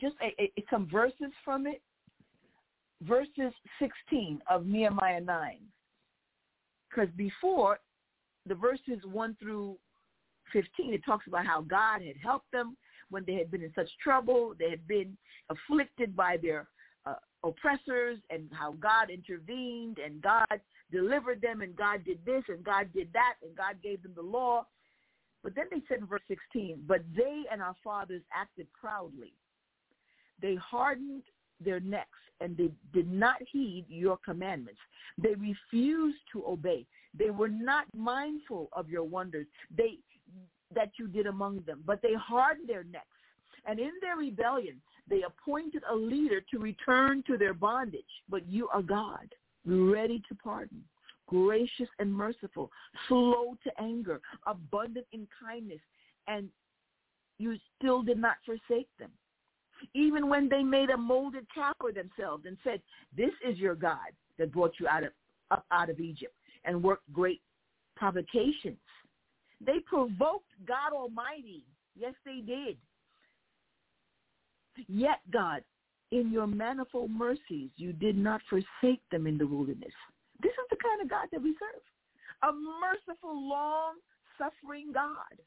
Just 0.00 0.16
a, 0.22 0.42
a, 0.42 0.52
some 0.70 0.88
verses 0.90 1.32
from 1.44 1.66
it. 1.66 1.80
Verses 3.02 3.52
16 3.78 4.40
of 4.50 4.66
Nehemiah 4.66 5.20
9. 5.20 5.58
Because 6.88 7.10
before, 7.16 7.78
the 8.46 8.54
verses 8.54 9.00
1 9.04 9.36
through 9.40 9.76
15, 10.52 10.94
it 10.94 11.04
talks 11.04 11.26
about 11.26 11.46
how 11.46 11.62
God 11.62 12.02
had 12.02 12.16
helped 12.22 12.50
them 12.52 12.76
when 13.10 13.24
they 13.26 13.34
had 13.34 13.50
been 13.50 13.62
in 13.62 13.72
such 13.74 13.88
trouble. 14.02 14.54
They 14.58 14.70
had 14.70 14.86
been 14.86 15.16
afflicted 15.50 16.14
by 16.16 16.36
their 16.40 16.68
uh, 17.06 17.14
oppressors 17.42 18.18
and 18.30 18.48
how 18.52 18.72
God 18.72 19.10
intervened 19.10 19.98
and 19.98 20.22
God 20.22 20.60
delivered 20.90 21.40
them 21.40 21.60
and 21.60 21.74
God 21.76 22.04
did 22.04 22.18
this 22.24 22.42
and 22.48 22.64
God 22.64 22.88
did 22.94 23.12
that 23.12 23.34
and 23.42 23.56
God 23.56 23.76
gave 23.82 24.02
them 24.02 24.12
the 24.14 24.22
law. 24.22 24.66
But 25.42 25.54
then 25.54 25.66
they 25.70 25.82
said 25.88 25.98
in 25.98 26.06
verse 26.06 26.22
16, 26.28 26.84
but 26.86 27.02
they 27.14 27.42
and 27.52 27.60
our 27.60 27.76
fathers 27.84 28.22
acted 28.32 28.66
proudly. 28.72 29.34
They 30.40 30.54
hardened 30.54 31.22
their 31.62 31.80
necks 31.80 32.08
and 32.40 32.56
they 32.56 32.70
did 32.92 33.10
not 33.10 33.36
heed 33.52 33.84
your 33.88 34.18
commandments. 34.24 34.80
They 35.18 35.34
refused 35.34 36.18
to 36.32 36.44
obey. 36.46 36.86
They 37.18 37.30
were 37.30 37.48
not 37.48 37.86
mindful 37.96 38.68
of 38.72 38.88
your 38.88 39.04
wonders 39.04 39.46
they, 39.76 39.98
that 40.74 40.90
you 40.98 41.06
did 41.08 41.26
among 41.26 41.60
them, 41.66 41.82
but 41.86 42.02
they 42.02 42.14
hardened 42.14 42.68
their 42.68 42.84
necks. 42.84 43.06
And 43.66 43.78
in 43.78 43.92
their 44.00 44.16
rebellion, 44.16 44.80
they 45.08 45.22
appointed 45.22 45.82
a 45.90 45.94
leader 45.94 46.42
to 46.50 46.58
return 46.58 47.22
to 47.26 47.38
their 47.38 47.54
bondage. 47.54 48.02
But 48.28 48.46
you 48.46 48.68
are 48.68 48.82
God, 48.82 49.34
ready 49.64 50.22
to 50.28 50.34
pardon, 50.34 50.82
gracious 51.26 51.88
and 51.98 52.12
merciful, 52.12 52.70
slow 53.08 53.56
to 53.64 53.80
anger, 53.80 54.20
abundant 54.46 55.06
in 55.12 55.26
kindness, 55.42 55.80
and 56.26 56.48
you 57.38 57.56
still 57.76 58.02
did 58.02 58.18
not 58.18 58.36
forsake 58.44 58.88
them. 58.98 59.10
Even 59.92 60.28
when 60.28 60.48
they 60.48 60.62
made 60.62 60.90
a 60.90 60.96
molded 60.96 61.46
calf 61.54 61.74
for 61.80 61.92
themselves 61.92 62.44
and 62.46 62.56
said, 62.64 62.80
this 63.16 63.32
is 63.46 63.58
your 63.58 63.74
God 63.74 64.12
that 64.38 64.52
brought 64.52 64.74
you 64.78 64.88
out 64.88 65.04
of, 65.04 65.12
up 65.50 65.66
out 65.70 65.90
of 65.90 66.00
Egypt 66.00 66.34
and 66.64 66.82
worked 66.82 67.10
great 67.12 67.40
provocations. 67.96 68.78
They 69.64 69.78
provoked 69.86 70.50
God 70.66 70.92
Almighty. 70.92 71.62
Yes, 71.96 72.14
they 72.24 72.40
did. 72.40 72.76
Yet, 74.88 75.20
God, 75.32 75.62
in 76.10 76.30
your 76.30 76.46
manifold 76.46 77.10
mercies, 77.10 77.70
you 77.76 77.92
did 77.92 78.16
not 78.16 78.40
forsake 78.48 79.00
them 79.10 79.26
in 79.26 79.38
the 79.38 79.46
wilderness. 79.46 79.92
This 80.42 80.52
is 80.52 80.66
the 80.70 80.76
kind 80.76 81.00
of 81.02 81.08
God 81.08 81.28
that 81.32 81.42
we 81.42 81.56
serve. 81.58 81.82
A 82.42 82.52
merciful, 82.52 83.48
long-suffering 83.48 84.92
God. 84.92 85.38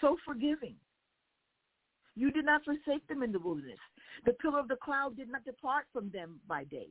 So 0.00 0.16
forgiving. 0.24 0.76
You 2.14 2.30
did 2.30 2.44
not 2.44 2.64
forsake 2.64 3.06
them 3.08 3.24
in 3.24 3.32
the 3.32 3.40
wilderness. 3.40 3.78
The 4.24 4.34
pillar 4.34 4.60
of 4.60 4.68
the 4.68 4.76
cloud 4.76 5.16
did 5.16 5.28
not 5.28 5.44
depart 5.44 5.86
from 5.92 6.10
them 6.10 6.40
by 6.46 6.64
day 6.64 6.88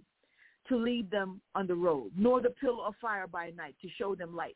to 0.69 0.77
lead 0.77 1.09
them 1.11 1.41
on 1.55 1.67
the 1.67 1.75
road, 1.75 2.11
nor 2.17 2.41
the 2.41 2.49
pillar 2.49 2.85
of 2.85 2.95
fire 3.01 3.27
by 3.27 3.51
night 3.51 3.75
to 3.81 3.89
show 3.97 4.15
them 4.15 4.35
light 4.35 4.55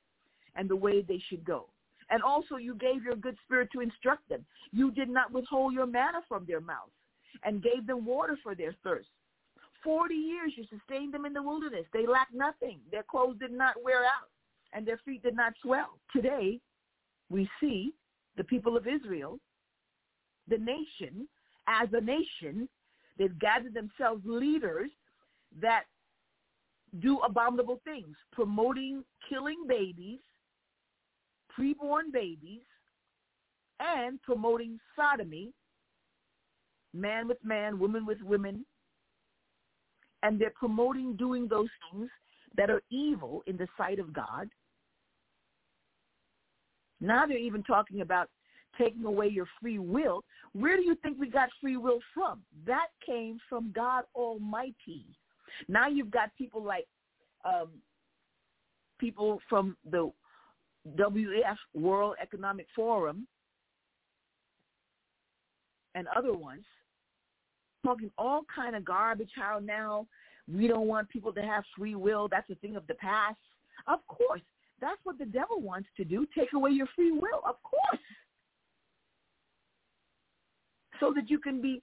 and 0.55 0.69
the 0.69 0.75
way 0.75 1.01
they 1.01 1.21
should 1.29 1.43
go. 1.43 1.67
And 2.09 2.23
also 2.23 2.55
you 2.55 2.75
gave 2.75 3.03
your 3.03 3.15
good 3.15 3.37
spirit 3.43 3.69
to 3.73 3.81
instruct 3.81 4.27
them. 4.29 4.45
You 4.71 4.91
did 4.91 5.09
not 5.09 5.31
withhold 5.31 5.73
your 5.73 5.85
manna 5.85 6.21
from 6.27 6.45
their 6.45 6.61
mouths 6.61 6.91
and 7.43 7.61
gave 7.61 7.85
them 7.85 8.05
water 8.05 8.37
for 8.41 8.55
their 8.55 8.73
thirst. 8.83 9.09
Forty 9.83 10.15
years 10.15 10.53
you 10.55 10.63
sustained 10.69 11.13
them 11.13 11.25
in 11.25 11.33
the 11.33 11.43
wilderness. 11.43 11.85
They 11.93 12.07
lacked 12.07 12.33
nothing. 12.33 12.79
Their 12.91 13.03
clothes 13.03 13.37
did 13.39 13.51
not 13.51 13.83
wear 13.83 14.03
out 14.03 14.29
and 14.73 14.85
their 14.85 14.99
feet 15.05 15.23
did 15.23 15.35
not 15.35 15.53
swell. 15.61 15.99
Today 16.13 16.59
we 17.29 17.49
see 17.59 17.93
the 18.37 18.43
people 18.43 18.77
of 18.77 18.87
Israel, 18.87 19.39
the 20.47 20.57
nation, 20.57 21.27
as 21.67 21.89
a 21.91 22.01
nation, 22.01 22.69
they've 23.17 23.37
gathered 23.39 23.73
themselves 23.73 24.21
leaders 24.25 24.89
that 25.61 25.83
do 26.99 27.19
abominable 27.19 27.81
things, 27.83 28.15
promoting 28.31 29.03
killing 29.29 29.65
babies, 29.67 30.19
preborn 31.57 32.11
babies 32.11 32.61
and 33.79 34.21
promoting 34.21 34.79
sodomy, 34.95 35.51
man 36.93 37.27
with 37.27 37.37
man, 37.43 37.79
woman 37.79 38.05
with 38.05 38.21
women, 38.21 38.65
and 40.23 40.39
they're 40.39 40.53
promoting 40.55 41.15
doing 41.15 41.47
those 41.47 41.69
things 41.91 42.09
that 42.55 42.69
are 42.69 42.81
evil 42.89 43.43
in 43.45 43.57
the 43.57 43.67
sight 43.77 43.99
of 43.99 44.13
God. 44.13 44.49
Now 46.99 47.27
they're 47.27 47.37
even 47.37 47.63
talking 47.63 48.01
about 48.01 48.29
taking 48.77 49.05
away 49.05 49.27
your 49.27 49.47
free 49.61 49.79
will. 49.79 50.23
Where 50.53 50.75
do 50.75 50.83
you 50.83 50.95
think 50.95 51.19
we 51.19 51.29
got 51.29 51.49
free 51.61 51.77
will 51.77 51.99
from? 52.13 52.41
That 52.65 52.87
came 53.05 53.37
from 53.47 53.71
God 53.75 54.03
Almighty. 54.15 55.05
Now 55.67 55.87
you've 55.87 56.11
got 56.11 56.35
people 56.37 56.63
like 56.63 56.87
um, 57.45 57.69
people 58.99 59.39
from 59.49 59.77
the 59.89 60.11
WF 60.97 61.57
World 61.73 62.15
Economic 62.21 62.67
Forum 62.75 63.27
and 65.95 66.07
other 66.15 66.33
ones 66.33 66.65
talking 67.85 68.11
all 68.17 68.41
kind 68.53 68.75
of 68.75 68.83
garbage 68.83 69.31
how 69.35 69.59
now 69.63 70.05
we 70.51 70.67
don't 70.67 70.87
want 70.87 71.09
people 71.09 71.33
to 71.33 71.41
have 71.41 71.63
free 71.77 71.95
will. 71.95 72.27
That's 72.27 72.49
a 72.49 72.55
thing 72.55 72.75
of 72.75 72.87
the 72.87 72.95
past. 72.95 73.37
Of 73.87 73.99
course 74.07 74.41
that's 74.79 74.99
what 75.03 75.17
the 75.17 75.25
devil 75.25 75.59
wants 75.59 75.89
to 75.97 76.03
do 76.03 76.25
take 76.37 76.53
away 76.53 76.71
your 76.71 76.87
free 76.95 77.11
will 77.11 77.41
of 77.47 77.55
course 77.63 78.01
so 80.99 81.13
that 81.15 81.29
you 81.29 81.39
can 81.39 81.61
be 81.61 81.81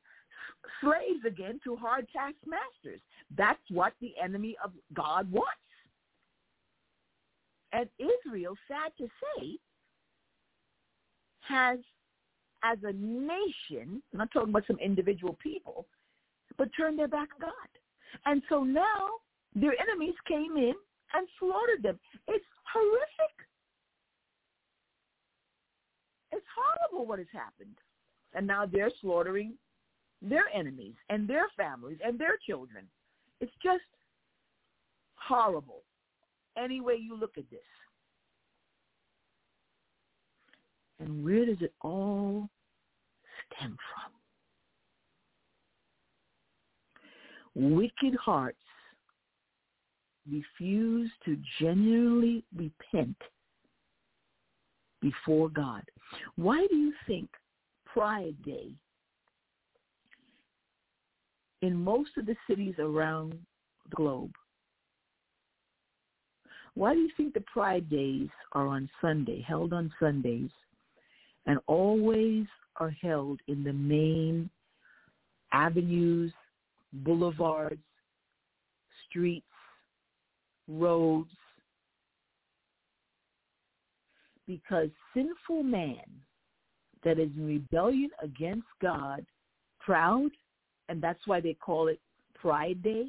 slaves 0.81 1.25
again 1.27 1.61
to 1.65 1.77
hard 1.77 2.07
taskmasters 2.12 3.01
that's 3.37 3.62
what 3.71 3.93
the 4.01 4.12
enemy 4.23 4.57
of 4.65 4.73
god 4.95 5.31
wants 5.31 5.59
and 7.75 7.89
Israel, 7.99 8.55
sad 8.69 8.93
to 8.99 9.09
say, 9.09 9.59
has, 11.41 11.79
as 12.62 12.79
a 12.85 12.93
nation, 12.93 14.01
I'm 14.12 14.19
not 14.19 14.31
talking 14.33 14.51
about 14.51 14.67
some 14.69 14.79
individual 14.79 15.37
people, 15.43 15.87
but 16.57 16.69
turned 16.77 17.01
their 17.01 17.09
back 17.09 17.29
on 17.35 17.51
God. 17.51 17.71
And 18.27 18.43
so 18.49 18.62
now 18.62 19.09
their 19.57 19.75
enemies 19.81 20.15
came 20.29 20.57
in 20.57 20.75
and 21.15 21.29
slaughtered 21.41 21.83
them. 21.83 21.99
It's 22.29 22.45
horrific. 22.73 23.35
It's 26.31 26.47
horrible 26.57 27.09
what 27.09 27.19
has 27.19 27.29
happened. 27.33 27.77
And 28.35 28.47
now 28.47 28.67
they're 28.67 28.93
slaughtering 29.01 29.55
their 30.23 30.45
enemies 30.55 30.95
and 31.09 31.29
their 31.29 31.47
families 31.57 31.99
and 32.05 32.19
their 32.19 32.37
children. 32.47 32.87
It's 33.41 33.53
just 33.62 33.83
horrible 35.17 35.83
any 36.57 36.81
way 36.81 36.95
you 36.95 37.17
look 37.17 37.37
at 37.37 37.49
this. 37.51 37.61
And 41.01 41.25
where 41.25 41.45
does 41.45 41.61
it 41.61 41.75
all 41.83 42.49
stem 43.57 43.77
from? 43.93 44.12
Wicked 47.77 48.17
hearts 48.17 48.59
refuse 50.31 51.11
to 51.25 51.37
genuinely 51.61 52.45
repent 52.57 53.17
before 55.01 55.49
God. 55.51 55.83
Why 56.37 56.67
do 56.71 56.77
you 56.77 56.93
think 57.07 57.29
Pride 57.85 58.35
Day 58.45 58.71
in 61.65 61.75
most 61.75 62.11
of 62.19 62.27
the 62.27 62.37
cities 62.47 62.75
around 62.79 63.33
the 63.89 63.97
globe. 63.97 64.33
Why 66.75 66.93
do 66.93 67.01
you 67.01 67.11
think 67.17 67.33
the 67.33 67.41
Pride 67.41 67.89
Days 67.89 68.29
are 68.53 68.67
on 68.67 68.91
Sunday, 69.01 69.41
held 69.41 69.73
on 69.73 69.91
Sundays, 69.99 70.51
and 71.47 71.59
always 71.67 72.45
are 72.77 72.91
held 72.91 73.41
in 73.49 73.65
the 73.65 73.73
main 73.73 74.51
avenues, 75.53 76.33
boulevards, 76.93 77.81
streets, 79.09 79.47
roads? 80.69 81.31
Because 84.47 84.91
sinful 85.15 85.62
man 85.62 86.05
that 87.05 87.19
is 87.19 87.31
in 87.39 87.47
rebellion 87.47 88.11
against 88.23 88.67
God, 88.83 89.25
proud, 89.81 90.31
and 90.89 91.03
that's 91.03 91.26
why 91.26 91.41
they 91.41 91.55
call 91.55 91.89
it 91.89 92.01
Pride 92.35 92.82
Day, 92.82 93.07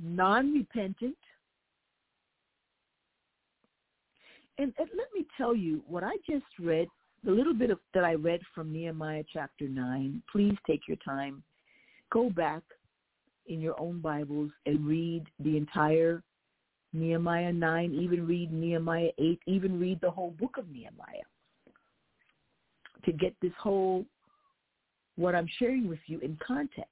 non-repentant, 0.00 1.16
and, 4.58 4.72
and 4.78 4.88
let 4.96 5.08
me 5.14 5.26
tell 5.36 5.56
you 5.56 5.82
what 5.88 6.04
I 6.04 6.12
just 6.28 6.44
read, 6.60 6.88
the 7.24 7.30
little 7.30 7.54
bit 7.54 7.70
of, 7.70 7.78
that 7.94 8.04
I 8.04 8.14
read 8.14 8.40
from 8.54 8.72
Nehemiah 8.72 9.24
chapter 9.32 9.68
9. 9.68 10.22
Please 10.30 10.56
take 10.66 10.82
your 10.86 10.98
time. 11.04 11.42
Go 12.12 12.30
back 12.30 12.62
in 13.46 13.60
your 13.60 13.78
own 13.80 14.00
Bibles 14.00 14.50
and 14.66 14.86
read 14.86 15.24
the 15.40 15.56
entire 15.56 16.22
Nehemiah 16.92 17.52
9, 17.52 17.94
even 17.94 18.26
read 18.26 18.52
Nehemiah 18.52 19.10
8, 19.18 19.40
even 19.46 19.80
read 19.80 20.00
the 20.00 20.10
whole 20.10 20.32
book 20.32 20.56
of 20.58 20.68
Nehemiah 20.70 21.22
to 23.04 23.12
get 23.12 23.34
this 23.40 23.52
whole, 23.58 24.04
what 25.16 25.34
I'm 25.34 25.48
sharing 25.58 25.88
with 25.88 25.98
you 26.06 26.18
in 26.20 26.38
context. 26.46 26.90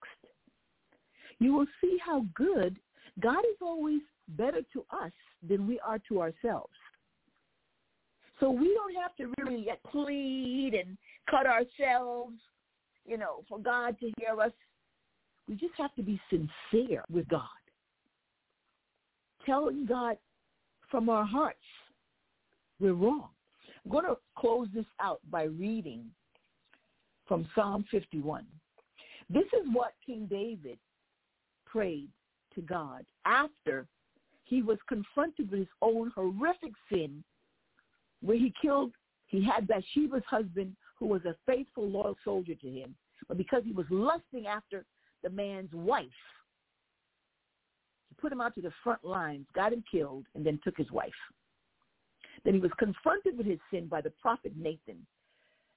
You 1.38 1.54
will 1.54 1.66
see 1.80 1.96
how 2.04 2.26
good 2.34 2.78
God 3.20 3.40
is 3.40 3.56
always 3.60 4.00
better 4.28 4.60
to 4.72 4.84
us 4.92 5.12
than 5.46 5.66
we 5.66 5.80
are 5.80 5.98
to 6.08 6.20
ourselves. 6.20 6.74
So 8.38 8.50
we 8.50 8.74
don't 8.74 8.94
have 9.02 9.14
to 9.16 9.32
really 9.42 9.68
plead 9.90 10.72
and 10.74 10.96
cut 11.30 11.46
ourselves, 11.46 12.36
you 13.06 13.18
know, 13.18 13.44
for 13.48 13.58
God 13.58 13.98
to 14.00 14.12
hear 14.18 14.40
us. 14.40 14.52
We 15.48 15.56
just 15.56 15.74
have 15.76 15.94
to 15.96 16.02
be 16.02 16.20
sincere 16.30 17.04
with 17.10 17.28
God. 17.28 17.42
Telling 19.44 19.86
God 19.86 20.16
from 20.90 21.08
our 21.08 21.24
hearts 21.24 21.58
we're 22.78 22.94
wrong. 22.94 23.28
I'm 23.84 23.90
going 23.90 24.06
to 24.06 24.16
close 24.36 24.68
this 24.74 24.86
out 25.00 25.20
by 25.30 25.44
reading 25.44 26.06
from 27.30 27.46
Psalm 27.54 27.84
51. 27.92 28.44
This 29.28 29.44
is 29.44 29.64
what 29.72 29.92
King 30.04 30.26
David 30.28 30.80
prayed 31.64 32.08
to 32.56 32.60
God 32.60 33.06
after 33.24 33.86
he 34.42 34.62
was 34.62 34.78
confronted 34.88 35.48
with 35.48 35.60
his 35.60 35.68
own 35.80 36.10
horrific 36.12 36.72
sin 36.92 37.22
where 38.20 38.36
he 38.36 38.52
killed, 38.60 38.90
he 39.28 39.44
had 39.44 39.68
Bathsheba's 39.68 40.24
husband 40.28 40.74
who 40.98 41.06
was 41.06 41.24
a 41.24 41.36
faithful, 41.46 41.88
loyal 41.88 42.16
soldier 42.24 42.56
to 42.56 42.68
him. 42.68 42.96
But 43.28 43.38
because 43.38 43.62
he 43.64 43.70
was 43.70 43.86
lusting 43.90 44.48
after 44.48 44.84
the 45.22 45.30
man's 45.30 45.72
wife, 45.72 46.06
he 48.08 48.16
put 48.20 48.32
him 48.32 48.40
out 48.40 48.56
to 48.56 48.60
the 48.60 48.72
front 48.82 49.04
lines, 49.04 49.46
got 49.54 49.72
him 49.72 49.84
killed, 49.88 50.26
and 50.34 50.44
then 50.44 50.58
took 50.64 50.76
his 50.76 50.90
wife. 50.90 51.12
Then 52.44 52.54
he 52.54 52.60
was 52.60 52.72
confronted 52.76 53.38
with 53.38 53.46
his 53.46 53.60
sin 53.72 53.86
by 53.86 54.00
the 54.00 54.10
prophet 54.20 54.52
Nathan. 54.56 55.06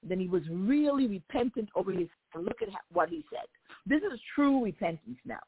Then 0.07 0.19
he 0.19 0.27
was 0.27 0.43
really 0.49 1.07
repentant 1.07 1.69
over 1.75 1.91
his 1.91 2.07
Look 2.35 2.61
at 2.61 2.69
what 2.91 3.09
he 3.09 3.23
said. 3.29 3.47
This 3.85 4.01
is 4.01 4.19
true 4.33 4.63
repentance 4.63 5.17
now. 5.25 5.39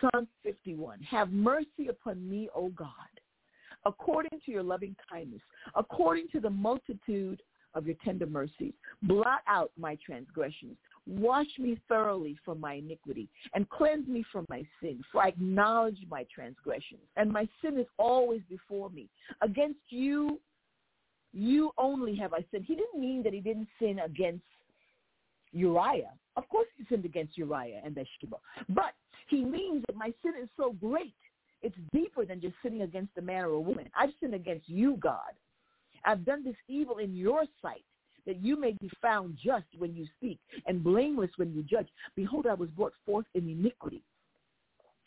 Psalm 0.00 0.26
51. 0.42 1.00
Have 1.02 1.30
mercy 1.30 1.88
upon 1.88 2.28
me, 2.28 2.48
O 2.54 2.68
God, 2.70 2.88
according 3.84 4.40
to 4.44 4.50
your 4.50 4.62
loving 4.62 4.96
kindness, 5.10 5.42
according 5.74 6.28
to 6.32 6.40
the 6.40 6.50
multitude 6.50 7.42
of 7.74 7.86
your 7.86 7.96
tender 8.04 8.26
mercies. 8.26 8.72
Blot 9.02 9.40
out 9.46 9.70
my 9.78 9.96
transgressions. 10.04 10.76
Wash 11.06 11.46
me 11.58 11.78
thoroughly 11.88 12.36
from 12.44 12.60
my 12.60 12.74
iniquity 12.74 13.28
and 13.54 13.68
cleanse 13.70 14.06
me 14.06 14.24
from 14.30 14.46
my 14.48 14.64
sin, 14.80 15.02
for 15.10 15.22
I 15.22 15.28
acknowledge 15.28 15.98
my 16.08 16.26
transgressions, 16.32 17.02
and 17.16 17.30
my 17.30 17.48
sin 17.62 17.78
is 17.78 17.86
always 17.98 18.40
before 18.48 18.90
me. 18.90 19.08
Against 19.40 19.80
you, 19.88 20.40
you 21.32 21.72
only 21.78 22.14
have 22.16 22.32
I 22.32 22.44
sinned. 22.50 22.64
He 22.66 22.74
didn't 22.74 23.00
mean 23.00 23.22
that 23.22 23.32
he 23.32 23.40
didn't 23.40 23.68
sin 23.78 24.00
against 24.00 24.44
Uriah. 25.52 26.12
Of 26.36 26.48
course 26.48 26.68
he 26.76 26.84
sinned 26.88 27.04
against 27.04 27.36
Uriah 27.36 27.80
and 27.84 27.94
Bathsheba. 27.94 28.36
But 28.68 28.94
he 29.28 29.44
means 29.44 29.84
that 29.86 29.96
my 29.96 30.12
sin 30.22 30.32
is 30.42 30.48
so 30.56 30.72
great 30.72 31.14
it's 31.62 31.76
deeper 31.92 32.24
than 32.24 32.40
just 32.40 32.54
sinning 32.62 32.82
against 32.82 33.16
a 33.18 33.22
man 33.22 33.44
or 33.44 33.50
a 33.50 33.60
woman. 33.60 33.88
I've 33.96 34.10
sinned 34.20 34.34
against 34.34 34.68
you, 34.68 34.96
God. 34.96 35.32
I've 36.04 36.24
done 36.24 36.42
this 36.42 36.56
evil 36.68 36.98
in 36.98 37.14
your 37.14 37.44
sight, 37.60 37.84
that 38.26 38.44
you 38.44 38.58
may 38.58 38.72
be 38.80 38.90
found 39.00 39.38
just 39.42 39.66
when 39.78 39.94
you 39.94 40.06
speak 40.16 40.40
and 40.66 40.82
blameless 40.82 41.30
when 41.36 41.52
you 41.52 41.62
judge. 41.62 41.88
Behold, 42.16 42.46
I 42.48 42.54
was 42.54 42.68
brought 42.70 42.94
forth 43.06 43.26
in 43.34 43.48
iniquity. 43.48 44.02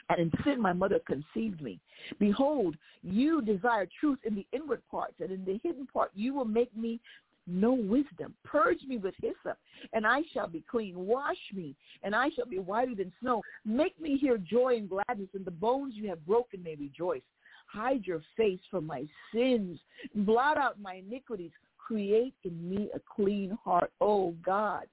And 0.10 0.20
in 0.20 0.32
sin 0.44 0.62
my 0.62 0.74
mother 0.74 1.00
conceived 1.08 1.62
me. 1.62 1.80
Behold, 2.20 2.76
you 3.02 3.42
desire 3.42 3.88
truth 4.00 4.20
in 4.24 4.36
the 4.36 4.46
inward 4.54 4.82
parts, 4.90 5.16
and 5.20 5.32
in 5.32 5.44
the 5.46 5.60
hidden 5.64 5.88
part 5.88 6.12
you 6.14 6.34
will 6.34 6.46
make 6.46 6.76
me 6.76 7.00
know 7.48 7.74
wisdom. 7.74 8.34
Purge 8.44 8.84
me 8.88 8.98
with 8.98 9.16
hyssop, 9.22 9.58
and 9.94 10.06
I 10.06 10.22
shall 10.34 10.48
be 10.48 10.64
clean. 10.70 10.94
Wash 10.96 11.38
me, 11.54 11.76
and 12.04 12.16
I 12.16 12.30
shall 12.36 12.46
be 12.46 12.60
whiter 12.60 12.96
than 12.96 13.12
snow. 13.20 13.42
Make 13.66 14.00
me 14.00 14.18
hear 14.18 14.38
joy 14.38 14.78
and 14.78 14.90
gladness, 14.90 15.30
and 15.34 15.46
the 15.46 15.52
bones 15.52 15.94
you 15.96 16.10
have 16.10 16.26
broken 16.26 16.64
may 16.64 16.76
rejoice. 16.76 17.22
Hide 17.68 18.06
your 18.06 18.22
face 18.38 18.60
from 18.70 18.86
my 18.86 19.06
sins. 19.34 19.80
Blot 20.14 20.58
out 20.58 20.80
my 20.80 20.96
iniquities. 20.96 21.52
Create 21.78 22.34
in 22.44 22.70
me 22.70 22.90
a 22.96 23.00
clean 23.16 23.58
heart, 23.64 23.92
O 24.02 24.34
God, 24.44 24.86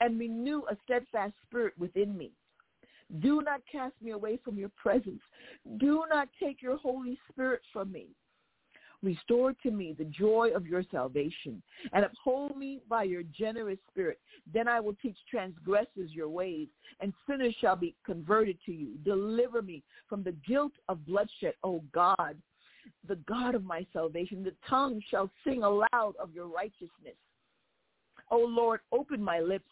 and 0.00 0.18
renew 0.18 0.62
a 0.70 0.76
steadfast 0.84 1.32
spirit 1.46 1.72
within 1.78 2.16
me. 2.16 2.32
Do 3.20 3.40
not 3.42 3.62
cast 3.70 3.94
me 4.02 4.10
away 4.10 4.38
from 4.44 4.58
your 4.58 4.70
presence. 4.70 5.20
Do 5.78 6.04
not 6.10 6.28
take 6.40 6.60
your 6.60 6.76
Holy 6.76 7.18
Spirit 7.30 7.62
from 7.72 7.90
me. 7.90 8.08
Restore 9.02 9.52
to 9.62 9.70
me 9.70 9.94
the 9.96 10.04
joy 10.04 10.50
of 10.54 10.66
your 10.66 10.82
salvation 10.90 11.62
and 11.92 12.04
uphold 12.04 12.56
me 12.56 12.80
by 12.88 13.04
your 13.04 13.22
generous 13.22 13.78
spirit. 13.88 14.18
Then 14.52 14.66
I 14.66 14.80
will 14.80 14.96
teach 15.00 15.16
transgressors 15.30 16.10
your 16.10 16.28
ways 16.28 16.66
and 17.00 17.12
sinners 17.28 17.54
shall 17.60 17.76
be 17.76 17.94
converted 18.04 18.58
to 18.66 18.72
you. 18.72 18.96
Deliver 19.04 19.62
me 19.62 19.84
from 20.08 20.24
the 20.24 20.34
guilt 20.46 20.72
of 20.88 21.06
bloodshed, 21.06 21.54
O 21.62 21.82
God, 21.94 22.36
the 23.06 23.16
God 23.28 23.54
of 23.54 23.62
my 23.62 23.86
salvation. 23.92 24.42
The 24.42 24.54
tongue 24.68 25.00
shall 25.10 25.30
sing 25.44 25.62
aloud 25.62 26.14
of 26.20 26.34
your 26.34 26.48
righteousness. 26.48 27.16
O 28.32 28.38
Lord, 28.38 28.80
open 28.90 29.22
my 29.22 29.38
lips 29.38 29.70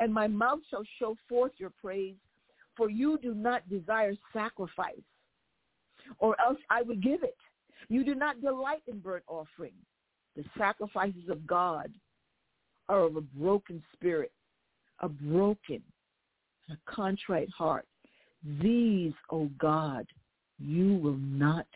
and 0.00 0.12
my 0.12 0.26
mouth 0.26 0.60
shall 0.70 0.84
show 0.98 1.16
forth 1.28 1.52
your 1.58 1.70
praise. 1.70 2.16
For 2.76 2.90
you 2.90 3.18
do 3.22 3.34
not 3.34 3.68
desire 3.68 4.14
sacrifice, 4.32 4.94
or 6.18 6.40
else 6.40 6.58
I 6.70 6.82
would 6.82 7.02
give 7.02 7.22
it. 7.22 7.36
You 7.88 8.04
do 8.04 8.14
not 8.14 8.40
delight 8.40 8.82
in 8.86 8.98
burnt 8.98 9.24
offering. 9.28 9.74
The 10.36 10.44
sacrifices 10.58 11.28
of 11.28 11.46
God 11.46 11.92
are 12.88 13.04
of 13.04 13.16
a 13.16 13.20
broken 13.20 13.82
spirit, 13.92 14.32
a 15.00 15.08
broken, 15.08 15.82
a 16.70 16.76
contrite 16.90 17.50
heart. 17.56 17.86
These, 18.60 19.12
O 19.30 19.42
oh 19.42 19.50
God, 19.58 20.06
you 20.58 20.96
will 20.96 21.16
not 21.16 21.66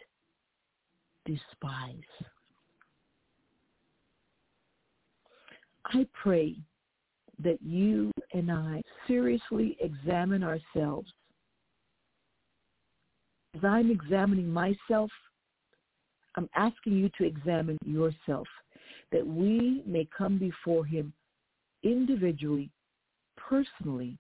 despise. 1.25 1.95
I 5.87 6.07
pray 6.13 6.57
that 7.43 7.59
you 7.63 8.11
and 8.33 8.51
I 8.51 8.83
seriously 9.07 9.77
examine 9.81 10.43
ourselves. 10.43 11.11
As 13.57 13.65
I'm 13.65 13.91
examining 13.91 14.51
myself, 14.51 15.11
I'm 16.37 16.49
asking 16.55 16.95
you 16.95 17.11
to 17.19 17.25
examine 17.25 17.79
yourself 17.85 18.47
that 19.13 19.27
we 19.27 19.83
may 19.87 20.07
come 20.17 20.39
before 20.39 20.85
him 20.85 21.13
individually, 21.83 22.71
personally, 23.37 24.19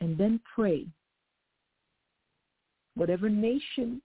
and 0.00 0.18
then 0.18 0.40
pray. 0.54 0.86
Whatever 2.94 3.28
nation 3.28 4.02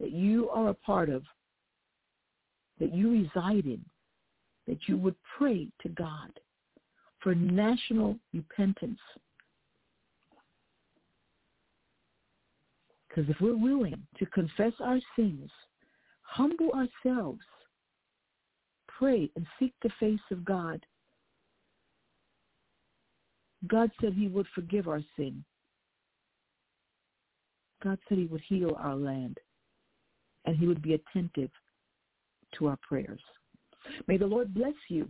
that 0.00 0.10
you 0.10 0.50
are 0.50 0.68
a 0.68 0.74
part 0.74 1.08
of, 1.08 1.22
that 2.80 2.94
you 2.94 3.10
reside 3.10 3.64
in, 3.64 3.84
that 4.66 4.78
you 4.86 4.96
would 4.98 5.16
pray 5.38 5.68
to 5.82 5.88
God 5.88 6.38
for 7.22 7.34
national 7.34 8.16
repentance. 8.32 8.98
Because 13.08 13.28
if 13.28 13.40
we're 13.40 13.56
willing 13.56 14.00
to 14.18 14.26
confess 14.26 14.72
our 14.80 14.98
sins 15.16 15.50
humble 16.28 16.70
ourselves, 16.72 17.40
pray 18.86 19.30
and 19.34 19.46
seek 19.58 19.72
the 19.82 19.90
face 19.98 20.20
of 20.30 20.44
God. 20.44 20.84
God 23.66 23.90
said 24.00 24.12
he 24.12 24.28
would 24.28 24.46
forgive 24.54 24.88
our 24.88 25.02
sin. 25.16 25.42
God 27.82 27.98
said 28.08 28.18
he 28.18 28.26
would 28.26 28.42
heal 28.46 28.76
our 28.78 28.94
land 28.94 29.38
and 30.44 30.56
he 30.56 30.66
would 30.66 30.82
be 30.82 30.94
attentive 30.94 31.50
to 32.56 32.66
our 32.66 32.78
prayers. 32.86 33.20
May 34.06 34.16
the 34.16 34.26
Lord 34.26 34.52
bless 34.52 34.74
you. 34.88 35.08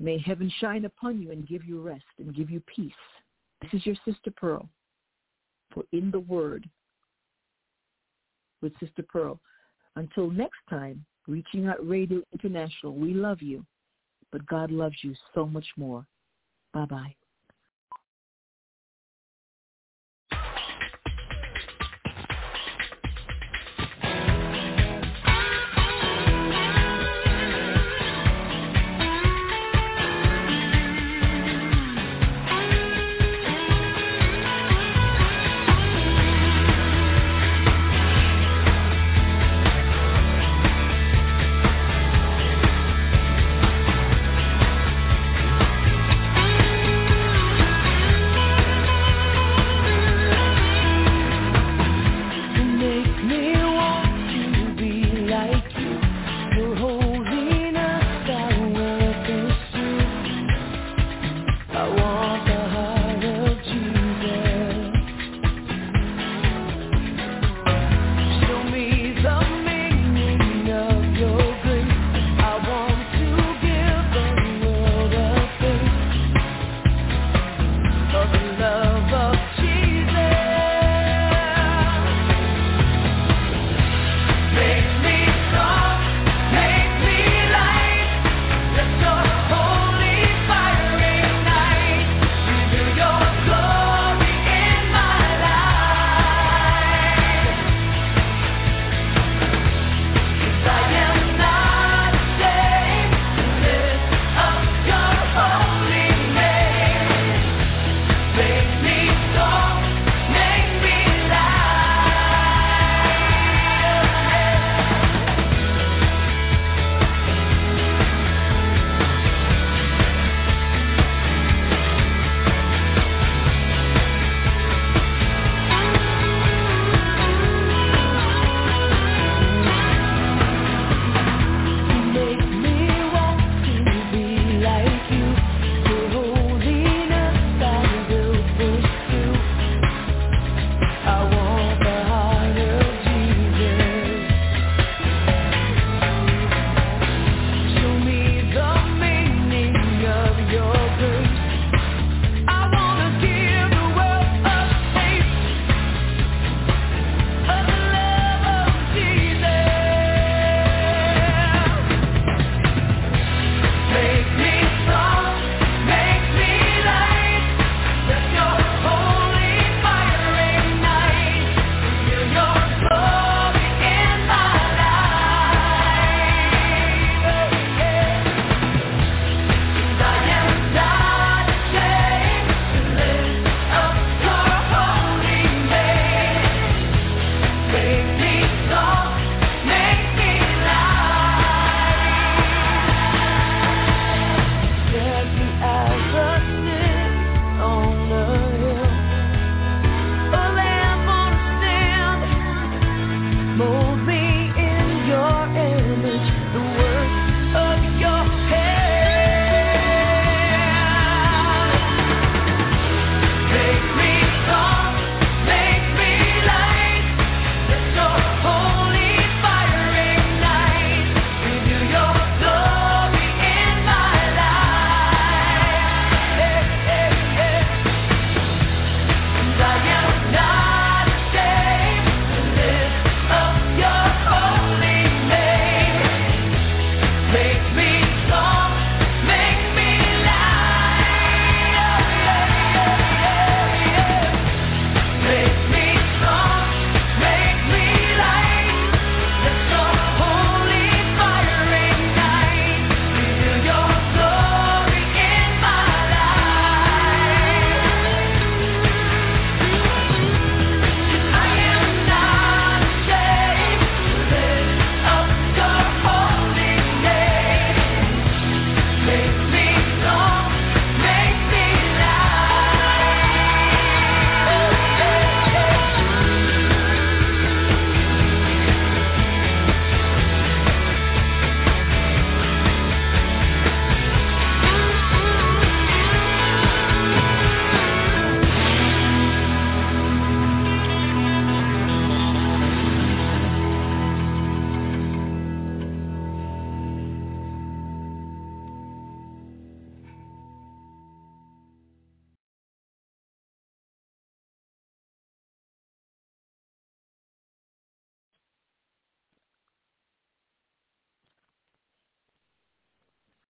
May 0.00 0.18
heaven 0.18 0.50
shine 0.58 0.86
upon 0.86 1.20
you 1.20 1.30
and 1.30 1.46
give 1.46 1.64
you 1.64 1.80
rest 1.80 2.04
and 2.18 2.34
give 2.34 2.50
you 2.50 2.62
peace. 2.74 2.92
This 3.60 3.74
is 3.74 3.86
your 3.86 3.96
sister 4.06 4.32
Pearl. 4.34 4.68
For 5.72 5.84
in 5.92 6.10
the 6.10 6.20
word 6.20 6.68
with 8.62 8.72
Sister 8.80 9.04
Pearl. 9.08 9.38
Until 9.96 10.30
next 10.30 10.58
time, 10.68 11.04
Reaching 11.26 11.68
Out 11.68 11.86
Radio 11.86 12.22
International, 12.32 12.94
we 12.94 13.14
love 13.14 13.42
you, 13.42 13.64
but 14.32 14.46
God 14.46 14.70
loves 14.70 14.96
you 15.02 15.14
so 15.34 15.46
much 15.46 15.66
more. 15.76 16.06
Bye-bye. 16.72 17.14